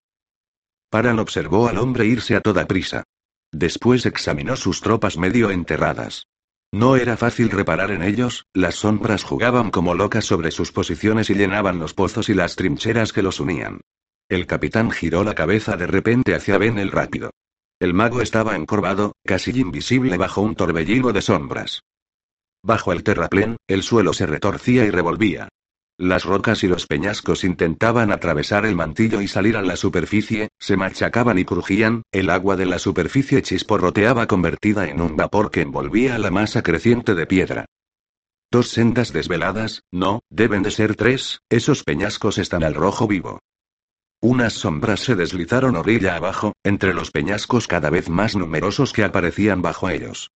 Paran 0.90 1.20
observó 1.20 1.68
al 1.68 1.78
hombre 1.78 2.06
irse 2.06 2.36
a 2.36 2.42
toda 2.42 2.66
prisa. 2.66 3.04
Después 3.52 4.06
examinó 4.06 4.56
sus 4.56 4.82
tropas 4.82 5.18
medio 5.18 5.52
enterradas. 5.52 6.28
No 6.74 6.98
era 6.98 7.16
fácil 7.16 7.50
reparar 7.50 7.92
en 7.92 8.04
ellos, 8.04 8.46
las 8.54 8.76
sombras 8.76 9.24
jugaban 9.24 9.72
como 9.72 9.96
locas 9.96 10.26
sobre 10.26 10.52
sus 10.52 10.72
posiciones 10.72 11.30
y 11.30 11.36
llenaban 11.36 11.80
los 11.80 11.94
pozos 11.94 12.30
y 12.30 12.34
las 12.34 12.56
trincheras 12.56 13.14
que 13.14 13.22
los 13.22 13.40
unían. 13.40 13.82
El 14.30 14.46
capitán 14.46 14.92
giró 14.92 15.24
la 15.24 15.34
cabeza 15.34 15.78
de 15.78 15.88
repente 15.88 16.36
hacia 16.36 16.58
Ben 16.58 16.78
el 16.78 16.92
rápido. 16.92 17.32
El 17.80 17.94
mago 17.94 18.22
estaba 18.22 18.56
encorvado, 18.56 19.14
casi 19.24 19.52
invisible 19.52 20.18
bajo 20.18 20.42
un 20.42 20.56
torbellino 20.56 21.14
de 21.14 21.22
sombras. 21.22 21.84
Bajo 22.64 22.92
el 22.92 23.04
terraplén, 23.04 23.56
el 23.68 23.84
suelo 23.84 24.12
se 24.14 24.26
retorcía 24.26 24.84
y 24.84 24.90
revolvía. 24.90 25.48
Las 26.00 26.26
rocas 26.26 26.64
y 26.64 26.68
los 26.68 26.86
peñascos 26.86 27.44
intentaban 27.44 28.12
atravesar 28.12 28.68
el 28.68 28.76
mantillo 28.76 29.20
y 29.20 29.28
salir 29.28 29.58
a 29.58 29.64
la 29.64 29.76
superficie, 29.76 30.50
se 30.60 30.78
machacaban 30.78 31.40
y 31.40 31.46
crujían, 31.46 32.04
el 32.12 32.30
agua 32.30 32.56
de 32.56 32.68
la 32.68 32.78
superficie 32.78 33.42
chisporroteaba 33.42 34.28
convertida 34.28 34.88
en 34.88 35.02
un 35.02 35.16
vapor 35.16 35.50
que 35.50 35.62
envolvía 35.62 36.20
la 36.20 36.30
masa 36.30 36.62
creciente 36.62 37.16
de 37.16 37.26
piedra. 37.26 37.66
Dos 38.52 38.70
sendas 38.70 39.12
desveladas, 39.12 39.82
no, 39.92 40.22
deben 40.30 40.62
de 40.62 40.70
ser 40.70 40.96
tres, 40.96 41.42
esos 41.50 41.84
peñascos 41.84 42.38
están 42.38 42.64
al 42.64 42.76
rojo 42.76 43.08
vivo. 43.08 43.40
Unas 44.22 44.54
sombras 44.54 45.00
se 45.00 45.16
deslizaron 45.16 45.76
orilla 45.76 46.16
abajo, 46.16 46.54
entre 46.64 46.94
los 46.94 47.10
peñascos 47.10 47.68
cada 47.68 47.90
vez 47.90 48.08
más 48.08 48.36
numerosos 48.36 48.94
que 48.94 49.04
aparecían 49.04 49.64
bajo 49.64 49.90
ellos. 49.90 50.30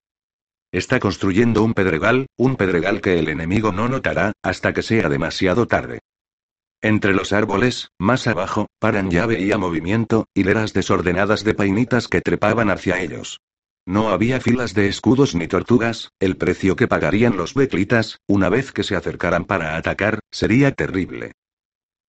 Está 0.71 0.99
construyendo 0.99 1.63
un 1.63 1.73
pedregal, 1.73 2.27
un 2.37 2.55
pedregal 2.55 3.01
que 3.01 3.17
el 3.17 3.27
enemigo 3.27 3.71
no 3.71 3.89
notará, 3.89 4.33
hasta 4.43 4.71
que 4.73 4.83
sea 4.83 5.09
demasiado 5.09 5.65
tarde. 5.67 5.99
Entre 6.81 7.13
los 7.13 7.33
árboles, 7.33 7.89
más 7.97 8.27
abajo, 8.27 8.67
Paran 8.79 9.09
ya 9.09 9.25
veía 9.25 9.57
movimiento, 9.57 10.27
hileras 10.33 10.71
desordenadas 10.73 11.43
de 11.43 11.55
painitas 11.55 12.07
que 12.07 12.21
trepaban 12.21 12.69
hacia 12.69 13.01
ellos. 13.01 13.41
No 13.85 14.09
había 14.09 14.39
filas 14.39 14.75
de 14.75 14.87
escudos 14.87 15.33
ni 15.33 15.47
tortugas, 15.47 16.11
el 16.19 16.37
precio 16.37 16.75
que 16.75 16.87
pagarían 16.87 17.35
los 17.35 17.55
beclitas, 17.55 18.19
una 18.27 18.47
vez 18.47 18.71
que 18.71 18.83
se 18.83 18.95
acercaran 18.95 19.45
para 19.45 19.75
atacar, 19.75 20.19
sería 20.29 20.71
terrible. 20.71 21.31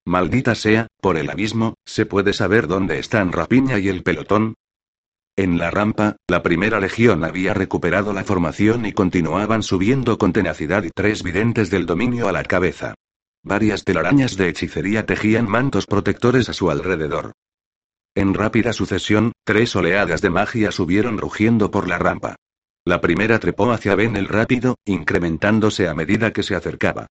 Maldita 0.05 0.55
sea, 0.55 0.87
por 1.01 1.17
el 1.17 1.31
abismo, 1.31 1.75
¿se 1.87 2.05
puede 2.05 2.35
saber 2.35 2.67
dónde 2.67 2.99
están 2.99 3.33
Rapiña 3.33 3.79
y 3.79 3.89
el 3.89 4.03
pelotón? 4.03 4.55
En 5.41 5.57
la 5.57 5.71
rampa, 5.71 6.17
la 6.29 6.43
primera 6.43 6.81
legión 6.81 7.25
había 7.25 7.55
recuperado 7.55 8.13
la 8.13 8.25
formación 8.25 8.85
y 8.85 8.93
continuaban 8.93 9.63
subiendo 9.63 10.19
con 10.19 10.35
tenacidad 10.35 10.85
y 10.85 10.91
tres 10.91 11.23
videntes 11.23 11.71
del 11.71 11.87
dominio 11.87 12.29
a 12.29 12.33
la 12.33 12.45
cabeza. 12.45 12.93
Varias 13.43 13.85
telarañas 13.85 14.37
de 14.37 14.51
hechicería 14.51 15.07
tejían 15.07 15.49
mantos 15.49 15.87
protectores 15.87 16.51
a 16.51 16.53
su 16.53 16.71
alrededor. 16.71 17.33
En 18.15 18.35
rápida 18.35 18.75
sucesión, 18.75 19.33
tres 19.43 19.75
oleadas 19.75 20.21
de 20.21 20.29
magia 20.29 20.73
subieron 20.73 21.17
rugiendo 21.17 21.71
por 21.71 21.89
la 21.89 21.97
rampa. 21.97 22.37
La 22.85 23.01
primera 23.01 23.39
trepó 23.39 23.73
hacia 23.73 23.95
Ben 23.95 24.17
el 24.17 24.29
rápido, 24.29 24.75
incrementándose 24.85 25.89
a 25.89 25.95
medida 25.95 26.35
que 26.35 26.43
se 26.43 26.55
acercaba. 26.55 27.07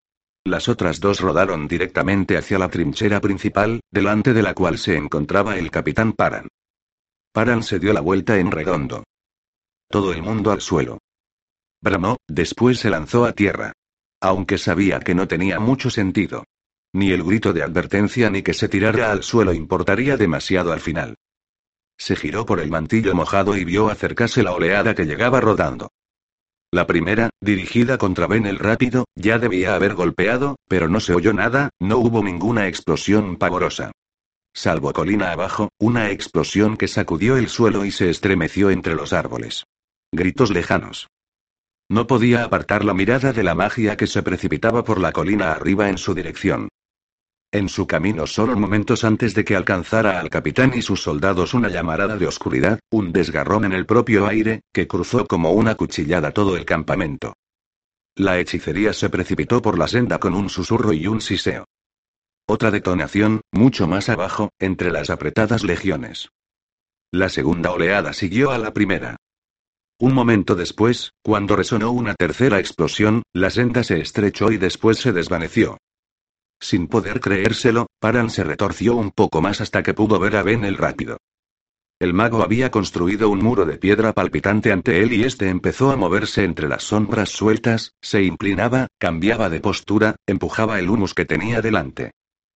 Las 0.45 0.69
otras 0.69 0.99
dos 0.99 1.19
rodaron 1.19 1.67
directamente 1.67 2.37
hacia 2.37 2.59
la 2.59 2.69
trinchera 2.69 3.21
principal, 3.21 3.79
delante 3.89 4.33
de 4.33 4.43
la 4.43 4.53
cual 4.53 4.77
se 4.77 4.97
encontraba 4.97 5.57
el 5.57 5.71
capitán 5.71 6.13
Paran. 6.13 6.47
Paran 7.39 7.63
se 7.63 7.79
dio 7.79 7.93
la 7.93 8.01
vuelta 8.01 8.37
en 8.37 8.51
redondo. 8.51 9.05
Todo 9.89 10.11
el 10.11 10.21
mundo 10.21 10.51
al 10.51 10.59
suelo. 10.59 10.97
Bramó, 11.81 12.17
después 12.27 12.79
se 12.79 12.89
lanzó 12.89 13.23
a 13.23 13.31
tierra. 13.31 13.71
Aunque 14.19 14.57
sabía 14.57 14.99
que 14.99 15.15
no 15.15 15.25
tenía 15.25 15.57
mucho 15.57 15.89
sentido. 15.89 16.43
Ni 16.91 17.11
el 17.11 17.23
grito 17.23 17.53
de 17.53 17.63
advertencia 17.63 18.29
ni 18.29 18.41
que 18.41 18.53
se 18.53 18.67
tirara 18.67 19.09
al 19.09 19.23
suelo 19.23 19.53
importaría 19.53 20.17
demasiado 20.17 20.73
al 20.73 20.81
final. 20.81 21.15
Se 21.97 22.17
giró 22.17 22.45
por 22.45 22.59
el 22.59 22.71
mantillo 22.71 23.15
mojado 23.15 23.55
y 23.55 23.63
vio 23.63 23.87
acercarse 23.87 24.43
la 24.43 24.51
oleada 24.51 24.93
que 24.93 25.05
llegaba 25.05 25.39
rodando. 25.39 25.93
La 26.73 26.87
primera, 26.87 27.29
dirigida 27.39 27.97
contra 27.97 28.27
Ben 28.27 28.47
el 28.47 28.59
Rápido, 28.59 29.05
ya 29.15 29.39
debía 29.39 29.75
haber 29.75 29.93
golpeado, 29.93 30.57
pero 30.67 30.89
no 30.89 30.99
se 30.99 31.13
oyó 31.13 31.31
nada, 31.31 31.69
no 31.79 31.99
hubo 31.99 32.21
ninguna 32.21 32.67
explosión 32.67 33.37
pavorosa. 33.37 33.93
Salvo 34.61 34.91
colina 34.91 35.31
abajo, 35.31 35.69
una 35.79 36.11
explosión 36.11 36.75
que 36.75 36.89
sacudió 36.89 37.37
el 37.37 37.47
suelo 37.47 37.85
y 37.85 37.91
se 37.91 38.09
estremeció 38.09 38.71
entre 38.71 38.93
los 38.93 39.13
árboles. 39.13 39.63
Gritos 40.11 40.51
lejanos. 40.51 41.07
No 41.87 42.07
podía 42.07 42.43
apartar 42.43 42.83
la 42.83 42.93
mirada 42.93 43.31
de 43.31 43.41
la 43.41 43.55
magia 43.55 43.95
que 43.95 44.05
se 44.05 44.21
precipitaba 44.21 44.83
por 44.83 44.99
la 44.99 45.13
colina 45.13 45.53
arriba 45.53 45.87
en 45.87 45.97
su 45.97 46.13
dirección. 46.13 46.67
En 47.53 47.69
su 47.69 47.87
camino 47.87 48.27
solo 48.27 48.53
momentos 48.57 49.05
antes 49.05 49.33
de 49.33 49.45
que 49.45 49.55
alcanzara 49.55 50.19
al 50.19 50.29
capitán 50.29 50.73
y 50.75 50.81
sus 50.81 51.03
soldados 51.03 51.53
una 51.53 51.69
llamarada 51.69 52.17
de 52.17 52.27
oscuridad, 52.27 52.81
un 52.91 53.13
desgarrón 53.13 53.63
en 53.63 53.71
el 53.71 53.85
propio 53.85 54.27
aire, 54.27 54.59
que 54.73 54.89
cruzó 54.89 55.25
como 55.25 55.53
una 55.53 55.75
cuchillada 55.75 56.31
todo 56.31 56.57
el 56.57 56.65
campamento. 56.65 57.31
La 58.17 58.39
hechicería 58.39 58.91
se 58.91 59.09
precipitó 59.09 59.61
por 59.61 59.79
la 59.79 59.87
senda 59.87 60.19
con 60.19 60.33
un 60.35 60.49
susurro 60.49 60.91
y 60.91 61.07
un 61.07 61.21
siseo. 61.21 61.63
Otra 62.51 62.71
detonación, 62.71 63.41
mucho 63.51 63.87
más 63.87 64.09
abajo, 64.09 64.49
entre 64.57 64.89
las 64.89 65.11
apretadas 65.11 65.63
legiones. 65.63 66.29
La 67.11 67.29
segunda 67.29 67.69
oleada 67.69 68.11
siguió 68.11 68.49
a 68.49 68.57
la 68.57 68.73
primera. 68.73 69.17
Un 69.99 70.15
momento 70.15 70.55
después, 70.55 71.11
cuando 71.21 71.55
resonó 71.55 71.91
una 71.91 72.15
tercera 72.15 72.57
explosión, 72.57 73.21
la 73.33 73.51
senda 73.51 73.83
se 73.83 74.01
estrechó 74.01 74.51
y 74.51 74.57
después 74.57 74.97
se 74.97 75.13
desvaneció. 75.13 75.77
Sin 76.59 76.87
poder 76.87 77.19
creérselo, 77.19 77.85
Paran 77.99 78.31
se 78.31 78.43
retorció 78.43 78.95
un 78.95 79.11
poco 79.11 79.43
más 79.43 79.61
hasta 79.61 79.83
que 79.83 79.93
pudo 79.93 80.17
ver 80.17 80.35
a 80.35 80.41
Ben 80.41 80.65
el 80.65 80.77
rápido. 80.77 81.17
El 81.99 82.15
mago 82.15 82.41
había 82.41 82.71
construido 82.71 83.29
un 83.29 83.43
muro 83.43 83.67
de 83.67 83.77
piedra 83.77 84.13
palpitante 84.13 84.71
ante 84.71 85.03
él 85.03 85.13
y 85.13 85.23
este 85.23 85.49
empezó 85.49 85.91
a 85.91 85.97
moverse 85.97 86.45
entre 86.45 86.67
las 86.67 86.81
sombras 86.81 87.29
sueltas, 87.29 87.93
se 88.01 88.23
inclinaba, 88.23 88.87
cambiaba 88.97 89.51
de 89.51 89.59
postura, 89.59 90.15
empujaba 90.25 90.79
el 90.79 90.89
humus 90.89 91.13
que 91.13 91.25
tenía 91.25 91.61
delante. 91.61 92.09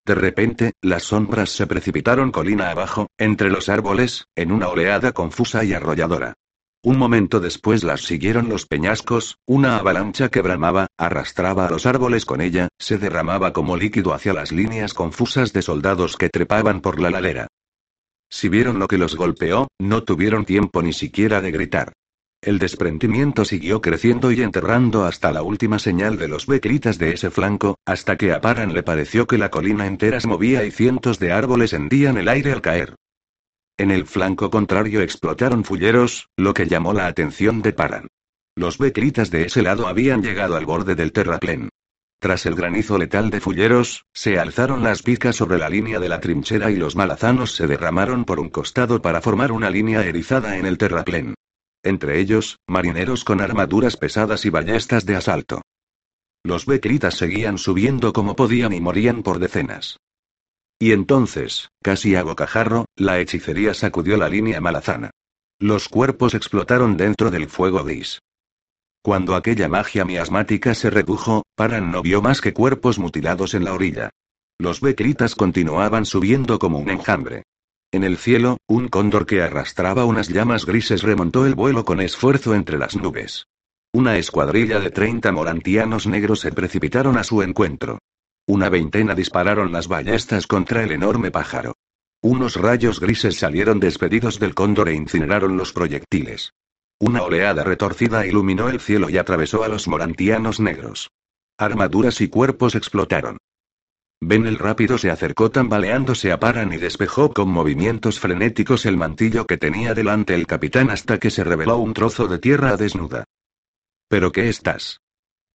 De 0.06 0.16
repente, 0.16 0.74
las 0.82 1.04
sombras 1.04 1.50
se 1.50 1.66
precipitaron 1.66 2.32
colina 2.32 2.70
abajo, 2.70 3.08
entre 3.18 3.50
los 3.50 3.70
árboles, 3.70 4.26
en 4.36 4.52
una 4.52 4.68
oleada 4.68 5.14
confusa 5.14 5.64
y 5.64 5.74
arrolladora. 5.74 6.34
Un 6.86 6.98
momento 6.98 7.40
después 7.40 7.86
las 7.86 8.02
siguieron 8.02 8.50
los 8.50 8.66
peñascos, 8.66 9.38
una 9.46 9.78
avalancha 9.78 10.28
que 10.28 10.42
bramaba, 10.42 10.88
arrastraba 10.98 11.66
a 11.66 11.70
los 11.70 11.86
árboles 11.86 12.26
con 12.26 12.42
ella, 12.42 12.68
se 12.78 12.98
derramaba 12.98 13.54
como 13.54 13.78
líquido 13.78 14.14
hacia 14.14 14.34
las 14.34 14.52
líneas 14.52 14.94
confusas 14.94 15.54
de 15.54 15.62
soldados 15.62 16.18
que 16.18 16.28
trepaban 16.28 16.82
por 16.82 17.00
la 17.00 17.10
ladera. 17.10 17.48
Si 18.30 18.50
vieron 18.50 18.80
lo 18.80 18.90
que 18.90 18.98
los 18.98 19.16
golpeó, 19.16 19.70
no 19.80 20.04
tuvieron 20.04 20.44
tiempo 20.44 20.82
ni 20.82 20.92
siquiera 20.92 21.40
de 21.40 21.52
gritar. 21.52 21.94
El 22.46 22.60
desprendimiento 22.60 23.46
siguió 23.46 23.80
creciendo 23.80 24.30
y 24.30 24.42
enterrando 24.42 25.06
hasta 25.06 25.32
la 25.32 25.44
última 25.44 25.80
señal 25.80 26.18
de 26.18 26.28
los 26.28 26.46
becritas 26.46 27.00
de 27.00 27.14
ese 27.14 27.32
flanco, 27.32 27.78
hasta 27.86 28.18
que 28.18 28.34
a 28.34 28.42
Paran 28.42 28.74
le 28.74 28.84
pareció 28.84 29.28
que 29.28 29.38
la 29.38 29.50
colina 29.50 29.88
entera 29.88 30.20
se 30.20 30.28
movía 30.28 30.66
y 30.66 30.72
cientos 30.72 31.20
de 31.20 31.32
árboles 31.32 31.72
hendían 31.72 32.18
el 32.18 32.28
aire 32.28 32.52
al 32.52 32.62
caer. 32.62 32.96
En 33.78 33.92
el 33.92 34.06
flanco 34.06 34.50
contrario 34.50 35.02
explotaron 35.02 35.64
fulleros, 35.64 36.28
lo 36.36 36.54
que 36.54 36.68
llamó 36.68 36.92
la 36.92 37.08
atención 37.08 37.62
de 37.62 37.72
Paran. 37.72 38.08
Los 38.58 38.78
becritas 38.78 39.32
de 39.32 39.46
ese 39.46 39.62
lado 39.62 39.88
habían 39.88 40.22
llegado 40.22 40.58
al 40.58 40.66
borde 40.66 40.96
del 40.96 41.14
terraplén. 41.14 41.70
Tras 42.20 42.46
el 42.46 42.56
granizo 42.56 42.98
letal 42.98 43.30
de 43.30 43.40
fulleros, 43.40 44.04
se 44.14 44.38
alzaron 44.38 44.84
las 44.84 45.02
picas 45.02 45.38
sobre 45.38 45.58
la 45.58 45.70
línea 45.70 46.00
de 46.00 46.10
la 46.10 46.20
trinchera 46.20 46.72
y 46.72 46.76
los 46.76 46.98
malazanos 46.98 47.56
se 47.56 47.68
derramaron 47.68 48.26
por 48.26 48.42
un 48.42 48.50
costado 48.50 49.02
para 49.02 49.22
formar 49.22 49.54
una 49.54 49.70
línea 49.70 50.04
erizada 50.04 50.58
en 50.58 50.66
el 50.66 50.78
terraplén. 50.78 51.36
Entre 51.84 52.20
ellos, 52.20 52.60
marineros 52.68 53.26
con 53.26 53.42
armaduras 53.42 53.98
pesadas 53.98 54.46
y 54.46 54.50
ballestas 54.50 55.06
de 55.06 55.18
asalto. 55.18 55.62
Los 56.44 56.66
becritas 56.66 57.16
seguían 57.16 57.58
subiendo 57.58 58.14
como 58.14 58.36
podían 58.36 58.74
y 58.74 58.82
morían 58.82 59.22
por 59.22 59.40
decenas. 59.40 59.98
Y 60.80 60.92
entonces, 60.92 61.70
casi 61.82 62.16
a 62.16 62.24
bocajarro, 62.24 62.86
la 62.96 63.20
hechicería 63.20 63.74
sacudió 63.74 64.18
la 64.18 64.30
línea 64.30 64.60
malazana. 64.60 65.12
Los 65.60 65.88
cuerpos 65.88 66.34
explotaron 66.34 66.98
dentro 66.98 67.32
del 67.32 67.48
fuego 67.48 67.84
gris. 67.84 68.20
Cuando 69.02 69.36
aquella 69.36 69.68
magia 69.68 70.06
miasmática 70.06 70.74
se 70.76 70.90
redujo, 70.90 71.44
Paran 71.56 71.92
no 71.92 72.02
vio 72.02 72.22
más 72.22 72.42
que 72.42 72.54
cuerpos 72.54 73.00
mutilados 73.00 73.54
en 73.54 73.66
la 73.66 73.74
orilla. 73.74 74.10
Los 74.58 74.82
becritas 74.82 75.36
continuaban 75.36 76.06
subiendo 76.06 76.60
como 76.60 76.80
un 76.80 76.90
enjambre. 76.90 77.44
En 77.94 78.04
el 78.04 78.18
cielo, 78.18 78.58
un 78.68 78.88
cóndor 78.88 79.28
que 79.28 79.44
arrastraba 79.44 80.06
unas 80.06 80.28
llamas 80.28 80.66
grises 80.66 81.04
remontó 81.04 81.46
el 81.46 81.54
vuelo 81.54 81.86
con 81.86 82.02
esfuerzo 82.02 82.56
entre 82.56 82.80
las 82.80 82.96
nubes. 82.96 83.46
Una 83.94 84.18
escuadrilla 84.18 84.80
de 84.80 84.90
treinta 84.90 85.32
morantianos 85.32 86.08
negros 86.08 86.40
se 86.40 86.52
precipitaron 86.52 87.20
a 87.20 87.24
su 87.24 87.44
encuentro. 87.44 88.00
Una 88.48 88.70
veintena 88.70 89.14
dispararon 89.14 89.72
las 89.72 89.88
ballestas 89.88 90.48
contra 90.48 90.82
el 90.82 90.92
enorme 90.92 91.30
pájaro. 91.30 91.76
Unos 92.20 92.56
rayos 92.56 93.00
grises 93.00 93.38
salieron 93.38 93.80
despedidos 93.80 94.40
del 94.40 94.56
cóndor 94.56 94.90
e 94.90 94.96
incineraron 94.96 95.56
los 95.56 95.72
proyectiles. 95.72 96.52
Una 97.00 97.22
oleada 97.22 97.64
retorcida 97.64 98.26
iluminó 98.26 98.70
el 98.70 98.80
cielo 98.80 99.12
y 99.12 99.20
atravesó 99.20 99.64
a 99.64 99.68
los 99.68 99.88
morantianos 99.88 100.60
negros. 100.60 101.12
Armaduras 101.60 102.22
y 102.22 102.28
cuerpos 102.28 102.74
explotaron. 102.74 103.38
Ben 104.26 104.48
el 104.48 104.58
rápido 104.58 104.98
se 104.98 105.12
acercó 105.12 105.52
tambaleándose 105.52 106.32
a 106.32 106.40
Paran 106.40 106.72
y 106.72 106.78
despejó 106.78 107.34
con 107.34 107.50
movimientos 107.50 108.22
frenéticos 108.22 108.86
el 108.86 108.96
mantillo 108.96 109.46
que 109.46 109.58
tenía 109.58 109.94
delante 109.94 110.34
el 110.34 110.48
capitán 110.48 110.90
hasta 110.92 111.20
que 111.20 111.30
se 111.30 111.44
reveló 111.44 111.78
un 111.78 111.94
trozo 111.94 112.28
de 112.28 112.40
tierra 112.40 112.78
desnuda. 112.78 113.26
¿Pero 114.08 114.32
qué 114.32 114.48
estás? 114.48 115.02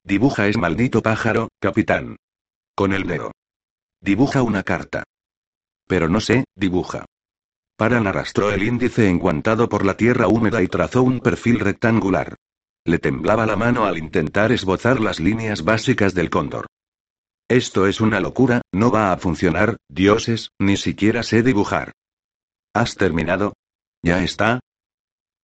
Dibuja 0.04 0.48
es 0.48 0.58
maldito 0.58 1.00
pájaro, 1.02 1.48
capitán. 1.58 2.16
Con 2.74 2.92
el 2.92 3.06
dedo. 3.06 3.32
Dibuja 4.02 4.42
una 4.42 4.62
carta. 4.62 5.04
Pero 5.86 6.10
no 6.10 6.20
sé, 6.20 6.44
dibuja. 6.54 7.06
Paran 7.78 8.06
arrastró 8.06 8.50
el 8.50 8.64
índice 8.64 9.08
enguantado 9.08 9.70
por 9.70 9.86
la 9.86 9.96
tierra 9.96 10.28
húmeda 10.28 10.62
y 10.62 10.68
trazó 10.68 11.02
un 11.02 11.20
perfil 11.20 11.60
rectangular. 11.60 12.36
Le 12.84 12.98
temblaba 12.98 13.46
la 13.46 13.56
mano 13.56 13.86
al 13.86 13.96
intentar 13.96 14.52
esbozar 14.52 15.00
las 15.00 15.20
líneas 15.20 15.64
básicas 15.64 16.12
del 16.12 16.28
cóndor. 16.28 16.66
Esto 17.48 17.86
es 17.86 18.02
una 18.02 18.20
locura, 18.20 18.60
no 18.72 18.90
va 18.90 19.10
a 19.10 19.16
funcionar, 19.16 19.78
dioses, 19.88 20.50
ni 20.58 20.76
siquiera 20.76 21.22
sé 21.22 21.42
dibujar. 21.42 21.92
¿Has 22.74 22.94
terminado? 22.94 23.54
¿Ya 24.02 24.22
está? 24.22 24.60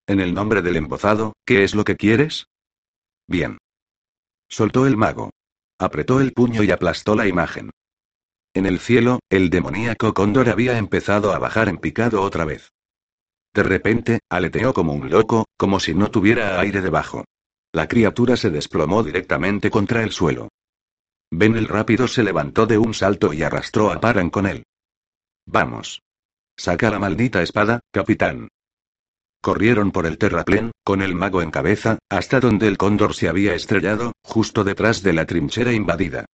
En 0.07 0.21
el 0.21 0.35
nombre 0.35 0.61
del 0.61 0.77
embozado, 0.77 1.33
¿qué 1.47 1.65
es 1.65 1.75
lo 1.75 1.85
que 1.85 1.97
quieres? 1.97 2.47
Bien. 3.27 3.57
Soltó 4.51 4.87
el 4.87 4.99
mago. 4.99 5.31
Apretó 5.79 6.21
el 6.21 6.35
puño 6.35 6.63
y 6.63 6.71
aplastó 6.71 7.15
la 7.15 7.27
imagen. 7.27 7.71
En 8.53 8.67
el 8.67 8.81
cielo, 8.81 9.21
el 9.31 9.49
demoníaco 9.49 10.13
cóndor 10.13 10.51
había 10.51 10.77
empezado 10.77 11.33
a 11.33 11.39
bajar 11.39 11.71
en 11.71 11.79
picado 11.79 12.21
otra 12.21 12.45
vez. 12.45 12.71
De 13.55 13.63
repente, 13.63 14.21
aleteó 14.29 14.75
como 14.75 14.93
un 14.93 15.09
loco, 15.11 15.47
como 15.57 15.81
si 15.81 15.95
no 15.95 16.11
tuviera 16.11 16.61
aire 16.61 16.83
debajo. 16.83 17.25
La 17.73 17.89
criatura 17.89 18.37
se 18.37 18.51
desplomó 18.51 19.03
directamente 19.03 19.71
contra 19.71 20.03
el 20.03 20.13
suelo. 20.13 20.51
Ben 21.37 21.57
el 21.57 21.67
rápido 21.67 22.07
se 22.07 22.23
levantó 22.23 22.65
de 22.65 22.79
un 22.79 22.95
salto 22.95 23.33
y 23.33 23.43
arrastró 23.43 23.91
a 23.91 24.01
Paran 24.01 24.31
con 24.31 24.47
él. 24.47 24.63
Vamos. 25.47 26.01
Saca 26.57 26.91
la 26.91 27.01
maldita 27.01 27.43
espada, 27.43 27.81
capitán. 27.91 28.47
Corrieron 29.43 29.91
por 29.91 30.07
el 30.07 30.17
terraplén, 30.17 30.71
con 30.85 31.03
el 31.03 31.17
mago 31.17 31.43
en 31.43 31.51
cabeza, 31.51 31.99
hasta 32.09 32.39
donde 32.39 32.69
el 32.69 32.79
cóndor 32.79 33.15
se 33.15 33.29
había 33.29 33.53
estrellado, 33.57 34.13
justo 34.23 34.63
detrás 34.63 35.03
de 35.03 35.13
la 35.13 35.27
trinchera 35.27 35.73
invadida. 35.73 36.25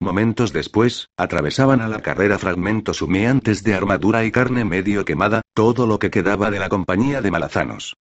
Momentos 0.00 0.52
después, 0.52 1.06
atravesaban 1.16 1.80
a 1.80 1.86
la 1.86 2.02
carrera 2.02 2.36
fragmentos 2.36 3.02
humeantes 3.02 3.62
de 3.62 3.74
armadura 3.74 4.24
y 4.24 4.32
carne 4.32 4.64
medio 4.64 5.04
quemada, 5.04 5.42
todo 5.54 5.86
lo 5.86 6.00
que 6.00 6.10
quedaba 6.10 6.50
de 6.50 6.58
la 6.58 6.68
compañía 6.68 7.22
de 7.22 7.30
malazanos. 7.30 7.94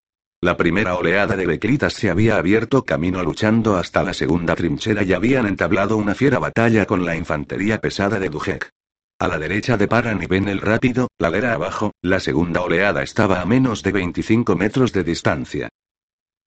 La 0.45 0.57
primera 0.57 0.93
oleada 0.93 1.35
de 1.35 1.47
becritas 1.47 1.93
se 1.93 2.11
había 2.11 2.37
abierto 2.37 2.83
camino 2.83 3.23
luchando 3.23 3.77
hasta 3.77 4.03
la 4.03 4.13
segunda 4.13 4.55
trinchera 4.55 5.01
y 5.01 5.11
habían 5.11 5.47
entablado 5.47 5.97
una 5.97 6.13
fiera 6.13 6.37
batalla 6.37 6.85
con 6.85 7.03
la 7.03 7.15
infantería 7.15 7.81
pesada 7.81 8.19
de 8.19 8.29
Dujek. 8.29 8.69
A 9.17 9.27
la 9.27 9.39
derecha 9.39 9.75
de 9.75 9.87
Paran 9.87 10.21
y 10.21 10.27
Ben 10.27 10.47
el 10.47 10.61
rápido, 10.61 11.07
ladera 11.17 11.53
abajo, 11.53 11.93
la 12.03 12.19
segunda 12.19 12.61
oleada 12.61 13.01
estaba 13.01 13.41
a 13.41 13.45
menos 13.47 13.81
de 13.81 13.91
25 13.93 14.55
metros 14.55 14.93
de 14.93 15.03
distancia. 15.03 15.69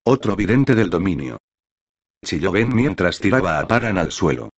Otro 0.04 0.36
vidente 0.36 0.76
del 0.76 0.90
dominio. 0.90 1.38
Chilló 2.24 2.52
Ben 2.52 2.72
mientras 2.72 3.18
tiraba 3.18 3.58
a 3.58 3.66
Paran 3.66 3.98
al 3.98 4.12
suelo. 4.12 4.50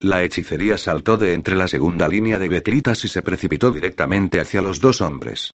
La 0.00 0.24
hechicería 0.24 0.76
saltó 0.76 1.16
de 1.16 1.34
entre 1.34 1.54
la 1.54 1.68
segunda 1.68 2.08
línea 2.08 2.40
de 2.40 2.48
betritas 2.48 3.04
y 3.04 3.06
se 3.06 3.22
precipitó 3.22 3.70
directamente 3.70 4.40
hacia 4.40 4.60
los 4.60 4.80
dos 4.80 5.02
hombres. 5.02 5.52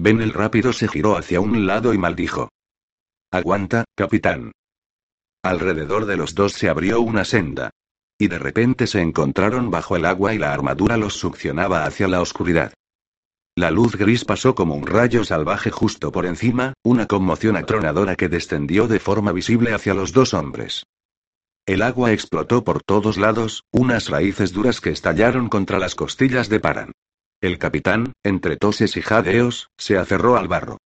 Ben 0.00 0.20
el 0.20 0.32
rápido 0.32 0.72
se 0.72 0.86
giró 0.86 1.16
hacia 1.16 1.40
un 1.40 1.66
lado 1.66 1.92
y 1.92 1.98
maldijo. 1.98 2.50
Aguanta, 3.32 3.84
capitán. 3.96 4.52
Alrededor 5.42 6.06
de 6.06 6.16
los 6.16 6.36
dos 6.36 6.52
se 6.52 6.68
abrió 6.68 7.00
una 7.00 7.24
senda. 7.24 7.70
Y 8.16 8.28
de 8.28 8.38
repente 8.38 8.86
se 8.86 9.00
encontraron 9.00 9.72
bajo 9.72 9.96
el 9.96 10.04
agua 10.04 10.34
y 10.34 10.38
la 10.38 10.52
armadura 10.52 10.96
los 10.96 11.14
succionaba 11.14 11.84
hacia 11.84 12.06
la 12.06 12.20
oscuridad. 12.20 12.72
La 13.56 13.72
luz 13.72 13.96
gris 13.96 14.24
pasó 14.24 14.54
como 14.54 14.76
un 14.76 14.86
rayo 14.86 15.24
salvaje 15.24 15.72
justo 15.72 16.12
por 16.12 16.26
encima, 16.26 16.74
una 16.84 17.06
conmoción 17.06 17.56
atronadora 17.56 18.14
que 18.14 18.28
descendió 18.28 18.86
de 18.86 19.00
forma 19.00 19.32
visible 19.32 19.74
hacia 19.74 19.94
los 19.94 20.12
dos 20.12 20.32
hombres. 20.32 20.84
El 21.66 21.82
agua 21.82 22.12
explotó 22.12 22.62
por 22.62 22.84
todos 22.84 23.18
lados, 23.18 23.64
unas 23.72 24.10
raíces 24.10 24.52
duras 24.52 24.80
que 24.80 24.90
estallaron 24.90 25.48
contra 25.48 25.80
las 25.80 25.96
costillas 25.96 26.48
de 26.48 26.60
Paran. 26.60 26.92
El 27.40 27.58
capitán, 27.58 28.12
entre 28.24 28.56
toses 28.56 28.96
y 28.96 29.02
jadeos, 29.02 29.70
se 29.76 29.96
aferró 29.96 30.36
al 30.36 30.48
barro. 30.48 30.78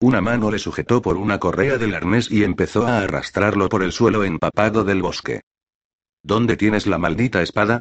Una 0.00 0.20
mano 0.20 0.50
le 0.50 0.58
sujetó 0.58 1.02
por 1.02 1.16
una 1.16 1.38
correa 1.38 1.78
del 1.78 1.94
arnés 1.94 2.30
y 2.30 2.42
empezó 2.42 2.86
a 2.86 2.98
arrastrarlo 2.98 3.68
por 3.68 3.82
el 3.82 3.92
suelo 3.92 4.24
empapado 4.24 4.82
del 4.82 5.02
bosque. 5.02 5.42
¿Dónde 6.22 6.56
tienes 6.56 6.86
la 6.86 6.98
maldita 6.98 7.42
espada? 7.42 7.80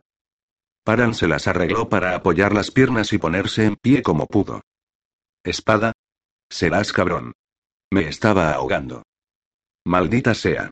Paran 0.84 1.16
se 1.16 1.28
las 1.28 1.48
arregló 1.48 1.90
para 1.90 2.16
apoyar 2.16 2.54
las 2.54 2.72
piernas 2.72 3.14
y 3.14 3.18
ponerse 3.18 3.66
en 3.66 3.76
pie 3.76 4.04
como 4.04 4.28
pudo. 4.28 4.62
¿Espada? 5.44 5.94
Serás 6.50 6.94
cabrón. 6.94 7.34
Me 7.92 8.08
estaba 8.08 8.52
ahogando. 8.52 9.04
Maldita 9.86 10.34
sea. 10.34 10.70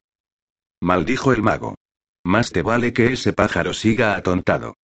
Maldijo 0.81 1.33
el 1.33 1.41
mago. 1.41 1.75
Más 2.23 2.51
te 2.51 2.61
vale 2.61 2.93
que 2.93 3.13
ese 3.13 3.33
pájaro 3.33 3.73
siga 3.73 4.15
atontado. 4.15 4.75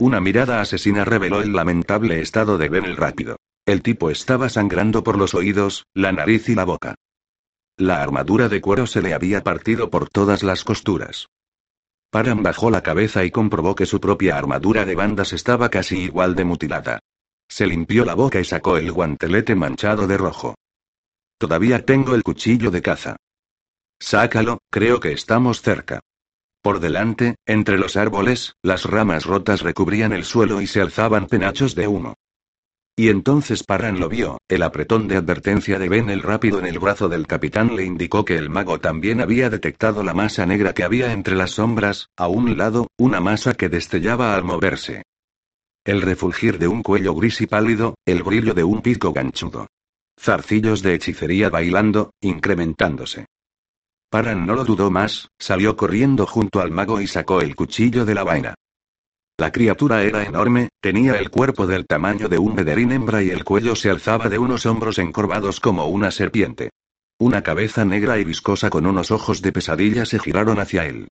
Una 0.00 0.20
mirada 0.20 0.60
asesina 0.60 1.04
reveló 1.04 1.42
el 1.42 1.52
lamentable 1.52 2.20
estado 2.20 2.56
de 2.56 2.68
Ben 2.68 2.84
el 2.84 2.96
rápido. 2.96 3.36
El 3.66 3.82
tipo 3.82 4.10
estaba 4.10 4.48
sangrando 4.48 5.02
por 5.02 5.18
los 5.18 5.34
oídos, 5.34 5.86
la 5.92 6.12
nariz 6.12 6.48
y 6.48 6.54
la 6.54 6.64
boca. 6.64 6.94
La 7.76 8.00
armadura 8.00 8.48
de 8.48 8.60
cuero 8.60 8.86
se 8.86 9.02
le 9.02 9.12
había 9.12 9.42
partido 9.42 9.90
por 9.90 10.08
todas 10.08 10.44
las 10.44 10.62
costuras. 10.62 11.26
Paran 12.10 12.42
bajó 12.42 12.70
la 12.70 12.82
cabeza 12.82 13.24
y 13.24 13.30
comprobó 13.30 13.74
que 13.74 13.86
su 13.86 14.00
propia 14.00 14.38
armadura 14.38 14.84
de 14.84 14.94
bandas 14.94 15.32
estaba 15.32 15.68
casi 15.68 15.98
igual 15.98 16.36
de 16.36 16.44
mutilada. 16.44 17.00
Se 17.48 17.66
limpió 17.66 18.04
la 18.04 18.14
boca 18.14 18.38
y 18.40 18.44
sacó 18.44 18.76
el 18.76 18.92
guantelete 18.92 19.54
manchado 19.54 20.06
de 20.06 20.16
rojo. 20.16 20.54
Todavía 21.38 21.84
tengo 21.84 22.14
el 22.14 22.22
cuchillo 22.22 22.70
de 22.70 22.82
caza. 22.82 23.16
Sácalo, 24.00 24.58
creo 24.70 25.00
que 25.00 25.12
estamos 25.12 25.60
cerca. 25.60 26.00
Por 26.62 26.80
delante, 26.80 27.36
entre 27.46 27.78
los 27.78 27.96
árboles, 27.96 28.54
las 28.62 28.84
ramas 28.84 29.24
rotas 29.24 29.62
recubrían 29.62 30.12
el 30.12 30.24
suelo 30.24 30.60
y 30.60 30.66
se 30.66 30.80
alzaban 30.80 31.26
penachos 31.26 31.74
de 31.74 31.86
humo. 31.86 32.14
Y 32.98 33.10
entonces 33.10 33.62
Parran 33.62 34.00
lo 34.00 34.08
vio, 34.08 34.38
el 34.48 34.64
apretón 34.64 35.06
de 35.06 35.16
advertencia 35.16 35.78
de 35.78 35.88
Ben 35.88 36.10
el 36.10 36.20
rápido 36.20 36.58
en 36.58 36.66
el 36.66 36.80
brazo 36.80 37.08
del 37.08 37.28
capitán 37.28 37.76
le 37.76 37.84
indicó 37.84 38.24
que 38.24 38.36
el 38.36 38.50
mago 38.50 38.80
también 38.80 39.20
había 39.20 39.50
detectado 39.50 40.02
la 40.02 40.14
masa 40.14 40.46
negra 40.46 40.74
que 40.74 40.82
había 40.82 41.12
entre 41.12 41.36
las 41.36 41.52
sombras, 41.52 42.08
a 42.16 42.26
un 42.26 42.58
lado, 42.58 42.88
una 42.98 43.20
masa 43.20 43.54
que 43.54 43.68
destellaba 43.68 44.34
al 44.34 44.42
moverse. 44.42 45.04
El 45.84 46.02
refulgir 46.02 46.58
de 46.58 46.66
un 46.66 46.82
cuello 46.82 47.14
gris 47.14 47.40
y 47.40 47.46
pálido, 47.46 47.94
el 48.04 48.24
brillo 48.24 48.52
de 48.52 48.64
un 48.64 48.82
pico 48.82 49.12
ganchudo. 49.12 49.68
Zarcillos 50.20 50.82
de 50.82 50.94
hechicería 50.94 51.50
bailando, 51.50 52.10
incrementándose. 52.20 53.26
Paran 54.10 54.46
no 54.46 54.54
lo 54.54 54.64
dudó 54.64 54.90
más, 54.90 55.28
salió 55.38 55.76
corriendo 55.76 56.24
junto 56.26 56.60
al 56.60 56.70
mago 56.70 57.00
y 57.00 57.06
sacó 57.06 57.42
el 57.42 57.54
cuchillo 57.54 58.06
de 58.06 58.14
la 58.14 58.24
vaina. 58.24 58.54
La 59.36 59.52
criatura 59.52 60.02
era 60.02 60.24
enorme, 60.24 60.70
tenía 60.80 61.16
el 61.16 61.30
cuerpo 61.30 61.66
del 61.66 61.86
tamaño 61.86 62.28
de 62.28 62.38
un 62.38 62.54
mederín 62.54 62.90
hembra 62.90 63.22
y 63.22 63.30
el 63.30 63.44
cuello 63.44 63.76
se 63.76 63.90
alzaba 63.90 64.28
de 64.28 64.38
unos 64.38 64.64
hombros 64.64 64.98
encorvados 64.98 65.60
como 65.60 65.86
una 65.86 66.10
serpiente. 66.10 66.70
Una 67.18 67.42
cabeza 67.42 67.84
negra 67.84 68.18
y 68.18 68.24
viscosa 68.24 68.70
con 68.70 68.86
unos 68.86 69.10
ojos 69.10 69.42
de 69.42 69.52
pesadilla 69.52 70.06
se 70.06 70.18
giraron 70.18 70.58
hacia 70.58 70.86
él. 70.86 71.08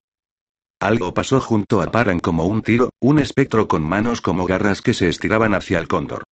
Algo 0.80 1.14
pasó 1.14 1.40
junto 1.40 1.80
a 1.80 1.90
Paran 1.90 2.18
como 2.18 2.46
un 2.46 2.62
tiro, 2.62 2.90
un 3.00 3.18
espectro 3.18 3.68
con 3.68 3.82
manos 3.82 4.20
como 4.20 4.44
garras 4.44 4.82
que 4.82 4.94
se 4.94 5.08
estiraban 5.08 5.54
hacia 5.54 5.78
el 5.78 5.86
cóndor. 5.86 6.24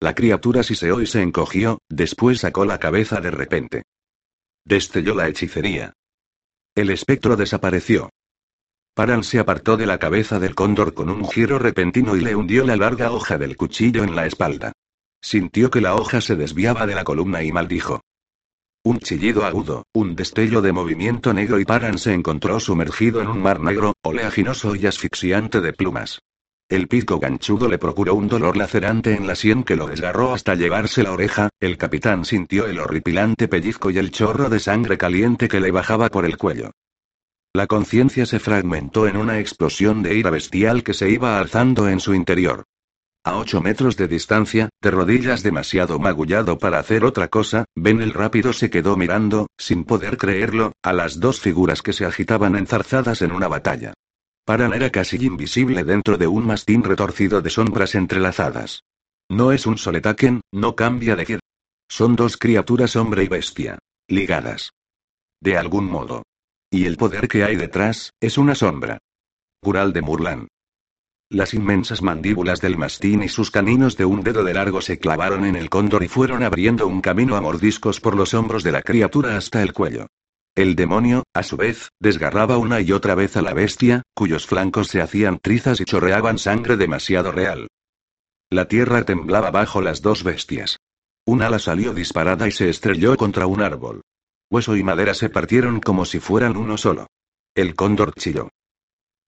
La 0.00 0.14
criatura 0.14 0.62
siseó 0.62 1.00
y 1.02 1.06
se 1.06 1.22
encogió, 1.22 1.78
después 1.88 2.40
sacó 2.40 2.64
la 2.64 2.78
cabeza 2.78 3.20
de 3.20 3.30
repente. 3.30 3.82
Destelló 4.64 5.14
la 5.14 5.28
hechicería. 5.28 5.92
El 6.74 6.90
espectro 6.90 7.36
desapareció. 7.36 8.10
Paran 8.94 9.24
se 9.24 9.38
apartó 9.38 9.76
de 9.76 9.86
la 9.86 9.98
cabeza 9.98 10.38
del 10.38 10.54
cóndor 10.54 10.94
con 10.94 11.08
un 11.08 11.28
giro 11.28 11.58
repentino 11.58 12.16
y 12.16 12.20
le 12.20 12.36
hundió 12.36 12.64
la 12.64 12.76
larga 12.76 13.10
hoja 13.10 13.38
del 13.38 13.56
cuchillo 13.56 14.04
en 14.04 14.14
la 14.14 14.26
espalda. 14.26 14.72
Sintió 15.20 15.70
que 15.70 15.80
la 15.80 15.94
hoja 15.94 16.20
se 16.20 16.36
desviaba 16.36 16.86
de 16.86 16.94
la 16.94 17.04
columna 17.04 17.42
y 17.42 17.52
maldijo. 17.52 18.02
Un 18.84 18.98
chillido 18.98 19.44
agudo, 19.44 19.84
un 19.94 20.16
destello 20.16 20.60
de 20.60 20.72
movimiento 20.72 21.32
negro 21.32 21.60
y 21.60 21.64
Paran 21.64 21.98
se 21.98 22.12
encontró 22.12 22.58
sumergido 22.58 23.22
en 23.22 23.28
un 23.28 23.40
mar 23.40 23.60
negro, 23.60 23.94
oleaginoso 24.02 24.74
y 24.74 24.86
asfixiante 24.86 25.60
de 25.60 25.72
plumas. 25.72 26.20
El 26.72 26.88
pico 26.88 27.18
ganchudo 27.18 27.68
le 27.68 27.76
procuró 27.76 28.14
un 28.14 28.28
dolor 28.28 28.56
lacerante 28.56 29.12
en 29.14 29.26
la 29.26 29.34
sien 29.34 29.62
que 29.62 29.76
lo 29.76 29.88
desgarró 29.88 30.32
hasta 30.32 30.54
llevarse 30.54 31.02
la 31.02 31.12
oreja, 31.12 31.50
el 31.60 31.76
capitán 31.76 32.24
sintió 32.24 32.64
el 32.64 32.80
horripilante 32.80 33.46
pellizco 33.46 33.90
y 33.90 33.98
el 33.98 34.10
chorro 34.10 34.48
de 34.48 34.58
sangre 34.58 34.96
caliente 34.96 35.48
que 35.48 35.60
le 35.60 35.70
bajaba 35.70 36.08
por 36.08 36.24
el 36.24 36.38
cuello. 36.38 36.70
La 37.52 37.66
conciencia 37.66 38.24
se 38.24 38.38
fragmentó 38.38 39.06
en 39.06 39.18
una 39.18 39.38
explosión 39.38 40.02
de 40.02 40.14
ira 40.14 40.30
bestial 40.30 40.82
que 40.82 40.94
se 40.94 41.10
iba 41.10 41.38
alzando 41.38 41.90
en 41.90 42.00
su 42.00 42.14
interior. 42.14 42.64
A 43.22 43.36
ocho 43.36 43.60
metros 43.60 43.98
de 43.98 44.08
distancia, 44.08 44.70
de 44.80 44.90
rodillas 44.90 45.42
demasiado 45.42 45.98
magullado 45.98 46.56
para 46.56 46.78
hacer 46.78 47.04
otra 47.04 47.28
cosa, 47.28 47.66
Ben 47.74 48.00
el 48.00 48.14
rápido 48.14 48.54
se 48.54 48.70
quedó 48.70 48.96
mirando, 48.96 49.46
sin 49.58 49.84
poder 49.84 50.16
creerlo, 50.16 50.72
a 50.82 50.94
las 50.94 51.20
dos 51.20 51.38
figuras 51.38 51.82
que 51.82 51.92
se 51.92 52.06
agitaban 52.06 52.56
enzarzadas 52.56 53.20
en 53.20 53.32
una 53.32 53.48
batalla. 53.48 53.92
Paran 54.44 54.74
era 54.74 54.90
casi 54.90 55.24
invisible 55.24 55.84
dentro 55.84 56.18
de 56.18 56.26
un 56.26 56.44
mastín 56.46 56.82
retorcido 56.82 57.40
de 57.42 57.50
sombras 57.50 57.94
entrelazadas. 57.94 58.82
No 59.28 59.52
es 59.52 59.66
un 59.66 59.78
soletaken, 59.78 60.40
no 60.52 60.74
cambia 60.74 61.14
de 61.14 61.26
kid. 61.26 61.38
Son 61.88 62.16
dos 62.16 62.36
criaturas 62.36 62.96
hombre 62.96 63.22
y 63.22 63.28
bestia. 63.28 63.78
Ligadas. 64.08 64.72
De 65.40 65.56
algún 65.56 65.86
modo. 65.86 66.24
Y 66.70 66.86
el 66.86 66.96
poder 66.96 67.28
que 67.28 67.44
hay 67.44 67.54
detrás, 67.54 68.12
es 68.20 68.36
una 68.36 68.54
sombra. 68.54 68.98
Cural 69.60 69.92
de 69.92 70.02
Murlan. 70.02 70.48
Las 71.28 71.54
inmensas 71.54 72.02
mandíbulas 72.02 72.60
del 72.60 72.76
mastín 72.76 73.22
y 73.22 73.28
sus 73.28 73.50
caninos 73.50 73.96
de 73.96 74.04
un 74.04 74.22
dedo 74.22 74.42
de 74.42 74.54
largo 74.54 74.82
se 74.82 74.98
clavaron 74.98 75.44
en 75.44 75.56
el 75.56 75.70
cóndor 75.70 76.02
y 76.02 76.08
fueron 76.08 76.42
abriendo 76.42 76.86
un 76.86 77.00
camino 77.00 77.36
a 77.36 77.40
mordiscos 77.40 78.00
por 78.00 78.16
los 78.16 78.34
hombros 78.34 78.64
de 78.64 78.72
la 78.72 78.82
criatura 78.82 79.36
hasta 79.36 79.62
el 79.62 79.72
cuello. 79.72 80.08
El 80.54 80.76
demonio, 80.76 81.22
a 81.32 81.42
su 81.42 81.56
vez, 81.56 81.88
desgarraba 81.98 82.58
una 82.58 82.80
y 82.80 82.92
otra 82.92 83.14
vez 83.14 83.38
a 83.38 83.42
la 83.42 83.54
bestia, 83.54 84.02
cuyos 84.14 84.46
flancos 84.46 84.88
se 84.88 85.00
hacían 85.00 85.38
trizas 85.38 85.80
y 85.80 85.86
chorreaban 85.86 86.38
sangre 86.38 86.76
demasiado 86.76 87.32
real. 87.32 87.68
La 88.50 88.68
tierra 88.68 89.04
temblaba 89.04 89.50
bajo 89.50 89.80
las 89.80 90.02
dos 90.02 90.24
bestias. 90.24 90.76
Un 91.24 91.40
ala 91.40 91.58
salió 91.58 91.94
disparada 91.94 92.48
y 92.48 92.50
se 92.50 92.68
estrelló 92.68 93.16
contra 93.16 93.46
un 93.46 93.62
árbol. 93.62 94.02
Hueso 94.50 94.76
y 94.76 94.82
madera 94.82 95.14
se 95.14 95.30
partieron 95.30 95.80
como 95.80 96.04
si 96.04 96.20
fueran 96.20 96.58
uno 96.58 96.76
solo. 96.76 97.06
El 97.54 97.74
cóndor 97.74 98.12
chilló. 98.14 98.50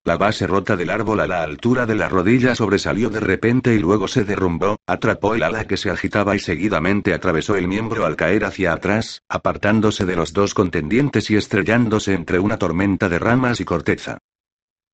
La 0.07 0.19
base 0.19 0.47
rota 0.47 0.77
del 0.77 0.91
árbol 0.91 1.21
a 1.21 1.27
la 1.27 1.43
altura 1.43 1.87
de 1.87 1.95
la 1.95 2.11
rodilla 2.11 2.55
sobresalió 2.55 3.09
de 3.09 3.21
repente 3.21 3.75
y 3.75 3.79
luego 3.79 4.07
se 4.07 4.25
derrumbó, 4.25 4.77
atrapó 4.87 5.35
el 5.35 5.43
ala 5.43 5.67
que 5.67 5.79
se 5.79 5.89
agitaba 5.89 6.37
y 6.37 6.41
seguidamente 6.41 7.15
atravesó 7.15 7.57
el 7.57 7.69
miembro 7.69 8.05
al 8.05 8.15
caer 8.15 8.45
hacia 8.45 8.75
atrás, 8.75 9.23
apartándose 9.31 10.05
de 10.05 10.15
los 10.15 10.35
dos 10.35 10.53
contendientes 10.53 11.31
y 11.31 11.37
estrellándose 11.37 12.13
entre 12.13 12.39
una 12.39 12.59
tormenta 12.59 13.09
de 13.09 13.19
ramas 13.19 13.61
y 13.61 13.65
corteza. 13.65 14.19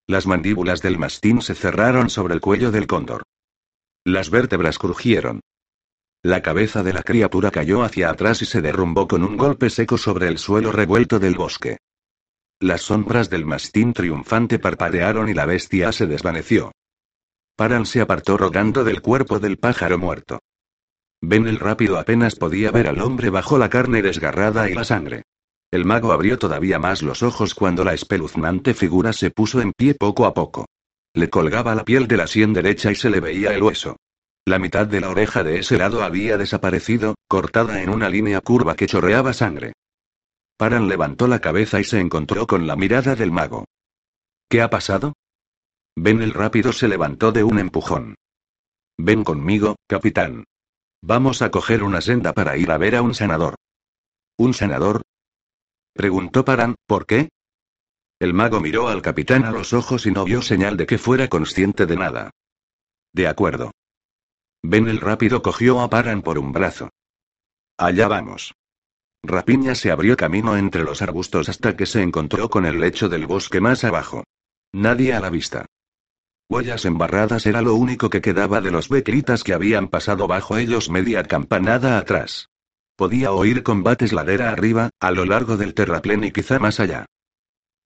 Las 0.07 0.29
mandíbulas 0.29 0.81
del 0.81 0.97
mastín 0.97 1.43
se 1.43 1.57
cerraron 1.57 2.09
sobre 2.09 2.35
el 2.35 2.41
cuello 2.41 2.71
del 2.71 2.87
cóndor. 2.87 3.25
Las 4.05 4.31
vértebras 4.31 4.79
crujieron. 4.79 5.41
La 6.23 6.41
cabeza 6.41 6.85
de 6.85 6.93
la 6.93 7.03
criatura 7.03 7.51
cayó 7.51 7.83
hacia 7.83 8.11
atrás 8.11 8.43
y 8.43 8.47
se 8.47 8.61
derrumbó 8.61 9.09
con 9.09 9.25
un 9.25 9.37
golpe 9.37 9.71
seco 9.71 9.99
sobre 9.99 10.29
el 10.29 10.39
suelo 10.39 10.71
revuelto 10.71 11.19
del 11.19 11.35
bosque. 11.35 11.79
Las 12.63 12.83
sombras 12.83 13.31
del 13.31 13.47
mastín 13.47 13.95
triunfante 13.95 14.59
parpadearon 14.59 15.31
y 15.31 15.35
la 15.35 15.47
bestia 15.47 15.93
se 15.93 16.07
desvaneció. 16.07 16.73
Paran 17.57 17.87
se 17.87 18.03
apartó 18.03 18.37
rogando 18.37 18.85
del 18.85 19.01
cuerpo 19.01 19.39
del 19.39 19.57
pájaro 19.57 19.97
muerto. 19.97 20.41
Ben 21.23 21.47
el 21.47 21.59
rápido 21.59 21.99
apenas 21.99 22.37
podía 22.37 22.71
ver 22.71 22.87
al 22.87 23.01
hombre 23.01 23.31
bajo 23.31 23.57
la 23.57 23.71
carne 23.71 24.03
desgarrada 24.03 24.69
y 24.69 24.75
la 24.75 24.85
sangre. 24.85 25.23
El 25.71 25.87
mago 25.87 26.13
abrió 26.13 26.39
todavía 26.39 26.79
más 26.79 27.03
los 27.03 27.23
ojos 27.23 27.55
cuando 27.55 27.83
la 27.83 27.95
espeluznante 27.95 28.75
figura 28.75 29.15
se 29.15 29.31
puso 29.31 29.63
en 29.63 29.73
pie 29.73 29.95
poco 29.95 30.27
a 30.27 30.35
poco. 30.35 30.67
Le 31.15 31.31
colgaba 31.31 31.75
la 31.75 31.87
piel 31.87 32.07
de 32.09 32.19
la 32.19 32.27
sien 32.27 32.53
derecha 32.53 32.93
y 32.93 32.95
se 32.95 33.09
le 33.09 33.21
veía 33.21 33.55
el 33.55 33.63
hueso. 33.63 33.97
La 34.45 34.59
mitad 34.59 34.87
de 34.87 35.01
la 35.01 35.09
oreja 35.09 35.43
de 35.43 35.61
ese 35.61 35.79
lado 35.79 36.03
había 36.03 36.37
desaparecido, 36.37 37.15
cortada 37.27 37.83
en 37.83 37.89
una 37.89 38.11
línea 38.11 38.43
curva 38.43 38.75
que 38.75 38.87
chorreaba 38.87 39.33
sangre. 39.33 39.73
Paran 40.61 40.89
levantó 40.89 41.27
la 41.27 41.39
cabeza 41.39 41.81
y 41.81 41.85
se 41.85 42.01
encontró 42.01 42.47
con 42.47 42.67
la 42.67 42.77
mirada 42.77 43.17
del 43.17 43.33
mago. 43.33 43.65
¿Qué 44.47 44.61
ha 44.61 44.69
pasado? 44.69 45.15
Ben 45.97 46.21
el 46.21 46.35
rápido 46.35 46.75
se 46.75 46.87
levantó 46.87 47.33
de 47.33 47.43
un 47.43 47.59
empujón. 47.59 48.17
Ven 48.99 49.25
conmigo, 49.25 49.77
capitán. 49.87 50.45
Vamos 51.01 51.41
a 51.41 51.51
coger 51.51 51.83
una 51.83 52.03
senda 52.03 52.35
para 52.35 52.59
ir 52.59 52.71
a 52.71 52.77
ver 52.77 52.97
a 52.97 53.01
un 53.01 53.15
sanador. 53.15 53.55
¿Un 54.37 54.53
sanador? 54.53 55.01
Preguntó 55.95 56.45
Paran, 56.45 56.75
¿por 56.87 57.07
qué? 57.07 57.31
El 58.19 58.35
mago 58.35 58.61
miró 58.61 58.89
al 58.89 59.01
capitán 59.01 59.47
a 59.47 59.53
los 59.53 59.73
ojos 59.73 60.05
y 60.05 60.11
no 60.11 60.27
vio 60.27 60.43
señal 60.43 60.77
de 60.77 60.85
que 60.85 60.99
fuera 60.99 61.29
consciente 61.29 61.87
de 61.87 61.97
nada. 61.97 62.33
De 63.15 63.29
acuerdo. 63.29 63.71
Ben 64.63 64.89
el 64.89 65.01
rápido 65.01 65.41
cogió 65.41 65.81
a 65.81 65.89
Paran 65.89 66.21
por 66.21 66.39
un 66.39 66.53
brazo. 66.53 66.91
Allá 67.79 68.09
vamos. 68.09 68.53
Rapiña 69.23 69.75
se 69.75 69.91
abrió 69.91 70.17
camino 70.17 70.57
entre 70.57 70.83
los 70.83 71.03
arbustos 71.03 71.49
hasta 71.49 71.77
que 71.77 71.87
se 71.87 72.03
encontró 72.03 72.49
con 72.49 72.67
el 72.67 72.81
lecho 72.81 73.09
del 73.09 73.27
bosque 73.27 73.61
más 73.61 73.85
abajo. 73.85 74.25
Nadie 74.73 75.15
a 75.15 75.21
la 75.21 75.31
vista. 75.31 75.67
Huellas 76.49 76.85
embarradas 76.85 77.47
era 77.47 77.63
lo 77.63 77.75
único 77.75 78.11
que 78.11 78.21
quedaba 78.21 78.61
de 78.61 78.71
los 78.71 78.89
becritas 78.89 79.45
que 79.45 79.55
habían 79.55 79.89
pasado 79.89 80.27
bajo 80.27 80.57
ellos 80.57 80.91
media 80.91 81.23
campanada 81.23 81.99
atrás. 81.99 82.49
Podía 82.97 83.33
oír 83.33 83.63
combates 83.63 84.13
ladera 84.13 84.51
arriba, 84.51 84.91
a 85.01 85.11
lo 85.11 85.25
largo 85.25 85.57
del 85.57 85.75
terraplén 85.75 86.25
y 86.25 86.33
quizá 86.33 86.59
más 86.59 86.81
allá. 86.81 87.07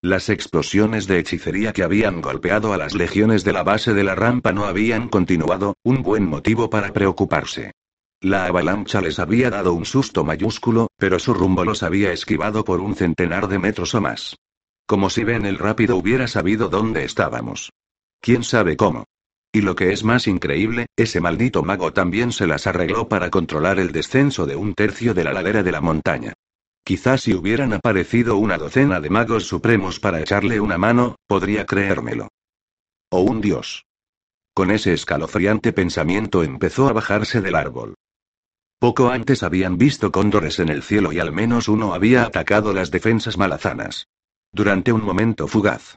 Las 0.01 0.28
explosiones 0.28 1.07
de 1.07 1.18
hechicería 1.18 1.72
que 1.72 1.82
habían 1.82 2.20
golpeado 2.20 2.72
a 2.72 2.76
las 2.76 2.95
legiones 2.95 3.45
de 3.45 3.53
la 3.53 3.62
base 3.62 3.95
de 3.95 4.05
la 4.05 4.14
rampa 4.14 4.53
no 4.53 4.64
habían 4.64 5.09
continuado, 5.09 5.76
un 5.82 6.03
buen 6.03 6.26
motivo 6.26 6.68
para 6.70 6.93
preocuparse. 6.93 7.72
La 8.25 8.47
avalancha 8.47 9.03
les 9.03 9.18
había 9.18 9.51
dado 9.51 9.75
un 9.75 9.85
susto 9.85 10.25
mayúsculo, 10.25 10.89
pero 10.97 11.18
su 11.18 11.35
rumbo 11.35 11.62
los 11.62 11.83
había 11.83 12.11
esquivado 12.11 12.64
por 12.64 12.81
un 12.81 12.97
centenar 12.97 13.49
de 13.49 13.59
metros 13.59 13.95
o 13.95 14.01
más. 14.01 14.37
Como 14.87 15.11
si 15.11 15.25
Ben 15.25 15.45
el 15.45 15.59
rápido 15.59 15.99
hubiera 15.99 16.27
sabido 16.27 16.70
dónde 16.70 17.05
estábamos. 17.05 17.70
¿Quién 18.22 18.43
sabe 18.43 18.79
cómo? 18.79 19.05
Y 19.53 19.61
lo 19.61 19.77
que 19.77 19.93
es 19.93 20.05
más 20.05 20.27
increíble, 20.27 20.87
ese 20.97 21.20
maldito 21.20 21.62
mago 21.62 21.93
también 21.93 22.33
se 22.33 22.47
las 22.47 22.66
arregló 22.66 23.11
para 23.11 23.29
controlar 23.29 23.79
el 23.79 23.93
descenso 23.93 24.47
de 24.47 24.57
un 24.57 24.72
tercio 24.72 25.12
de 25.12 25.25
la 25.25 25.35
ladera 25.35 25.62
de 25.62 25.72
la 25.72 25.83
montaña. 25.83 26.33
Quizás 26.83 27.20
si 27.20 27.35
hubieran 27.35 27.75
aparecido 27.75 28.39
una 28.39 28.57
docena 28.57 29.01
de 29.01 29.11
magos 29.11 29.45
supremos 29.45 30.01
para 30.01 30.22
echarle 30.22 30.61
una 30.61 30.79
mano, 30.79 31.16
podría 31.27 31.66
creérmelo. 31.66 32.29
O 33.11 33.20
un 33.20 33.43
dios. 33.43 33.85
Con 34.55 34.70
ese 34.70 34.95
escalofriante 34.95 35.75
pensamiento 35.75 36.43
empezó 36.43 36.89
a 36.89 36.95
bajarse 36.95 37.43
del 37.43 37.57
árbol. 37.57 37.95
Poco 38.85 39.09
antes 39.09 39.43
habían 39.43 39.78
visto 39.78 40.12
cóndores 40.12 40.59
en 40.59 40.68
el 40.68 40.82
cielo 40.82 41.11
y 41.11 41.18
al 41.18 41.32
menos 41.32 41.68
uno 41.68 41.95
había 41.95 42.24
atacado 42.24 42.74
las 42.74 42.91
defensas 42.91 43.39
malazanas. 43.39 44.09
Durante 44.53 44.93
un 44.93 45.03
momento 45.03 45.49
fugaz. 45.49 45.97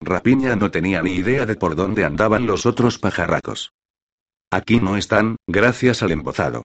Rapiña 0.00 0.54
no 0.54 0.70
tenía 0.70 1.02
ni 1.02 1.14
idea 1.14 1.46
de 1.46 1.56
por 1.56 1.74
dónde 1.74 2.04
andaban 2.04 2.46
los 2.46 2.64
otros 2.64 3.00
pajarracos. 3.00 3.72
Aquí 4.52 4.78
no 4.78 4.96
están, 4.96 5.34
gracias 5.48 6.00
al 6.04 6.12
embozado. 6.12 6.62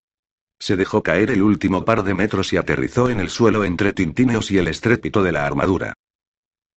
Se 0.59 0.75
dejó 0.75 1.01
caer 1.01 1.31
el 1.31 1.41
último 1.41 1.85
par 1.85 2.03
de 2.03 2.13
metros 2.13 2.53
y 2.53 2.57
aterrizó 2.57 3.09
en 3.09 3.19
el 3.19 3.31
suelo 3.31 3.65
entre 3.65 3.93
tintineos 3.93 4.51
y 4.51 4.59
el 4.59 4.67
estrépito 4.67 5.23
de 5.23 5.31
la 5.31 5.47
armadura. 5.47 5.93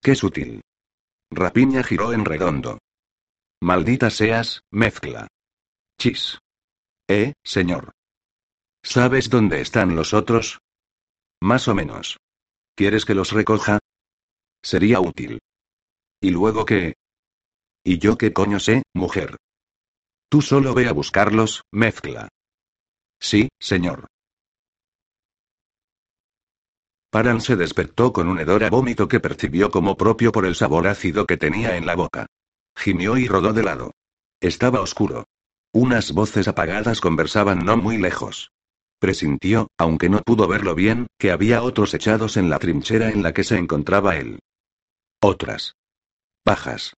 ¡Qué 0.01 0.15
sutil! 0.15 0.61
Rapiña 1.29 1.83
giró 1.83 2.13
en 2.13 2.25
redondo. 2.25 2.79
Maldita 3.61 4.09
seas, 4.09 4.61
mezcla. 4.71 5.27
Chis. 5.99 6.39
Eh, 7.07 7.33
señor. 7.43 7.91
¿Sabes 8.85 9.31
dónde 9.31 9.61
están 9.61 9.95
los 9.95 10.13
otros? 10.13 10.59
Más 11.41 11.67
o 11.67 11.73
menos. 11.73 12.17
¿Quieres 12.75 13.03
que 13.03 13.15
los 13.15 13.31
recoja? 13.31 13.79
Sería 14.61 14.99
útil. 14.99 15.39
¿Y 16.21 16.29
luego 16.29 16.65
qué? 16.65 16.93
¿Y 17.83 17.97
yo 17.97 18.15
qué 18.15 18.31
coño 18.31 18.59
sé, 18.59 18.83
mujer? 18.93 19.37
Tú 20.29 20.43
solo 20.43 20.75
ve 20.75 20.87
a 20.87 20.93
buscarlos, 20.93 21.63
mezcla. 21.71 22.29
Sí, 23.19 23.49
señor. 23.59 24.05
Paran 27.09 27.41
se 27.41 27.55
despertó 27.55 28.13
con 28.13 28.27
un 28.27 28.39
hedor 28.39 28.63
a 28.63 28.69
vómito 28.69 29.07
que 29.07 29.19
percibió 29.19 29.71
como 29.71 29.97
propio 29.97 30.31
por 30.31 30.45
el 30.45 30.53
sabor 30.53 30.87
ácido 30.87 31.25
que 31.25 31.37
tenía 31.37 31.75
en 31.75 31.87
la 31.87 31.95
boca. 31.95 32.27
Gimió 32.75 33.17
y 33.17 33.27
rodó 33.27 33.51
de 33.51 33.63
lado. 33.63 33.91
Estaba 34.41 34.81
oscuro. 34.81 35.25
Unas 35.73 36.11
voces 36.11 36.47
apagadas 36.47 37.01
conversaban 37.01 37.65
no 37.65 37.77
muy 37.77 37.97
lejos. 37.97 38.51
Presintió, 38.99 39.67
aunque 39.77 40.09
no 40.09 40.21
pudo 40.21 40.47
verlo 40.47 40.75
bien, 40.75 41.07
que 41.17 41.31
había 41.31 41.61
otros 41.61 41.93
echados 41.93 42.37
en 42.37 42.49
la 42.49 42.59
trinchera 42.59 43.09
en 43.09 43.23
la 43.23 43.33
que 43.33 43.43
se 43.43 43.57
encontraba 43.57 44.15
él. 44.17 44.39
Otras. 45.21 45.75
Pajas. 46.43 46.93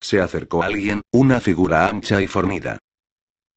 Se 0.00 0.20
acercó 0.20 0.62
alguien, 0.62 1.02
una 1.12 1.40
figura 1.40 1.88
ancha 1.88 2.20
y 2.20 2.26
fornida. 2.26 2.78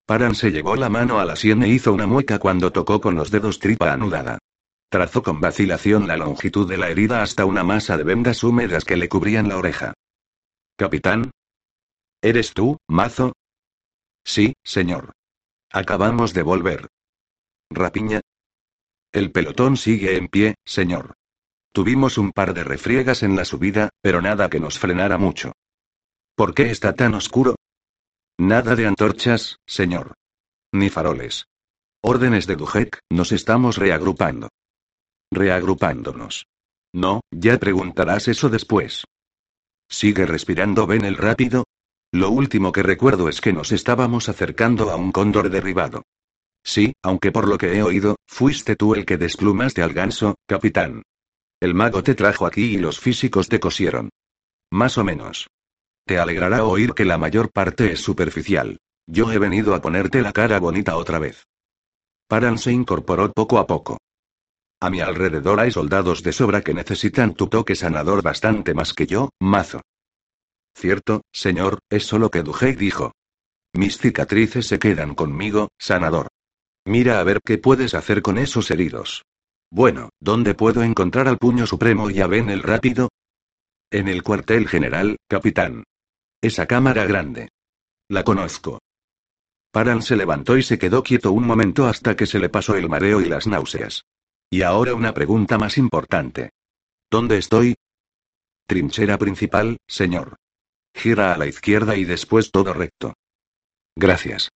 Paran 0.06 0.36
se 0.36 0.52
llevó 0.52 0.76
la 0.76 0.90
mano 0.90 1.20
a 1.20 1.26
la 1.26 1.36
sien 1.36 1.64
e 1.64 1.68
hizo 1.68 1.92
una 1.92 2.06
mueca 2.06 2.38
cuando 2.38 2.72
tocó 2.72 3.02
con 3.02 3.16
los 3.16 3.32
dedos 3.32 3.60
tripa 3.60 3.92
anudada. 3.92 4.38
Trazó 4.90 5.24
con 5.24 5.42
vacilación 5.42 6.08
la 6.08 6.16
longitud 6.16 6.70
de 6.70 6.78
la 6.78 6.90
herida 6.90 7.24
hasta 7.24 7.46
una 7.46 7.64
masa 7.64 7.98
de 7.98 8.04
vendas 8.04 8.44
húmedas 8.44 8.86
que 8.86 8.96
le 8.96 9.10
cubrían 9.10 9.50
la 9.50 9.58
oreja. 9.58 9.94
Capitán. 10.78 11.32
¿Eres 12.22 12.54
tú, 12.54 12.78
mazo? 12.88 13.34
Sí, 14.24 14.54
señor. 14.64 15.14
Acabamos 15.72 16.34
de 16.34 16.44
volver. 16.44 16.88
Rapiña. 17.70 18.22
El 19.12 19.32
pelotón 19.32 19.78
sigue 19.78 20.18
en 20.18 20.28
pie, 20.28 20.56
señor. 20.66 21.16
Tuvimos 21.72 22.18
un 22.18 22.32
par 22.32 22.54
de 22.54 22.64
refriegas 22.64 23.24
en 23.24 23.36
la 23.36 23.46
subida, 23.46 23.90
pero 24.02 24.22
nada 24.22 24.50
que 24.50 24.60
nos 24.60 24.80
frenara 24.80 25.18
mucho. 25.18 25.54
¿Por 26.36 26.54
qué 26.54 26.70
está 26.70 26.94
tan 26.94 27.14
oscuro? 27.14 27.56
Nada 28.38 28.76
de 28.76 28.88
antorchas, 28.88 29.58
señor. 29.66 30.14
Ni 30.72 30.90
faroles. 30.90 31.46
Órdenes 32.02 32.46
de 32.48 32.56
Dujek, 32.56 33.00
nos 33.10 33.32
estamos 33.32 33.78
reagrupando. 33.78 34.50
Reagrupándonos. 35.32 36.46
No, 36.94 37.22
ya 37.32 37.58
preguntarás 37.58 38.28
eso 38.28 38.50
después. 38.50 39.06
¿Sigue 39.90 40.26
respirando 40.26 40.88
Ben 40.88 41.04
el 41.04 41.18
rápido? 41.18 41.66
Lo 42.12 42.30
último 42.30 42.72
que 42.72 42.84
recuerdo 42.84 43.28
es 43.28 43.42
que 43.42 43.54
nos 43.54 43.72
estábamos 43.72 44.30
acercando 44.30 44.92
a 44.92 44.96
un 44.96 45.12
cóndor 45.12 45.50
derribado. 45.50 46.04
Sí, 46.66 46.94
aunque 47.04 47.32
por 47.32 47.48
lo 47.48 47.60
que 47.60 47.78
he 47.78 47.84
oído, 47.84 48.18
fuiste 48.28 48.76
tú 48.76 48.96
el 48.96 49.06
que 49.06 49.18
desplumaste 49.18 49.84
al 49.84 49.94
ganso, 49.94 50.36
capitán. 50.48 51.04
El 51.62 51.76
mago 51.76 52.02
te 52.04 52.16
trajo 52.16 52.48
aquí 52.48 52.74
y 52.74 52.78
los 52.78 53.00
físicos 53.00 53.48
te 53.48 53.60
cosieron. 53.60 54.10
Más 54.72 54.98
o 54.98 55.04
menos. 55.04 55.48
Te 56.06 56.18
alegrará 56.18 56.66
oír 56.66 56.94
que 56.94 57.06
la 57.06 57.20
mayor 57.20 57.52
parte 57.52 57.92
es 57.92 58.00
superficial. 58.00 58.80
Yo 59.08 59.32
he 59.32 59.38
venido 59.38 59.76
a 59.76 59.82
ponerte 59.82 60.22
la 60.22 60.34
cara 60.34 60.60
bonita 60.60 60.98
otra 60.98 61.20
vez. 61.20 61.46
Paran 62.28 62.58
se 62.58 62.72
incorporó 62.72 63.32
poco 63.32 63.60
a 63.60 63.68
poco. 63.68 64.00
A 64.82 64.90
mi 64.90 65.02
alrededor 65.02 65.60
hay 65.60 65.72
soldados 65.72 66.24
de 66.24 66.34
sobra 66.34 66.62
que 66.62 66.74
necesitan 66.74 67.36
tu 67.36 67.48
toque 67.48 67.76
sanador 67.76 68.24
bastante 68.24 68.74
más 68.74 68.94
que 68.94 69.06
yo, 69.06 69.30
mazo. 69.40 69.82
Cierto, 70.76 71.22
señor, 71.32 71.80
es 71.90 72.06
solo 72.06 72.32
que 72.32 72.42
Duhei 72.42 72.74
dijo. 72.74 73.14
Mis 73.74 74.00
cicatrices 74.00 74.66
se 74.68 74.80
quedan 74.80 75.14
conmigo, 75.14 75.70
sanador. 75.78 76.28
Mira 76.86 77.20
a 77.20 77.24
ver 77.24 77.42
qué 77.44 77.58
puedes 77.58 77.96
hacer 77.96 78.22
con 78.22 78.38
esos 78.38 78.70
heridos. 78.70 79.24
Bueno, 79.72 80.10
¿dónde 80.20 80.54
puedo 80.54 80.84
encontrar 80.84 81.28
al 81.28 81.38
puño 81.38 81.66
supremo 81.66 82.10
y 82.10 82.22
a 82.22 82.28
Ben 82.28 82.50
el 82.50 82.62
rápido? 82.62 83.10
En 83.92 84.08
el 84.08 84.24
cuartel 84.24 84.68
general, 84.68 85.18
capitán. 85.28 85.84
Esa 86.42 86.68
cámara 86.68 87.06
grande. 87.06 87.50
La 88.08 88.24
conozco. 88.24 88.80
Paran 89.72 90.02
se 90.04 90.16
levantó 90.16 90.58
y 90.58 90.64
se 90.64 90.78
quedó 90.78 91.04
quieto 91.04 91.32
un 91.32 91.46
momento 91.46 91.88
hasta 91.88 92.16
que 92.16 92.28
se 92.28 92.40
le 92.40 92.50
pasó 92.50 92.76
el 92.76 92.88
mareo 92.88 93.20
y 93.20 93.26
las 93.26 93.48
náuseas. 93.48 94.04
Y 94.50 94.62
ahora 94.62 94.94
una 94.94 95.14
pregunta 95.14 95.58
más 95.58 95.78
importante. 95.78 96.52
¿Dónde 97.10 97.38
estoy? 97.38 97.76
Trinchera 98.68 99.18
principal, 99.18 99.78
señor. 99.88 100.36
Gira 100.94 101.34
a 101.34 101.38
la 101.38 101.48
izquierda 101.48 101.96
y 101.96 102.06
después 102.06 102.52
todo 102.52 102.74
recto. 102.74 103.16
Gracias. 103.96 104.50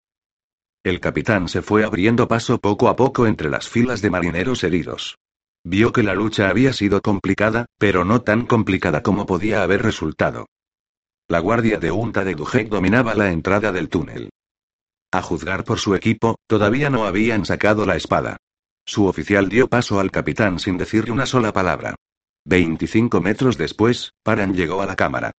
El 0.83 1.01
capitán 1.01 1.49
se 1.49 1.61
fue 1.61 1.83
abriendo 1.83 2.27
paso 2.27 2.59
poco 2.59 2.87
a 2.87 2.95
poco 2.95 3.27
entre 3.27 3.49
las 3.49 3.67
filas 3.67 4.01
de 4.01 4.09
marineros 4.09 4.63
heridos. 4.63 5.17
Vio 5.63 5.91
que 5.91 6.03
la 6.03 6.15
lucha 6.15 6.49
había 6.49 6.71
sido 6.71 7.01
complicada, 7.01 7.65
pero 7.77 8.05
no 8.05 8.21
tan 8.21 8.45
complicada 8.45 9.03
como 9.03 9.25
podía 9.25 9.61
haber 9.61 9.81
resultado. 9.81 10.45
La 11.27 11.39
guardia 11.39 11.79
de 11.79 11.91
Unta 11.91 12.23
de 12.23 12.33
Dujek 12.33 12.69
dominaba 12.69 13.13
la 13.13 13.31
entrada 13.31 13.73
del 13.73 13.89
túnel. 13.89 14.29
A 15.11 15.21
juzgar 15.21 15.65
por 15.65 15.79
su 15.79 15.95
equipo, 15.95 16.37
todavía 16.47 16.89
no 16.89 17.05
habían 17.05 17.45
sacado 17.45 17.85
la 17.85 17.97
espada. 17.97 18.37
Su 18.85 19.05
oficial 19.05 19.49
dio 19.49 19.67
paso 19.67 19.99
al 19.99 20.11
capitán 20.11 20.59
sin 20.59 20.77
decirle 20.77 21.11
una 21.11 21.25
sola 21.25 21.51
palabra. 21.51 21.95
25 22.45 23.19
metros 23.19 23.57
después, 23.57 24.13
Paran 24.23 24.53
llegó 24.53 24.81
a 24.81 24.85
la 24.85 24.95
cámara. 24.95 25.31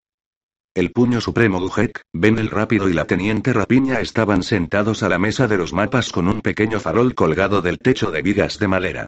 El 0.73 0.93
puño 0.93 1.21
supremo 1.21 1.59
Dujek, 1.59 2.03
Ben 2.13 2.39
el 2.39 2.49
Rápido 2.49 2.89
y 2.89 2.93
la 2.93 3.05
teniente 3.05 3.53
Rapiña 3.53 4.01
estaban 4.01 4.45
sentados 4.45 5.03
a 5.03 5.09
la 5.09 5.19
mesa 5.19 5.49
de 5.49 5.57
los 5.57 5.73
mapas 5.73 6.13
con 6.13 6.29
un 6.29 6.43
pequeño 6.43 6.79
farol 6.79 7.17
colgado 7.17 7.61
del 7.61 7.79
techo 7.79 8.13
de 8.13 8.23
vigas 8.23 8.61
de 8.61 8.69
madera. 8.69 9.07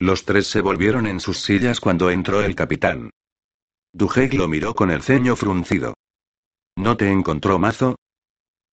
Los 0.00 0.24
tres 0.24 0.48
se 0.48 0.60
volvieron 0.60 1.06
en 1.06 1.20
sus 1.20 1.40
sillas 1.40 1.78
cuando 1.78 2.10
entró 2.10 2.42
el 2.42 2.56
capitán. 2.56 3.10
Dujek 3.92 4.34
lo 4.34 4.48
miró 4.48 4.74
con 4.74 4.90
el 4.90 5.02
ceño 5.02 5.36
fruncido. 5.36 5.94
¿No 6.74 6.96
te 6.96 7.08
encontró 7.08 7.60
mazo? 7.60 7.94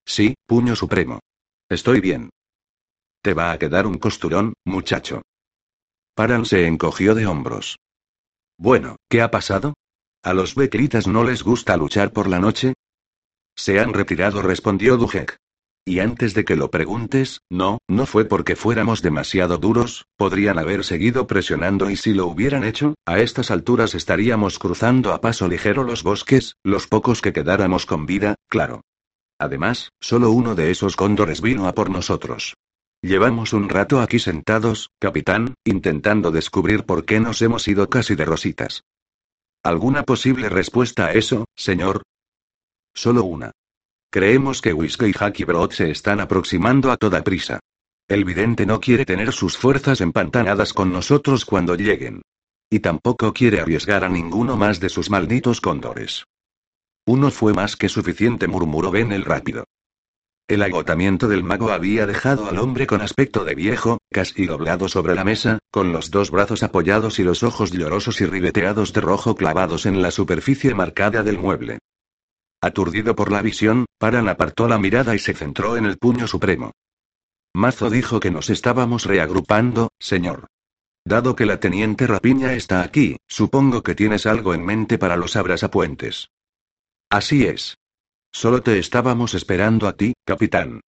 Sí, 0.03 0.33
puño 0.47 0.75
supremo. 0.75 1.19
Estoy 1.69 2.01
bien. 2.01 2.31
Te 3.21 3.35
va 3.35 3.51
a 3.51 3.59
quedar 3.59 3.85
un 3.85 3.99
costurón, 3.99 4.55
muchacho. 4.65 5.21
Paran 6.15 6.45
se 6.45 6.65
encogió 6.65 7.13
de 7.13 7.27
hombros. 7.27 7.77
Bueno, 8.57 8.95
¿qué 9.07 9.21
ha 9.21 9.29
pasado? 9.29 9.75
¿A 10.23 10.35
los 10.35 10.53
Bekritas 10.53 11.07
no 11.07 11.23
les 11.23 11.41
gusta 11.41 11.75
luchar 11.77 12.11
por 12.13 12.27
la 12.27 12.37
noche? 12.37 12.75
Se 13.55 13.79
han 13.79 13.91
retirado, 13.91 14.43
respondió 14.43 14.95
Dujek. 14.95 15.37
Y 15.83 15.97
antes 15.97 16.35
de 16.35 16.45
que 16.45 16.55
lo 16.55 16.69
preguntes, 16.69 17.41
no, 17.49 17.79
no 17.87 18.05
fue 18.05 18.25
porque 18.25 18.55
fuéramos 18.55 19.01
demasiado 19.01 19.57
duros, 19.57 20.05
podrían 20.17 20.59
haber 20.59 20.83
seguido 20.83 21.25
presionando 21.25 21.89
y 21.89 21.95
si 21.95 22.13
lo 22.13 22.27
hubieran 22.27 22.63
hecho, 22.63 22.93
a 23.07 23.17
estas 23.17 23.49
alturas 23.49 23.95
estaríamos 23.95 24.59
cruzando 24.59 25.11
a 25.11 25.21
paso 25.21 25.47
ligero 25.47 25.83
los 25.83 26.03
bosques, 26.03 26.55
los 26.63 26.85
pocos 26.85 27.19
que 27.23 27.33
quedáramos 27.33 27.87
con 27.87 28.05
vida, 28.05 28.35
claro. 28.47 28.81
Además, 29.39 29.89
solo 29.99 30.29
uno 30.29 30.53
de 30.53 30.69
esos 30.69 30.95
cóndores 30.95 31.41
vino 31.41 31.67
a 31.67 31.73
por 31.73 31.89
nosotros. 31.89 32.53
Llevamos 33.01 33.53
un 33.53 33.69
rato 33.69 33.99
aquí 34.01 34.19
sentados, 34.19 34.91
capitán, 34.99 35.55
intentando 35.63 36.29
descubrir 36.29 36.83
por 36.83 37.05
qué 37.05 37.19
nos 37.19 37.41
hemos 37.41 37.67
ido 37.67 37.89
casi 37.89 38.13
de 38.13 38.25
rositas. 38.25 38.83
¿Alguna 39.63 40.01
posible 40.03 40.49
respuesta 40.49 41.07
a 41.07 41.13
eso, 41.13 41.45
señor? 41.55 42.01
Solo 42.95 43.23
una. 43.25 43.51
Creemos 44.09 44.59
que 44.59 44.73
Whiskey 44.73 45.11
y 45.11 45.13
Hacky 45.13 45.43
Broad 45.43 45.69
se 45.69 45.91
están 45.91 46.19
aproximando 46.19 46.91
a 46.91 46.97
toda 46.97 47.23
prisa. 47.23 47.59
El 48.07 48.25
vidente 48.25 48.65
no 48.65 48.79
quiere 48.79 49.05
tener 49.05 49.31
sus 49.31 49.57
fuerzas 49.57 50.01
empantanadas 50.01 50.73
con 50.73 50.91
nosotros 50.91 51.45
cuando 51.45 51.75
lleguen. 51.75 52.23
Y 52.71 52.79
tampoco 52.79 53.33
quiere 53.33 53.61
arriesgar 53.61 54.03
a 54.03 54.09
ninguno 54.09 54.57
más 54.57 54.79
de 54.79 54.89
sus 54.89 55.11
malditos 55.11 55.61
cóndores. 55.61 56.25
Uno 57.05 57.29
fue 57.29 57.53
más 57.53 57.75
que 57.75 57.87
suficiente, 57.87 58.47
murmuró 58.47 58.89
Ben 58.89 59.11
el 59.11 59.25
rápido. 59.25 59.65
El 60.51 60.63
agotamiento 60.63 61.29
del 61.29 61.45
mago 61.45 61.71
había 61.71 62.05
dejado 62.05 62.49
al 62.49 62.59
hombre 62.59 62.85
con 62.85 62.99
aspecto 62.99 63.45
de 63.45 63.55
viejo, 63.55 63.99
casi 64.11 64.47
doblado 64.47 64.89
sobre 64.89 65.15
la 65.15 65.23
mesa, 65.23 65.59
con 65.71 65.93
los 65.93 66.11
dos 66.11 66.29
brazos 66.29 66.61
apoyados 66.61 67.19
y 67.19 67.23
los 67.23 67.41
ojos 67.41 67.71
llorosos 67.71 68.19
y 68.19 68.25
ribeteados 68.25 68.91
de 68.91 68.99
rojo 68.99 69.33
clavados 69.35 69.85
en 69.85 70.01
la 70.01 70.11
superficie 70.11 70.75
marcada 70.75 71.23
del 71.23 71.37
mueble. 71.37 71.79
Aturdido 72.59 73.15
por 73.15 73.31
la 73.31 73.41
visión, 73.41 73.85
Paran 73.97 74.27
apartó 74.27 74.67
la 74.67 74.77
mirada 74.77 75.15
y 75.15 75.19
se 75.19 75.33
centró 75.33 75.77
en 75.77 75.85
el 75.85 75.97
puño 75.97 76.27
supremo. 76.27 76.73
Mazo 77.53 77.89
dijo 77.89 78.19
que 78.19 78.29
nos 78.29 78.49
estábamos 78.49 79.05
reagrupando, 79.05 79.93
señor. 79.99 80.47
Dado 81.05 81.33
que 81.37 81.45
la 81.45 81.61
teniente 81.61 82.07
Rapiña 82.07 82.51
está 82.55 82.83
aquí, 82.83 83.15
supongo 83.25 83.83
que 83.83 83.95
tienes 83.95 84.25
algo 84.25 84.53
en 84.53 84.65
mente 84.65 84.97
para 84.97 85.15
los 85.15 85.37
abrasapuentes. 85.37 86.29
Así 87.09 87.45
es. 87.45 87.77
Solo 88.31 88.61
te 88.61 88.79
estábamos 88.79 89.33
esperando 89.33 89.87
a 89.87 89.93
ti, 89.93 90.13
capitán. 90.25 90.81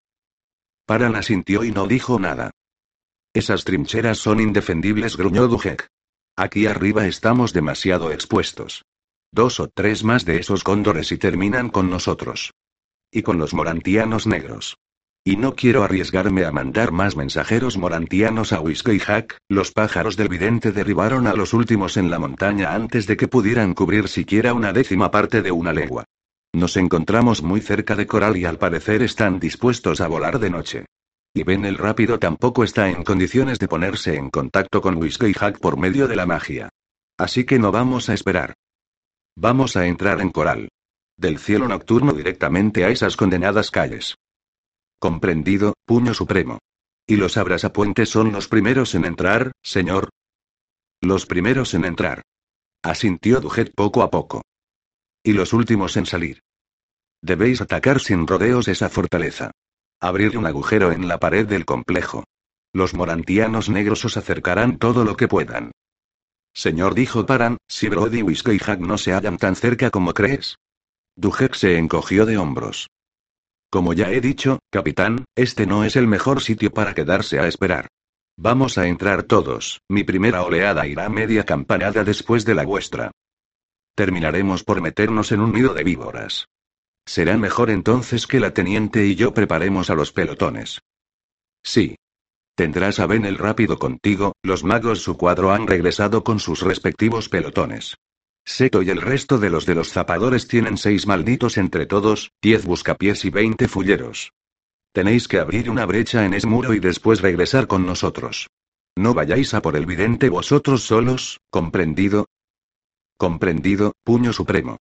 Paran 0.85 1.15
asintió 1.15 1.63
y 1.63 1.71
no 1.71 1.87
dijo 1.87 2.19
nada. 2.19 2.51
Esas 3.33 3.63
trincheras 3.65 4.17
son 4.17 4.39
indefendibles, 4.39 5.17
gruñó 5.17 5.47
Dujek. 5.47 5.87
Aquí 6.35 6.67
arriba 6.67 7.05
estamos 7.05 7.53
demasiado 7.53 8.11
expuestos. 8.11 8.83
Dos 9.31 9.59
o 9.59 9.67
tres 9.67 10.03
más 10.03 10.25
de 10.25 10.37
esos 10.37 10.63
cóndores 10.63 11.11
y 11.11 11.17
terminan 11.17 11.69
con 11.69 11.89
nosotros. 11.89 12.51
Y 13.11 13.23
con 13.23 13.37
los 13.37 13.53
morantianos 13.53 14.25
negros. 14.25 14.77
Y 15.25 15.37
no 15.37 15.55
quiero 15.55 15.83
arriesgarme 15.83 16.45
a 16.45 16.51
mandar 16.51 16.91
más 16.91 17.15
mensajeros 17.15 17.77
morantianos 17.77 18.51
a 18.51 18.59
Whiskey 18.59 18.99
Hack, 18.99 19.37
los 19.47 19.71
pájaros 19.71 20.17
del 20.17 20.27
vidente 20.27 20.71
derribaron 20.71 21.27
a 21.27 21.33
los 21.33 21.53
últimos 21.53 21.97
en 21.97 22.09
la 22.09 22.19
montaña 22.19 22.73
antes 22.73 23.07
de 23.07 23.15
que 23.15 23.27
pudieran 23.27 23.73
cubrir 23.73 24.07
siquiera 24.07 24.53
una 24.53 24.73
décima 24.73 25.11
parte 25.11 25.41
de 25.41 25.51
una 25.51 25.71
legua. 25.71 26.05
Nos 26.53 26.77
encontramos 26.77 27.41
muy 27.41 27.61
cerca 27.61 27.95
de 27.95 28.05
Coral 28.05 28.37
y 28.37 28.45
al 28.45 28.59
parecer 28.59 29.01
están 29.01 29.39
dispuestos 29.39 30.01
a 30.01 30.07
volar 30.07 30.37
de 30.37 30.51
noche. 30.51 30.85
Y 31.33 31.43
Ben 31.43 31.65
el 31.65 31.79
rápido 31.79 32.19
tampoco 32.19 32.63
está 32.63 32.89
en 32.89 33.03
condiciones 33.03 33.57
de 33.57 33.67
ponerse 33.67 34.15
en 34.15 34.29
contacto 34.29 34.79
con 34.79 34.97
Whiskey 34.97 35.33
Hack 35.33 35.59
por 35.59 35.77
medio 35.77 36.07
de 36.07 36.15
la 36.15 36.27
magia. 36.27 36.69
Así 37.17 37.43
que 37.43 37.57
no 37.57 37.71
vamos 37.71 38.07
a 38.09 38.13
esperar. 38.13 38.53
Vamos 39.35 39.75
a 39.75 39.87
entrar 39.87 40.21
en 40.21 40.29
coral. 40.29 40.69
Del 41.17 41.39
cielo 41.39 41.67
nocturno 41.67 42.13
directamente 42.13 42.85
a 42.85 42.89
esas 42.89 43.17
condenadas 43.17 43.71
calles. 43.71 44.15
Comprendido, 44.99 45.73
puño 45.85 46.13
supremo. 46.13 46.59
¿Y 47.07 47.15
los 47.15 47.35
abrasapuentes 47.35 48.09
son 48.09 48.31
los 48.31 48.47
primeros 48.47 48.93
en 48.93 49.05
entrar, 49.05 49.51
señor? 49.63 50.09
Los 51.01 51.25
primeros 51.25 51.73
en 51.73 51.85
entrar. 51.85 52.21
Asintió 52.83 53.41
Dujet 53.41 53.73
poco 53.73 54.03
a 54.03 54.11
poco. 54.11 54.43
Y 55.23 55.33
los 55.33 55.51
últimos 55.53 55.97
en 55.97 56.05
salir. 56.05 56.42
Debéis 57.23 57.61
atacar 57.61 58.01
sin 58.01 58.27
rodeos 58.27 58.67
esa 58.67 58.89
fortaleza. 58.89 59.51
Abrir 60.01 60.37
un 60.37 60.45
agujero 60.45 60.91
en 60.91 61.07
la 61.07 61.19
pared 61.19 61.47
del 61.47 61.63
complejo. 61.63 62.25
Los 62.73 62.93
morantianos 62.93 63.69
negros 63.69 64.03
os 64.03 64.17
acercarán 64.17 64.77
todo 64.77 65.05
lo 65.05 65.15
que 65.15 65.29
puedan. 65.29 65.71
Señor, 66.53 66.95
dijo 66.95 67.25
Paran, 67.25 67.55
si 67.65 67.87
Brody, 67.87 68.23
Whiskey 68.23 68.57
y 68.57 68.59
Hack 68.59 68.81
no 68.81 68.97
se 68.97 69.13
hallan 69.13 69.37
tan 69.37 69.55
cerca 69.55 69.89
como 69.89 70.13
crees. 70.13 70.57
Dujek 71.15 71.53
se 71.55 71.77
encogió 71.77 72.25
de 72.25 72.37
hombros. 72.37 72.89
Como 73.69 73.93
ya 73.93 74.11
he 74.11 74.19
dicho, 74.19 74.59
capitán, 74.69 75.23
este 75.33 75.65
no 75.65 75.85
es 75.85 75.95
el 75.95 76.07
mejor 76.07 76.41
sitio 76.41 76.71
para 76.71 76.93
quedarse 76.93 77.39
a 77.39 77.47
esperar. 77.47 77.87
Vamos 78.35 78.77
a 78.77 78.87
entrar 78.87 79.23
todos, 79.23 79.79
mi 79.87 80.03
primera 80.03 80.43
oleada 80.43 80.85
irá 80.87 81.07
media 81.07 81.45
campanada 81.45 82.03
después 82.03 82.43
de 82.43 82.55
la 82.55 82.65
vuestra. 82.65 83.11
Terminaremos 83.95 84.65
por 84.65 84.81
meternos 84.81 85.31
en 85.31 85.39
un 85.39 85.53
nido 85.53 85.73
de 85.73 85.83
víboras. 85.85 86.47
Será 87.05 87.37
mejor 87.37 87.69
entonces 87.69 88.27
que 88.27 88.39
la 88.39 88.53
teniente 88.53 89.05
y 89.05 89.15
yo 89.15 89.33
preparemos 89.33 89.89
a 89.89 89.95
los 89.95 90.11
pelotones. 90.11 90.79
Sí, 91.63 91.95
Tendrás 92.55 92.99
a 92.99 93.07
Ben 93.07 93.25
el 93.25 93.39
rápido 93.39 93.79
contigo, 93.79 94.33
los 94.43 94.63
magos 94.63 95.01
su 95.01 95.17
cuadro 95.17 95.51
han 95.51 95.65
regresado 95.65 96.23
con 96.23 96.39
sus 96.39 96.61
respectivos 96.61 97.27
pelotones. 97.27 97.97
Seto 98.45 98.83
y 98.83 98.91
el 98.91 99.01
resto 99.01 99.39
de 99.39 99.49
los 99.49 99.65
de 99.65 99.73
los 99.73 99.91
zapadores 99.91 100.47
tienen 100.47 100.77
seis 100.77 101.07
malditos 101.07 101.57
entre 101.57 101.87
todos, 101.87 102.31
diez 102.41 102.65
buscapiés 102.65 103.25
y 103.25 103.31
veinte 103.31 103.67
fulleros. 103.67 104.33
Tenéis 104.91 105.27
que 105.27 105.39
abrir 105.39 105.71
una 105.71 105.85
brecha 105.87 106.25
en 106.25 106.35
ese 106.35 106.45
muro 106.45 106.75
y 106.75 106.79
después 106.79 107.21
regresar 107.21 107.65
con 107.65 107.87
nosotros. 107.87 108.49
No 108.95 109.15
vayáis 109.15 109.55
a 109.55 109.61
por 109.63 109.75
el 109.75 109.87
vidente 109.87 110.29
vosotros 110.29 110.83
solos, 110.83 111.39
¿comprendido? 111.49 112.27
Comprendido, 113.17 113.93
puño 114.03 114.31
supremo. 114.31 114.77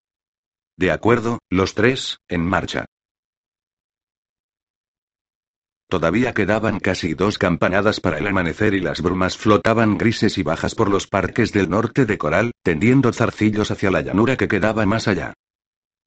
De 0.81 0.91
acuerdo, 0.91 1.41
los 1.51 1.75
tres, 1.75 2.21
en 2.27 2.41
marcha. 2.41 2.87
Todavía 5.91 6.33
quedaban 6.33 6.81
casi 6.81 7.13
dos 7.13 7.37
campanadas 7.37 8.01
para 8.01 8.17
el 8.17 8.27
amanecer 8.27 8.73
y 8.73 8.81
las 8.81 9.03
brumas 9.03 9.37
flotaban 9.37 9.99
grises 9.99 10.39
y 10.39 10.43
bajas 10.43 10.75
por 10.75 10.89
los 10.89 11.07
parques 11.07 11.53
del 11.53 11.69
norte 11.69 12.07
de 12.07 12.17
Coral, 12.17 12.53
tendiendo 12.63 13.13
zarcillos 13.13 13.71
hacia 13.71 13.91
la 13.91 14.01
llanura 14.01 14.39
que 14.39 14.49
quedaba 14.49 14.87
más 14.87 15.07
allá. 15.07 15.35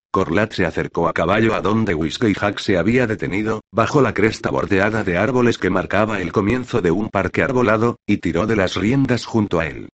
Corlat 0.10 0.54
se 0.54 0.66
acercó 0.66 1.08
a 1.08 1.14
caballo 1.14 1.54
a 1.54 1.62
donde 1.62 1.94
Whiskey 1.94 2.34
Hack 2.34 2.58
se 2.58 2.76
había 2.76 3.06
detenido, 3.06 3.62
bajo 3.72 4.02
la 4.02 4.16
cresta 4.16 4.50
bordeada 4.50 5.04
de 5.04 5.20
árboles 5.20 5.60
que 5.60 5.70
marcaba 5.70 6.20
el 6.20 6.32
comienzo 6.32 6.82
de 6.82 6.90
un 6.90 7.10
parque 7.10 7.44
arbolado, 7.44 7.98
y 8.08 8.18
tiró 8.18 8.48
de 8.48 8.56
las 8.56 8.74
riendas 8.74 9.26
junto 9.26 9.60
a 9.60 9.68
él. 9.68 9.90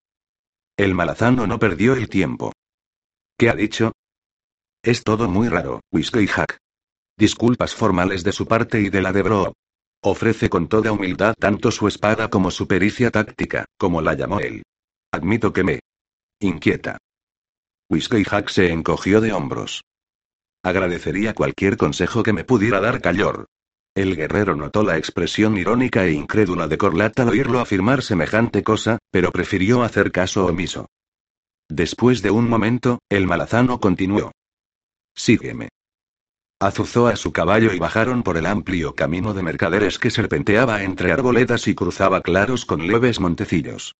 El 0.78 0.94
malazano 0.94 1.48
no 1.48 1.60
perdió 1.60 1.96
el 1.96 2.08
tiempo. 2.08 2.54
¿Qué 3.38 3.50
ha 3.50 3.56
dicho? 3.56 3.92
Es 4.84 5.04
todo 5.04 5.28
muy 5.28 5.50
raro, 5.50 5.82
Whiskey 5.92 6.28
Hack. 6.28 6.58
Disculpas 7.18 7.76
formales 7.76 8.24
de 8.24 8.32
su 8.32 8.48
parte 8.48 8.80
y 8.80 8.90
de 8.90 9.02
la 9.02 9.12
de 9.12 9.24
Bro. 9.24 9.54
Ofrece 10.02 10.50
con 10.50 10.70
toda 10.70 10.94
humildad 10.94 11.36
tanto 11.38 11.70
su 11.72 11.90
espada 11.90 12.30
como 12.30 12.50
su 12.50 12.66
pericia 12.66 13.12
táctica, 13.12 13.66
como 13.78 14.02
la 14.02 14.14
llamó 14.14 14.40
él. 14.40 14.64
Admito 15.12 15.52
que 15.52 15.66
me 15.66 15.80
inquieta. 16.40 16.98
Whiskey 17.90 18.24
Hack 18.24 18.48
se 18.48 18.72
encogió 18.72 19.20
de 19.20 19.34
hombros. 19.34 19.84
Agradecería 20.64 21.34
cualquier 21.34 21.76
consejo 21.76 22.24
que 22.24 22.32
me 22.32 22.46
pudiera 22.46 22.80
dar 22.80 23.02
Callor. 23.02 23.48
El 23.96 24.16
guerrero 24.16 24.56
notó 24.56 24.84
la 24.84 24.98
expresión 24.98 25.58
irónica 25.58 26.06
e 26.06 26.14
incrédula 26.14 26.70
de 26.70 26.78
Corlat 26.78 27.20
al 27.20 27.30
oírlo 27.30 27.60
afirmar 27.60 28.02
semejante 28.02 28.64
cosa, 28.64 29.00
pero 29.12 29.32
prefirió 29.34 29.84
hacer 29.84 30.14
caso 30.14 30.46
omiso. 30.46 30.88
Después 31.68 32.22
de 32.22 32.32
un 32.32 32.48
momento, 32.48 33.00
el 33.10 33.28
malazano 33.28 33.82
continuó. 33.82 34.32
Sígueme. 35.20 35.68
Azuzó 36.62 37.08
a 37.08 37.18
su 37.18 37.34
caballo 37.34 37.74
y 37.74 37.78
bajaron 37.78 38.24
por 38.24 38.38
el 38.38 38.46
amplio 38.46 38.96
camino 38.96 39.34
de 39.34 39.44
mercaderes 39.44 40.00
que 40.00 40.12
serpenteaba 40.12 40.84
entre 40.84 41.12
arboledas 41.12 41.68
y 41.68 41.76
cruzaba 41.76 42.22
claros 42.22 42.66
con 42.66 42.88
leves 42.88 43.20
montecillos. 43.20 43.96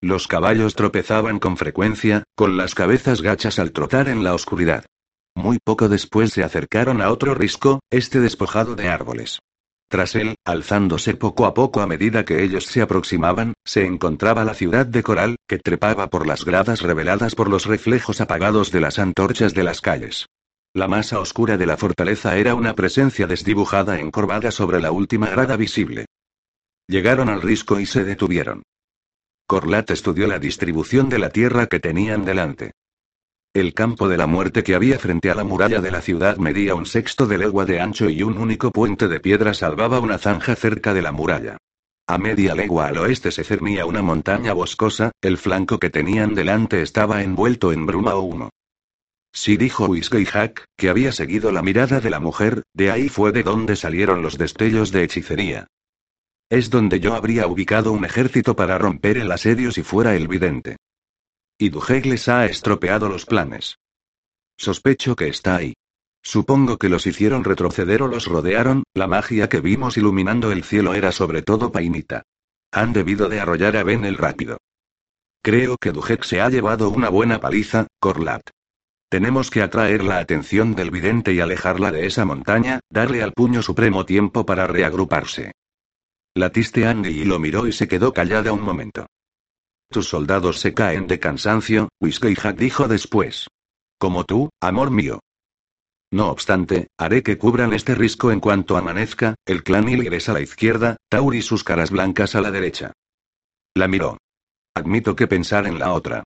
Los 0.00 0.28
caballos 0.28 0.76
tropezaban 0.76 1.40
con 1.40 1.56
frecuencia, 1.56 2.22
con 2.36 2.56
las 2.56 2.76
cabezas 2.76 3.22
gachas 3.22 3.58
al 3.58 3.72
trotar 3.72 4.08
en 4.08 4.22
la 4.22 4.34
oscuridad. 4.34 4.86
Muy 5.34 5.58
poco 5.58 5.88
después 5.88 6.32
se 6.32 6.44
acercaron 6.44 7.02
a 7.02 7.10
otro 7.10 7.34
risco, 7.34 7.80
este 7.90 8.20
despojado 8.20 8.76
de 8.76 8.88
árboles. 8.88 9.40
Tras 9.88 10.14
él, 10.14 10.36
alzándose 10.44 11.14
poco 11.14 11.44
a 11.44 11.54
poco 11.54 11.80
a 11.80 11.88
medida 11.88 12.24
que 12.24 12.44
ellos 12.44 12.66
se 12.66 12.82
aproximaban, 12.82 13.54
se 13.64 13.84
encontraba 13.84 14.44
la 14.44 14.54
ciudad 14.54 14.86
de 14.86 15.02
coral, 15.02 15.36
que 15.48 15.58
trepaba 15.58 16.08
por 16.08 16.24
las 16.24 16.44
gradas 16.44 16.82
reveladas 16.82 17.34
por 17.34 17.50
los 17.50 17.66
reflejos 17.66 18.20
apagados 18.20 18.70
de 18.70 18.80
las 18.80 19.00
antorchas 19.00 19.54
de 19.54 19.64
las 19.64 19.80
calles. 19.80 20.26
La 20.76 20.88
masa 20.88 21.20
oscura 21.20 21.56
de 21.56 21.64
la 21.64 21.78
fortaleza 21.78 22.36
era 22.36 22.54
una 22.54 22.74
presencia 22.74 23.26
desdibujada 23.26 23.98
encorvada 23.98 24.50
sobre 24.50 24.78
la 24.78 24.92
última 24.92 25.30
grada 25.30 25.56
visible. 25.56 26.04
Llegaron 26.86 27.30
al 27.30 27.40
risco 27.40 27.80
y 27.80 27.86
se 27.86 28.04
detuvieron. 28.04 28.62
Corlat 29.46 29.90
estudió 29.90 30.26
la 30.26 30.38
distribución 30.38 31.08
de 31.08 31.18
la 31.18 31.30
tierra 31.30 31.66
que 31.66 31.80
tenían 31.80 32.26
delante. 32.26 32.72
El 33.54 33.72
campo 33.72 34.06
de 34.06 34.18
la 34.18 34.26
muerte 34.26 34.62
que 34.62 34.74
había 34.74 34.98
frente 34.98 35.30
a 35.30 35.34
la 35.34 35.44
muralla 35.44 35.80
de 35.80 35.90
la 35.90 36.02
ciudad 36.02 36.36
medía 36.36 36.74
un 36.74 36.84
sexto 36.84 37.26
de 37.26 37.38
legua 37.38 37.64
de 37.64 37.80
ancho 37.80 38.10
y 38.10 38.22
un 38.22 38.36
único 38.36 38.70
puente 38.70 39.08
de 39.08 39.18
piedra 39.18 39.54
salvaba 39.54 39.98
una 40.00 40.18
zanja 40.18 40.56
cerca 40.56 40.92
de 40.92 41.00
la 41.00 41.10
muralla. 41.10 41.56
A 42.06 42.18
media 42.18 42.54
legua 42.54 42.88
al 42.88 42.98
oeste 42.98 43.30
se 43.30 43.44
cernía 43.44 43.86
una 43.86 44.02
montaña 44.02 44.52
boscosa, 44.52 45.10
el 45.22 45.38
flanco 45.38 45.78
que 45.78 45.88
tenían 45.88 46.34
delante 46.34 46.82
estaba 46.82 47.22
envuelto 47.22 47.72
en 47.72 47.86
bruma 47.86 48.14
o 48.14 48.20
humo. 48.20 48.50
Sí 49.36 49.58
dijo 49.58 49.84
Whiskey 49.84 50.24
Hack, 50.24 50.64
que 50.78 50.88
había 50.88 51.12
seguido 51.12 51.52
la 51.52 51.60
mirada 51.60 52.00
de 52.00 52.08
la 52.08 52.20
mujer, 52.20 52.62
de 52.72 52.90
ahí 52.90 53.10
fue 53.10 53.32
de 53.32 53.42
donde 53.42 53.76
salieron 53.76 54.22
los 54.22 54.38
destellos 54.38 54.92
de 54.92 55.04
hechicería. 55.04 55.66
Es 56.48 56.70
donde 56.70 57.00
yo 57.00 57.14
habría 57.14 57.46
ubicado 57.46 57.92
un 57.92 58.06
ejército 58.06 58.56
para 58.56 58.78
romper 58.78 59.18
el 59.18 59.30
asedio 59.30 59.72
si 59.72 59.82
fuera 59.82 60.16
el 60.16 60.26
vidente. 60.26 60.78
Y 61.58 61.68
Dujek 61.68 62.06
les 62.06 62.28
ha 62.28 62.46
estropeado 62.46 63.10
los 63.10 63.26
planes. 63.26 63.78
Sospecho 64.56 65.14
que 65.14 65.28
está 65.28 65.56
ahí. 65.56 65.74
Supongo 66.22 66.78
que 66.78 66.88
los 66.88 67.06
hicieron 67.06 67.44
retroceder 67.44 68.00
o 68.02 68.08
los 68.08 68.24
rodearon, 68.24 68.84
la 68.94 69.06
magia 69.06 69.50
que 69.50 69.60
vimos 69.60 69.98
iluminando 69.98 70.50
el 70.50 70.64
cielo 70.64 70.94
era 70.94 71.12
sobre 71.12 71.42
todo 71.42 71.70
painita. 71.70 72.22
Han 72.72 72.94
debido 72.94 73.28
de 73.28 73.40
arrollar 73.40 73.76
a 73.76 73.84
Ben 73.84 74.06
el 74.06 74.16
rápido. 74.16 74.56
Creo 75.42 75.76
que 75.76 75.92
Dujek 75.92 76.24
se 76.24 76.40
ha 76.40 76.48
llevado 76.48 76.88
una 76.88 77.10
buena 77.10 77.38
paliza, 77.38 77.86
Corlat. 78.00 78.55
Tenemos 79.08 79.50
que 79.50 79.62
atraer 79.62 80.02
la 80.02 80.18
atención 80.18 80.74
del 80.74 80.90
vidente 80.90 81.32
y 81.32 81.40
alejarla 81.40 81.92
de 81.92 82.06
esa 82.06 82.24
montaña, 82.24 82.80
darle 82.90 83.22
al 83.22 83.32
puño 83.32 83.62
supremo 83.62 84.04
tiempo 84.04 84.44
para 84.44 84.66
reagruparse. 84.66 85.52
Latiste 86.34 86.86
Andy 86.86 87.10
y 87.20 87.24
lo 87.24 87.38
miró 87.38 87.66
y 87.66 87.72
se 87.72 87.86
quedó 87.86 88.12
callada 88.12 88.52
un 88.52 88.62
momento. 88.62 89.06
Tus 89.88 90.08
soldados 90.08 90.58
se 90.58 90.74
caen 90.74 91.06
de 91.06 91.20
cansancio, 91.20 91.88
Whiskey 92.00 92.34
Hack 92.34 92.56
dijo 92.56 92.88
después. 92.88 93.46
Como 93.98 94.24
tú, 94.24 94.50
amor 94.60 94.90
mío. 94.90 95.20
No 96.10 96.30
obstante, 96.30 96.88
haré 96.98 97.22
que 97.22 97.38
cubran 97.38 97.72
este 97.72 97.94
risco 97.94 98.32
en 98.32 98.40
cuanto 98.40 98.76
amanezca, 98.76 99.36
el 99.46 99.62
clan 99.62 99.88
Ilgres 99.88 100.28
a 100.28 100.32
la 100.32 100.40
izquierda, 100.40 100.96
Tauri 101.08 101.42
sus 101.42 101.64
caras 101.64 101.90
blancas 101.90 102.34
a 102.34 102.40
la 102.40 102.50
derecha. 102.50 102.92
La 103.74 103.88
miró. 103.88 104.18
Admito 104.74 105.16
que 105.16 105.26
pensar 105.26 105.66
en 105.66 105.78
la 105.78 105.92
otra. 105.92 106.24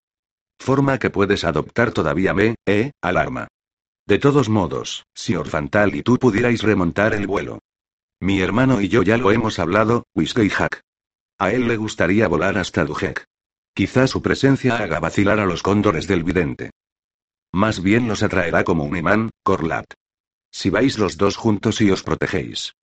Forma 0.61 0.99
que 0.99 1.09
puedes 1.09 1.45
adoptar 1.45 1.91
todavía 1.91 2.35
me, 2.35 2.55
eh, 2.67 2.93
alarma. 3.01 3.49
De 4.07 4.19
todos 4.19 4.51
modos, 4.51 5.07
si 5.15 5.35
Orfantal 5.35 5.95
y 5.95 6.03
tú 6.03 6.19
pudierais 6.19 6.63
remontar 6.63 7.15
el 7.15 7.27
vuelo. 7.27 7.61
Mi 8.21 8.43
hermano 8.43 8.83
y 8.83 8.89
yo 8.89 9.03
ya 9.03 9.17
lo 9.17 9.33
hemos 9.33 9.59
hablado, 9.59 10.05
Whiskey 10.15 10.51
Hack. 10.51 10.83
A 11.39 11.53
él 11.53 11.67
le 11.67 11.79
gustaría 11.79 12.29
volar 12.29 12.59
hasta 12.59 12.85
Dujek. 12.85 13.25
Quizá 13.73 14.07
su 14.07 14.21
presencia 14.21 14.77
haga 14.77 15.01
vacilar 15.01 15.41
a 15.41 15.47
los 15.47 15.63
cóndores 15.63 16.07
del 16.07 16.25
vidente. 16.25 16.71
Más 17.53 17.83
bien 17.83 18.07
los 18.07 18.23
atraerá 18.23 18.63
como 18.63 18.85
un 18.85 18.97
imán, 18.97 19.31
Corlat. 19.43 19.87
Si 20.53 20.69
vais 20.69 20.99
los 20.99 21.17
dos 21.17 21.37
juntos 21.37 21.81
y 21.81 21.91
os 21.91 22.03
protegéis. 22.03 22.75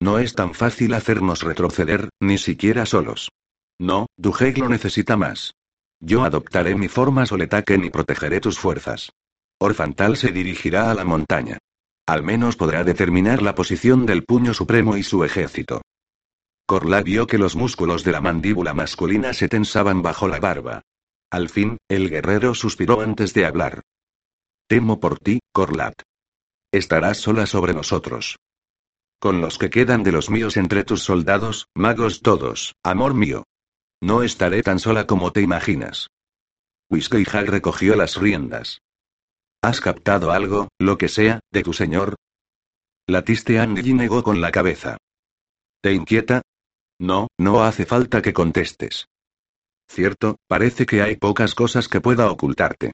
No 0.00 0.18
es 0.18 0.34
tan 0.34 0.54
fácil 0.54 0.94
hacernos 0.94 1.42
retroceder, 1.42 2.08
ni 2.20 2.38
siquiera 2.38 2.86
solos. 2.86 3.30
No, 3.78 4.06
Dujeg 4.16 4.56
lo 4.56 4.70
necesita 4.70 5.18
más. 5.18 5.52
Yo 6.00 6.24
adoptaré 6.24 6.74
mi 6.74 6.88
forma 6.88 7.26
Soletaken 7.26 7.84
y 7.84 7.90
protegeré 7.90 8.40
tus 8.40 8.58
fuerzas. 8.58 9.12
Orfantal 9.60 10.16
se 10.16 10.30
dirigirá 10.30 10.90
a 10.90 10.94
la 10.94 11.04
montaña. 11.04 11.58
Al 12.06 12.22
menos 12.22 12.56
podrá 12.56 12.84
determinar 12.84 13.42
la 13.42 13.54
posición 13.54 14.06
del 14.06 14.24
puño 14.24 14.54
supremo 14.54 14.96
y 14.96 15.02
su 15.02 15.24
ejército. 15.24 15.82
Corla 16.66 17.02
vio 17.02 17.26
que 17.26 17.38
los 17.38 17.56
músculos 17.56 18.04
de 18.04 18.12
la 18.12 18.20
mandíbula 18.20 18.74
masculina 18.74 19.32
se 19.32 19.48
tensaban 19.48 20.02
bajo 20.02 20.28
la 20.28 20.38
barba. 20.38 20.82
Al 21.30 21.48
fin, 21.48 21.78
el 21.88 22.08
guerrero 22.08 22.54
suspiró 22.54 23.00
antes 23.00 23.34
de 23.34 23.44
hablar. 23.44 23.82
Temo 24.68 25.00
por 25.00 25.18
ti, 25.18 25.40
Corlat. 25.52 25.94
Estarás 26.72 27.18
sola 27.18 27.46
sobre 27.46 27.74
nosotros. 27.74 28.36
Con 29.18 29.40
los 29.40 29.58
que 29.58 29.70
quedan 29.70 30.02
de 30.02 30.12
los 30.12 30.30
míos 30.30 30.56
entre 30.56 30.84
tus 30.84 31.02
soldados, 31.02 31.66
magos 31.74 32.20
todos, 32.20 32.74
amor 32.84 33.14
mío. 33.14 33.44
No 34.00 34.22
estaré 34.22 34.62
tan 34.62 34.78
sola 34.78 35.06
como 35.06 35.32
te 35.32 35.40
imaginas. 35.40 36.08
Whiskey 36.90 37.24
Hall 37.32 37.46
recogió 37.46 37.96
las 37.96 38.16
riendas. 38.16 38.80
¿Has 39.62 39.80
captado 39.80 40.30
algo, 40.30 40.68
lo 40.78 40.96
que 40.98 41.08
sea, 41.08 41.40
de 41.50 41.62
tu 41.62 41.72
señor? 41.72 42.14
Latiste 43.08 43.58
Andy 43.58 43.94
negó 43.94 44.22
con 44.22 44.40
la 44.40 44.52
cabeza. 44.52 44.98
¿Te 45.82 45.92
inquieta? 45.92 46.42
No, 47.00 47.28
no 47.38 47.64
hace 47.64 47.86
falta 47.86 48.22
que 48.22 48.32
contestes. 48.32 49.06
Cierto, 49.88 50.36
parece 50.46 50.86
que 50.86 51.02
hay 51.02 51.16
pocas 51.16 51.54
cosas 51.54 51.88
que 51.88 52.00
pueda 52.00 52.30
ocultarte. 52.30 52.92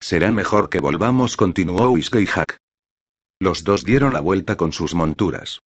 Será 0.00 0.30
mejor 0.30 0.70
que 0.70 0.80
volvamos, 0.80 1.36
continuó 1.36 1.90
Whiskey 1.90 2.26
Hack. 2.26 2.58
Los 3.40 3.64
dos 3.64 3.84
dieron 3.84 4.12
la 4.12 4.20
vuelta 4.20 4.56
con 4.56 4.72
sus 4.72 4.94
monturas. 4.94 5.60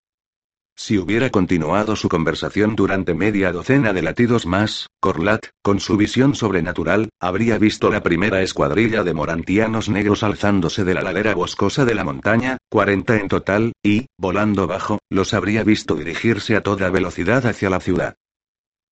Si 0.81 0.97
hubiera 0.97 1.31
continuado 1.31 1.97
su 1.97 2.09
conversación 2.09 2.77
durante 2.77 3.13
media 3.13 3.51
docena 3.51 3.93
de 3.93 4.01
latidos 4.01 4.47
más, 4.47 4.87
Corlat, 5.01 5.47
con 5.61 5.81
su 5.81 5.97
visión 5.97 6.37
sobrenatural, 6.37 7.09
habría 7.19 7.59
visto 7.59 7.91
la 7.91 8.01
primera 8.01 8.43
escuadrilla 8.43 9.03
de 9.03 9.13
morantianos 9.13 9.89
negros 9.89 10.23
alzándose 10.23 10.85
de 10.85 10.95
la 10.95 11.03
ladera 11.03 11.35
boscosa 11.35 11.85
de 11.85 11.97
la 11.97 12.05
montaña, 12.05 12.59
40 12.71 13.17
en 13.17 13.29
total, 13.29 13.73
y, 13.83 14.07
volando 14.17 14.69
bajo, 14.69 15.01
los 15.11 15.35
habría 15.35 15.65
visto 15.65 15.97
dirigirse 15.97 16.55
a 16.55 16.63
toda 16.63 16.91
velocidad 16.91 17.45
hacia 17.45 17.71
la 17.71 17.81
ciudad. 17.81 18.15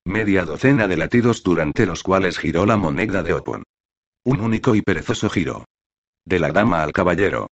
Media 0.04 0.44
docena 0.44 0.88
de 0.88 0.96
latidos 0.96 1.44
durante 1.44 1.86
los 1.86 2.02
cuales 2.02 2.38
giró 2.38 2.66
la 2.66 2.76
moneda 2.76 3.22
de 3.22 3.34
Opon. 3.34 3.62
Un 4.24 4.40
único 4.40 4.74
y 4.74 4.82
perezoso 4.82 5.30
giro. 5.30 5.64
De 6.24 6.40
la 6.40 6.50
dama 6.50 6.82
al 6.82 6.92
caballero. 6.92 7.46